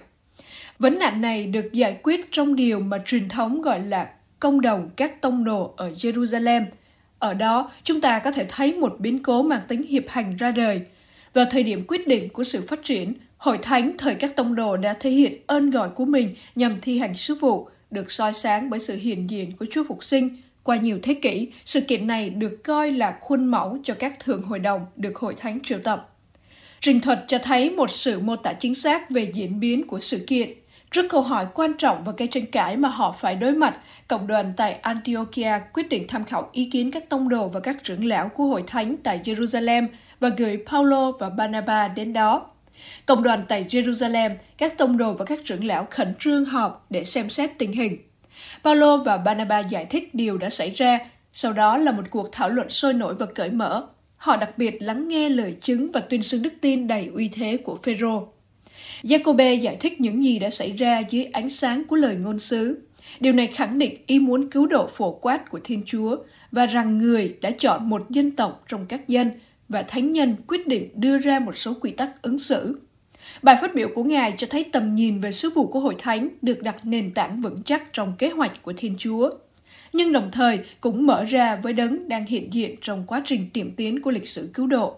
Vấn 0.78 0.98
nạn 0.98 1.20
này 1.20 1.46
được 1.46 1.72
giải 1.72 1.98
quyết 2.02 2.26
trong 2.30 2.56
điều 2.56 2.80
mà 2.80 2.98
truyền 3.06 3.28
thống 3.28 3.62
gọi 3.62 3.80
là 3.80 4.10
công 4.40 4.60
đồng 4.60 4.90
các 4.96 5.20
tông 5.20 5.44
đồ 5.44 5.74
ở 5.76 5.90
Jerusalem, 5.90 6.64
Ở 7.18 7.34
đó, 7.34 7.70
chúng 7.82 8.00
ta 8.00 8.18
có 8.18 8.32
thể 8.32 8.46
thấy 8.48 8.74
một 8.74 8.96
biến 8.98 9.22
cố 9.22 9.42
mang 9.42 9.60
tính 9.68 9.82
hiệp 9.82 10.08
hành 10.08 10.36
ra 10.36 10.50
đời. 10.50 10.80
Vào 11.34 11.44
thời 11.50 11.62
điểm 11.62 11.84
quyết 11.88 12.08
định 12.08 12.28
của 12.28 12.44
sự 12.44 12.64
phát 12.68 12.84
triển, 12.84 13.12
Hội 13.36 13.58
Thánh 13.62 13.92
thời 13.98 14.14
các 14.14 14.36
tông 14.36 14.54
đồ 14.54 14.76
đã 14.76 14.92
thể 15.00 15.10
hiện 15.10 15.42
ơn 15.46 15.70
gọi 15.70 15.88
của 15.88 16.04
mình 16.04 16.34
nhằm 16.54 16.78
thi 16.82 16.98
hành 16.98 17.14
sứ 17.14 17.34
vụ, 17.34 17.68
được 17.90 18.10
soi 18.10 18.32
sáng 18.32 18.70
bởi 18.70 18.80
sự 18.80 18.96
hiện 18.96 19.30
diện 19.30 19.56
của 19.56 19.66
Chúa 19.70 19.84
Phục 19.88 20.04
sinh. 20.04 20.36
Qua 20.66 20.76
nhiều 20.76 20.98
thế 21.02 21.14
kỷ, 21.14 21.52
sự 21.64 21.80
kiện 21.80 22.06
này 22.06 22.30
được 22.30 22.64
coi 22.64 22.92
là 22.92 23.18
khuôn 23.20 23.44
mẫu 23.44 23.78
cho 23.84 23.94
các 23.94 24.20
thượng 24.20 24.42
hội 24.42 24.58
đồng 24.58 24.86
được 24.96 25.16
Hội 25.18 25.34
Thánh 25.34 25.60
triệu 25.62 25.78
tập. 25.78 26.14
Trình 26.80 27.00
thuật 27.00 27.24
cho 27.28 27.38
thấy 27.38 27.70
một 27.70 27.90
sự 27.90 28.20
mô 28.20 28.36
tả 28.36 28.52
chính 28.52 28.74
xác 28.74 29.10
về 29.10 29.32
diễn 29.34 29.60
biến 29.60 29.86
của 29.86 30.00
sự 30.00 30.24
kiện. 30.26 30.50
Trước 30.90 31.06
câu 31.08 31.22
hỏi 31.22 31.46
quan 31.54 31.72
trọng 31.78 32.04
và 32.04 32.12
gây 32.16 32.28
tranh 32.28 32.46
cãi 32.46 32.76
mà 32.76 32.88
họ 32.88 33.12
phải 33.12 33.34
đối 33.34 33.52
mặt, 33.52 33.76
cộng 34.08 34.26
đoàn 34.26 34.52
tại 34.56 34.72
Antiochia 34.72 35.60
quyết 35.72 35.88
định 35.88 36.04
tham 36.08 36.24
khảo 36.24 36.48
ý 36.52 36.70
kiến 36.72 36.90
các 36.90 37.08
tông 37.08 37.28
đồ 37.28 37.48
và 37.48 37.60
các 37.60 37.84
trưởng 37.84 38.04
lão 38.04 38.28
của 38.28 38.44
hội 38.44 38.64
thánh 38.66 38.96
tại 39.02 39.20
Jerusalem 39.24 39.86
và 40.20 40.28
gửi 40.28 40.58
Paulo 40.66 41.12
và 41.12 41.30
Barnabas 41.30 41.90
đến 41.96 42.12
đó. 42.12 42.46
Cộng 43.06 43.22
đoàn 43.22 43.42
tại 43.48 43.66
Jerusalem, 43.70 44.30
các 44.58 44.78
tông 44.78 44.96
đồ 44.96 45.12
và 45.12 45.24
các 45.24 45.38
trưởng 45.44 45.64
lão 45.64 45.86
khẩn 45.90 46.14
trương 46.18 46.44
họp 46.44 46.86
để 46.90 47.04
xem 47.04 47.30
xét 47.30 47.50
tình 47.58 47.72
hình. 47.72 47.98
Paulo 48.64 48.96
và 48.96 49.16
Barnaba 49.16 49.60
giải 49.60 49.86
thích 49.86 50.14
điều 50.14 50.38
đã 50.38 50.50
xảy 50.50 50.70
ra, 50.70 50.98
sau 51.32 51.52
đó 51.52 51.76
là 51.76 51.92
một 51.92 52.02
cuộc 52.10 52.28
thảo 52.32 52.50
luận 52.50 52.68
sôi 52.68 52.94
nổi 52.94 53.14
và 53.14 53.26
cởi 53.26 53.50
mở. 53.50 53.86
Họ 54.16 54.36
đặc 54.36 54.58
biệt 54.58 54.82
lắng 54.82 55.08
nghe 55.08 55.28
lời 55.28 55.56
chứng 55.60 55.92
và 55.92 56.00
tuyên 56.00 56.22
xưng 56.22 56.42
đức 56.42 56.52
tin 56.60 56.86
đầy 56.86 57.10
uy 57.14 57.28
thế 57.28 57.56
của 57.56 57.78
Phêrô. 57.82 58.28
Jacobe 59.02 59.54
giải 59.54 59.76
thích 59.80 60.00
những 60.00 60.24
gì 60.24 60.38
đã 60.38 60.50
xảy 60.50 60.72
ra 60.72 61.02
dưới 61.10 61.24
ánh 61.24 61.48
sáng 61.48 61.84
của 61.84 61.96
lời 61.96 62.16
ngôn 62.16 62.40
sứ. 62.40 62.86
Điều 63.20 63.32
này 63.32 63.46
khẳng 63.46 63.78
định 63.78 64.02
ý 64.06 64.18
muốn 64.18 64.50
cứu 64.50 64.66
độ 64.66 64.88
phổ 64.92 65.12
quát 65.12 65.50
của 65.50 65.60
Thiên 65.64 65.82
Chúa 65.86 66.16
và 66.52 66.66
rằng 66.66 66.98
người 66.98 67.36
đã 67.40 67.50
chọn 67.50 67.90
một 67.90 68.10
dân 68.10 68.30
tộc 68.30 68.64
trong 68.68 68.86
các 68.86 69.08
dân 69.08 69.30
và 69.68 69.82
thánh 69.82 70.12
nhân 70.12 70.36
quyết 70.46 70.66
định 70.66 70.90
đưa 70.94 71.18
ra 71.18 71.38
một 71.38 71.58
số 71.58 71.74
quy 71.80 71.90
tắc 71.90 72.22
ứng 72.22 72.38
xử. 72.38 72.80
Bài 73.42 73.56
phát 73.60 73.74
biểu 73.74 73.88
của 73.94 74.04
Ngài 74.04 74.34
cho 74.38 74.46
thấy 74.50 74.64
tầm 74.72 74.94
nhìn 74.94 75.20
về 75.20 75.32
sứ 75.32 75.50
vụ 75.50 75.66
của 75.66 75.80
Hội 75.80 75.94
Thánh 75.98 76.28
được 76.42 76.62
đặt 76.62 76.76
nền 76.82 77.10
tảng 77.10 77.40
vững 77.40 77.62
chắc 77.62 77.92
trong 77.92 78.12
kế 78.18 78.28
hoạch 78.28 78.62
của 78.62 78.72
Thiên 78.76 78.94
Chúa, 78.98 79.30
nhưng 79.92 80.12
đồng 80.12 80.30
thời 80.32 80.58
cũng 80.80 81.06
mở 81.06 81.24
ra 81.24 81.56
với 81.56 81.72
đấng 81.72 82.08
đang 82.08 82.26
hiện 82.26 82.54
diện 82.54 82.74
trong 82.82 83.04
quá 83.06 83.22
trình 83.24 83.50
tiệm 83.52 83.70
tiến 83.70 84.02
của 84.02 84.10
lịch 84.10 84.28
sử 84.28 84.50
cứu 84.54 84.66
độ. 84.66 84.96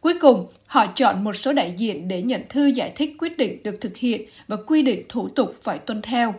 Cuối 0.00 0.14
cùng, 0.20 0.46
họ 0.66 0.86
chọn 0.86 1.24
một 1.24 1.36
số 1.36 1.52
đại 1.52 1.74
diện 1.78 2.08
để 2.08 2.22
nhận 2.22 2.42
thư 2.48 2.66
giải 2.66 2.92
thích 2.96 3.16
quyết 3.18 3.38
định 3.38 3.62
được 3.62 3.78
thực 3.80 3.96
hiện 3.96 4.22
và 4.48 4.56
quy 4.66 4.82
định 4.82 5.02
thủ 5.08 5.28
tục 5.28 5.54
phải 5.62 5.78
tuân 5.78 6.02
theo. 6.02 6.34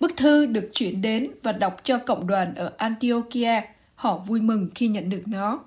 Bức 0.00 0.16
thư 0.16 0.46
được 0.46 0.70
chuyển 0.72 1.02
đến 1.02 1.30
và 1.42 1.52
đọc 1.52 1.80
cho 1.84 1.98
cộng 1.98 2.26
đoàn 2.26 2.54
ở 2.54 2.72
Antiochia. 2.76 3.60
Họ 3.94 4.18
vui 4.18 4.40
mừng 4.40 4.68
khi 4.74 4.88
nhận 4.88 5.10
được 5.10 5.22
nó. 5.26 5.60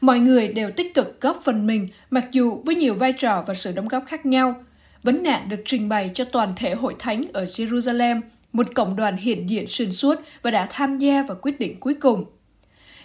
Mọi 0.00 0.20
người 0.20 0.48
đều 0.48 0.70
tích 0.70 0.94
cực 0.94 1.20
góp 1.20 1.40
phần 1.44 1.66
mình, 1.66 1.88
mặc 2.10 2.24
dù 2.32 2.62
với 2.64 2.74
nhiều 2.74 2.94
vai 2.94 3.12
trò 3.12 3.44
và 3.46 3.54
sự 3.54 3.72
đóng 3.72 3.88
góp 3.88 4.06
khác 4.06 4.26
nhau. 4.26 4.54
Vấn 5.02 5.22
nạn 5.22 5.48
được 5.48 5.62
trình 5.64 5.88
bày 5.88 6.10
cho 6.14 6.24
toàn 6.24 6.52
thể 6.56 6.74
hội 6.74 6.94
thánh 6.98 7.24
ở 7.32 7.44
Jerusalem, 7.44 8.20
một 8.52 8.74
cộng 8.74 8.96
đoàn 8.96 9.16
hiện 9.16 9.50
diện 9.50 9.66
xuyên 9.68 9.92
suốt 9.92 10.20
và 10.42 10.50
đã 10.50 10.66
tham 10.70 10.98
gia 10.98 11.22
vào 11.22 11.38
quyết 11.42 11.60
định 11.60 11.76
cuối 11.80 11.94
cùng. 11.94 12.24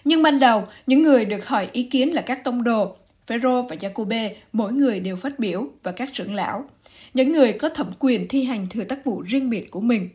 Nhưng 0.04 0.24
ban 0.24 0.40
đầu, 0.40 0.68
những 0.88 1.04
người 1.04 1.26
được 1.26 1.48
hỏi 1.48 1.70
ý 1.72 1.84
kiến 1.84 2.10
là 2.10 2.22
các 2.22 2.44
tông 2.44 2.64
đồ, 2.64 2.96
Phêrô 3.28 3.62
và 3.62 3.76
Jacobe, 3.76 4.30
mỗi 4.54 4.74
người 4.74 5.00
đều 5.00 5.16
phát 5.16 5.40
biểu 5.40 5.68
và 5.84 5.92
các 5.92 6.10
trưởng 6.14 6.36
lão, 6.36 6.66
những 7.14 7.32
người 7.32 7.54
có 7.54 7.70
thẩm 7.70 7.92
quyền 8.00 8.28
thi 8.28 8.44
hành 8.44 8.68
thừa 8.70 8.84
tác 8.84 9.06
vụ 9.06 9.22
riêng 9.22 9.50
biệt 9.50 9.72
của 9.72 9.82
mình. 9.82 10.10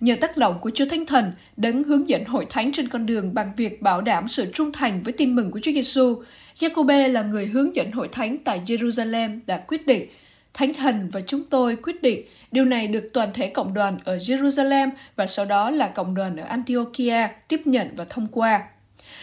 Nhờ 0.00 0.14
tác 0.20 0.36
động 0.36 0.58
của 0.60 0.70
Chúa 0.74 0.86
Thánh 0.86 1.06
Thần, 1.06 1.32
đấng 1.56 1.84
hướng 1.84 2.08
dẫn 2.08 2.24
hội 2.24 2.46
thánh 2.50 2.72
trên 2.72 2.88
con 2.88 3.06
đường 3.06 3.34
bằng 3.34 3.52
việc 3.56 3.82
bảo 3.82 4.00
đảm 4.00 4.28
sự 4.28 4.46
trung 4.54 4.72
thành 4.72 5.02
với 5.02 5.12
tin 5.12 5.36
mừng 5.36 5.50
của 5.50 5.60
Chúa 5.62 5.72
Giêsu, 5.72 6.22
Jacobe 6.58 7.12
là 7.12 7.22
người 7.22 7.46
hướng 7.46 7.76
dẫn 7.76 7.92
hội 7.92 8.08
thánh 8.12 8.38
tại 8.38 8.60
Jerusalem 8.66 9.40
đã 9.46 9.58
quyết 9.58 9.86
định 9.86 10.06
Thánh 10.54 10.74
Thần 10.74 11.08
và 11.12 11.20
chúng 11.26 11.44
tôi 11.44 11.76
quyết 11.76 12.02
định 12.02 12.22
điều 12.52 12.64
này 12.64 12.86
được 12.86 13.10
toàn 13.12 13.28
thể 13.34 13.46
cộng 13.48 13.74
đoàn 13.74 13.98
ở 14.04 14.16
Jerusalem 14.16 14.90
và 15.16 15.26
sau 15.26 15.44
đó 15.44 15.70
là 15.70 15.88
cộng 15.88 16.14
đoàn 16.14 16.36
ở 16.36 16.44
Antiochia 16.44 17.28
tiếp 17.48 17.60
nhận 17.64 17.88
và 17.96 18.04
thông 18.10 18.26
qua. 18.32 18.62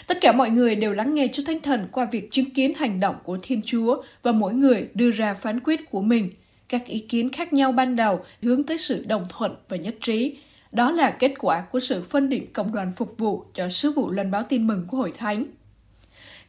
Tất 0.07 0.17
cả 0.21 0.31
mọi 0.31 0.49
người 0.49 0.75
đều 0.75 0.93
lắng 0.93 1.15
nghe 1.15 1.27
Chúa 1.33 1.43
Thánh 1.43 1.59
Thần 1.59 1.87
qua 1.91 2.07
việc 2.11 2.31
chứng 2.31 2.49
kiến 2.49 2.73
hành 2.77 2.99
động 2.99 3.15
của 3.23 3.37
Thiên 3.43 3.61
Chúa 3.65 4.03
và 4.23 4.31
mỗi 4.31 4.53
người 4.53 4.87
đưa 4.93 5.11
ra 5.11 5.33
phán 5.33 5.59
quyết 5.59 5.91
của 5.91 6.01
mình. 6.01 6.29
Các 6.69 6.85
ý 6.85 6.99
kiến 6.99 7.29
khác 7.29 7.53
nhau 7.53 7.71
ban 7.71 7.95
đầu 7.95 8.25
hướng 8.41 8.63
tới 8.63 8.77
sự 8.77 9.05
đồng 9.07 9.25
thuận 9.29 9.55
và 9.69 9.77
nhất 9.77 9.95
trí. 10.01 10.37
Đó 10.77 10.91
là 10.91 11.11
kết 11.11 11.33
quả 11.39 11.61
của 11.61 11.79
sự 11.79 12.03
phân 12.09 12.29
định 12.29 12.53
cộng 12.53 12.73
đoàn 12.73 12.91
phục 12.95 13.17
vụ 13.17 13.43
cho 13.53 13.69
sứ 13.69 13.91
vụ 13.91 14.11
lần 14.11 14.31
báo 14.31 14.43
tin 14.43 14.67
mừng 14.67 14.85
của 14.87 14.97
Hội 14.97 15.13
Thánh. 15.17 15.45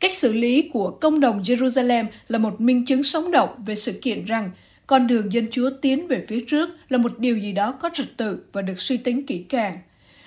Cách 0.01 0.17
xử 0.17 0.33
lý 0.33 0.71
của 0.73 0.91
công 0.91 1.21
đồng 1.21 1.43
Jerusalem 1.43 2.07
là 2.29 2.39
một 2.39 2.61
minh 2.61 2.87
chứng 2.87 3.03
sống 3.03 3.31
động 3.31 3.49
về 3.67 3.77
sự 3.77 3.93
kiện 4.03 4.25
rằng 4.25 4.51
con 4.87 5.07
đường 5.07 5.33
dân 5.33 5.47
Chúa 5.51 5.71
tiến 5.83 6.07
về 6.07 6.25
phía 6.29 6.41
trước 6.49 6.71
là 6.89 6.99
một 6.99 7.19
điều 7.19 7.39
gì 7.39 7.53
đó 7.53 7.73
có 7.73 7.91
trật 7.95 8.17
tự 8.17 8.45
và 8.53 8.63
được 8.63 8.81
suy 8.81 8.97
tính 8.97 9.27
kỹ 9.27 9.45
càng. 9.49 9.77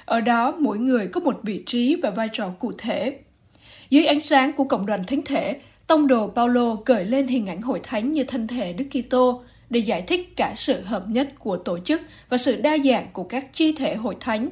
Ở 0.05 0.21
đó 0.21 0.55
mỗi 0.59 0.77
người 0.77 1.07
có 1.07 1.21
một 1.21 1.39
vị 1.43 1.63
trí 1.65 1.95
và 1.95 2.09
vai 2.09 2.29
trò 2.33 2.49
cụ 2.59 2.71
thể. 2.77 3.19
Dưới 3.89 4.05
ánh 4.05 4.21
sáng 4.21 4.53
của 4.53 4.63
cộng 4.63 4.85
đoàn 4.85 5.03
thánh 5.07 5.21
thể, 5.21 5.61
tông 5.87 6.07
đồ 6.07 6.27
Paulo 6.35 6.77
gợi 6.85 7.05
lên 7.05 7.27
hình 7.27 7.47
ảnh 7.47 7.61
hội 7.61 7.79
thánh 7.83 8.11
như 8.11 8.23
thân 8.23 8.47
thể 8.47 8.73
Đức 8.73 8.85
Kitô 8.91 9.43
để 9.71 9.79
giải 9.79 10.01
thích 10.01 10.33
cả 10.35 10.53
sự 10.55 10.81
hợp 10.81 11.03
nhất 11.07 11.29
của 11.39 11.57
tổ 11.57 11.79
chức 11.79 12.01
và 12.29 12.37
sự 12.37 12.61
đa 12.61 12.77
dạng 12.85 13.07
của 13.13 13.23
các 13.23 13.53
chi 13.53 13.73
thể 13.77 13.95
hội 13.95 14.15
thánh. 14.19 14.49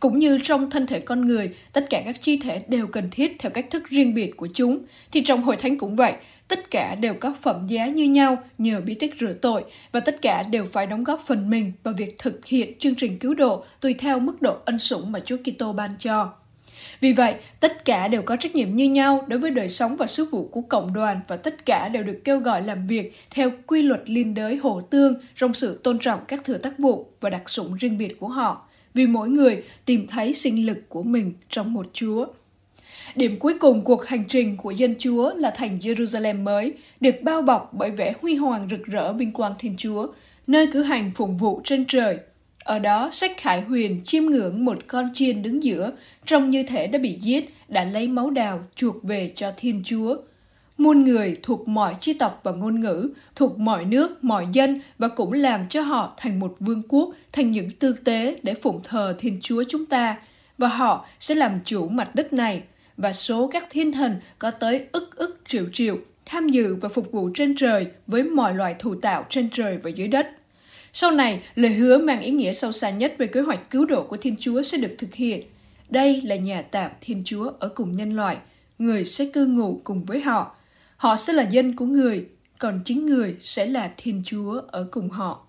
Cũng 0.00 0.18
như 0.18 0.38
trong 0.42 0.70
thân 0.70 0.86
thể 0.86 1.00
con 1.00 1.26
người, 1.26 1.54
tất 1.72 1.86
cả 1.90 2.02
các 2.04 2.22
chi 2.22 2.36
thể 2.36 2.62
đều 2.68 2.86
cần 2.86 3.08
thiết 3.10 3.36
theo 3.38 3.50
cách 3.50 3.66
thức 3.70 3.82
riêng 3.88 4.14
biệt 4.14 4.36
của 4.36 4.48
chúng, 4.54 4.78
thì 5.12 5.22
trong 5.24 5.42
hội 5.42 5.56
thánh 5.56 5.78
cũng 5.78 5.96
vậy, 5.96 6.12
tất 6.48 6.70
cả 6.70 6.94
đều 6.94 7.14
có 7.14 7.34
phẩm 7.42 7.66
giá 7.66 7.86
như 7.86 8.04
nhau 8.04 8.38
nhờ 8.58 8.80
bí 8.80 8.94
tích 8.94 9.14
rửa 9.20 9.32
tội 9.32 9.64
và 9.92 10.00
tất 10.00 10.22
cả 10.22 10.42
đều 10.42 10.66
phải 10.72 10.86
đóng 10.86 11.04
góp 11.04 11.22
phần 11.26 11.50
mình 11.50 11.72
vào 11.82 11.94
việc 11.96 12.18
thực 12.18 12.46
hiện 12.46 12.78
chương 12.78 12.94
trình 12.94 13.18
cứu 13.18 13.34
độ 13.34 13.64
tùy 13.80 13.94
theo 13.94 14.20
mức 14.20 14.42
độ 14.42 14.56
ân 14.64 14.78
sủng 14.78 15.12
mà 15.12 15.20
Chúa 15.20 15.36
Kitô 15.36 15.72
ban 15.72 15.90
cho. 15.98 16.32
Vì 17.00 17.12
vậy, 17.12 17.34
tất 17.60 17.84
cả 17.84 18.08
đều 18.08 18.22
có 18.22 18.36
trách 18.36 18.54
nhiệm 18.54 18.76
như 18.76 18.90
nhau 18.90 19.24
đối 19.26 19.38
với 19.38 19.50
đời 19.50 19.68
sống 19.68 19.96
và 19.96 20.06
sứ 20.06 20.24
vụ 20.24 20.48
của 20.52 20.60
cộng 20.60 20.92
đoàn 20.92 21.20
và 21.28 21.36
tất 21.36 21.66
cả 21.66 21.88
đều 21.88 22.02
được 22.02 22.20
kêu 22.24 22.38
gọi 22.38 22.62
làm 22.62 22.86
việc 22.86 23.16
theo 23.30 23.50
quy 23.66 23.82
luật 23.82 24.02
liên 24.06 24.34
đới 24.34 24.56
hồ 24.56 24.80
tương 24.80 25.14
trong 25.36 25.54
sự 25.54 25.80
tôn 25.82 25.98
trọng 25.98 26.20
các 26.28 26.44
thừa 26.44 26.58
tác 26.58 26.78
vụ 26.78 27.06
và 27.20 27.30
đặc 27.30 27.50
sủng 27.50 27.74
riêng 27.74 27.98
biệt 27.98 28.20
của 28.20 28.28
họ, 28.28 28.68
vì 28.94 29.06
mỗi 29.06 29.28
người 29.28 29.62
tìm 29.84 30.06
thấy 30.06 30.34
sinh 30.34 30.66
lực 30.66 30.88
của 30.88 31.02
mình 31.02 31.32
trong 31.48 31.72
một 31.72 31.86
Chúa. 31.92 32.26
Điểm 33.14 33.36
cuối 33.38 33.58
cùng 33.58 33.84
cuộc 33.84 34.06
hành 34.06 34.24
trình 34.28 34.56
của 34.56 34.70
dân 34.70 34.94
Chúa 34.98 35.34
là 35.34 35.50
thành 35.50 35.78
Jerusalem 35.78 36.42
mới, 36.42 36.72
được 37.00 37.22
bao 37.22 37.42
bọc 37.42 37.70
bởi 37.72 37.90
vẻ 37.90 38.14
huy 38.22 38.34
hoàng 38.34 38.68
rực 38.70 38.84
rỡ 38.84 39.12
vinh 39.12 39.32
quang 39.32 39.52
Thiên 39.58 39.74
Chúa, 39.76 40.06
nơi 40.46 40.66
cử 40.72 40.82
hành 40.82 41.10
phụng 41.14 41.36
vụ 41.36 41.60
trên 41.64 41.84
trời. 41.88 42.18
Ở 42.68 42.78
đó, 42.78 43.08
sách 43.12 43.32
Khải 43.36 43.60
Huyền 43.60 44.00
chiêm 44.04 44.22
ngưỡng 44.22 44.64
một 44.64 44.78
con 44.86 45.08
chiên 45.14 45.42
đứng 45.42 45.64
giữa, 45.64 45.92
trông 46.26 46.50
như 46.50 46.62
thể 46.62 46.86
đã 46.86 46.98
bị 46.98 47.12
giết, 47.12 47.54
đã 47.68 47.84
lấy 47.84 48.08
máu 48.08 48.30
đào 48.30 48.60
chuộc 48.74 49.02
về 49.02 49.32
cho 49.36 49.52
Thiên 49.56 49.82
Chúa. 49.84 50.16
Muôn 50.78 51.04
người 51.04 51.36
thuộc 51.42 51.68
mọi 51.68 51.96
chi 52.00 52.12
tộc 52.12 52.40
và 52.42 52.52
ngôn 52.52 52.80
ngữ, 52.80 53.10
thuộc 53.34 53.58
mọi 53.58 53.84
nước, 53.84 54.24
mọi 54.24 54.46
dân 54.52 54.80
và 54.98 55.08
cũng 55.08 55.32
làm 55.32 55.68
cho 55.68 55.82
họ 55.82 56.14
thành 56.16 56.40
một 56.40 56.56
vương 56.60 56.82
quốc, 56.88 57.14
thành 57.32 57.52
những 57.52 57.70
tư 57.70 57.92
tế 58.04 58.36
để 58.42 58.54
phụng 58.54 58.80
thờ 58.84 59.14
Thiên 59.18 59.38
Chúa 59.42 59.64
chúng 59.68 59.86
ta. 59.86 60.16
Và 60.58 60.68
họ 60.68 61.06
sẽ 61.20 61.34
làm 61.34 61.60
chủ 61.64 61.88
mặt 61.88 62.14
đất 62.14 62.32
này, 62.32 62.62
và 62.96 63.12
số 63.12 63.48
các 63.52 63.66
thiên 63.70 63.92
thần 63.92 64.16
có 64.38 64.50
tới 64.50 64.86
ức 64.92 65.16
ức 65.16 65.40
triệu 65.48 65.64
triệu 65.72 65.98
tham 66.26 66.48
dự 66.48 66.74
và 66.74 66.88
phục 66.88 67.12
vụ 67.12 67.30
trên 67.34 67.56
trời 67.56 67.86
với 68.06 68.22
mọi 68.22 68.54
loại 68.54 68.74
thủ 68.78 68.94
tạo 68.94 69.24
trên 69.30 69.48
trời 69.52 69.78
và 69.82 69.90
dưới 69.90 70.08
đất. 70.08 70.37
Sau 71.00 71.10
này, 71.10 71.42
lời 71.54 71.72
hứa 71.72 71.98
mang 71.98 72.20
ý 72.20 72.30
nghĩa 72.30 72.52
sâu 72.52 72.72
xa 72.72 72.90
nhất 72.90 73.14
về 73.18 73.26
kế 73.26 73.40
hoạch 73.40 73.70
cứu 73.70 73.86
độ 73.86 74.02
của 74.02 74.16
Thiên 74.16 74.36
Chúa 74.40 74.62
sẽ 74.62 74.78
được 74.78 74.94
thực 74.98 75.14
hiện. 75.14 75.46
Đây 75.90 76.22
là 76.24 76.36
nhà 76.36 76.62
tạm 76.62 76.90
Thiên 77.00 77.22
Chúa 77.24 77.52
ở 77.58 77.68
cùng 77.68 77.92
nhân 77.92 78.16
loại, 78.16 78.36
người 78.78 79.04
sẽ 79.04 79.26
cư 79.32 79.46
ngụ 79.46 79.80
cùng 79.84 80.04
với 80.04 80.20
họ. 80.20 80.56
Họ 80.96 81.16
sẽ 81.16 81.32
là 81.32 81.42
dân 81.42 81.76
của 81.76 81.84
người, 81.84 82.26
còn 82.58 82.80
chính 82.84 83.06
người 83.06 83.36
sẽ 83.40 83.66
là 83.66 83.90
Thiên 83.96 84.22
Chúa 84.24 84.60
ở 84.68 84.88
cùng 84.90 85.08
họ. 85.10 85.46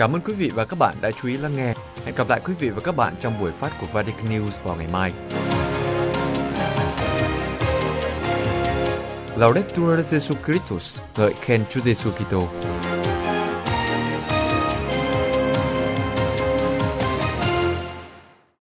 Cảm 0.00 0.12
ơn 0.12 0.20
quý 0.20 0.34
vị 0.34 0.50
và 0.54 0.64
các 0.64 0.78
bạn 0.78 0.94
đã 1.00 1.10
chú 1.10 1.28
ý 1.28 1.36
lắng 1.36 1.52
nghe. 1.56 1.74
Hẹn 2.04 2.14
gặp 2.14 2.28
lại 2.28 2.40
quý 2.44 2.54
vị 2.58 2.70
và 2.70 2.80
các 2.80 2.96
bạn 2.96 3.14
trong 3.20 3.40
buổi 3.40 3.52
phát 3.52 3.72
của 3.80 3.86
Vatican 3.92 4.24
News 4.24 4.50
vào 4.64 4.76
ngày 4.76 4.88
mai. 4.92 5.12
Laudetur 9.36 10.00
Jesus 10.00 10.34
Christus, 10.46 10.98
ngợi 11.16 11.34
khen 11.40 11.64
Chúa 11.70 11.80
Giêsu 11.80 12.10
Kitô. 12.10 12.48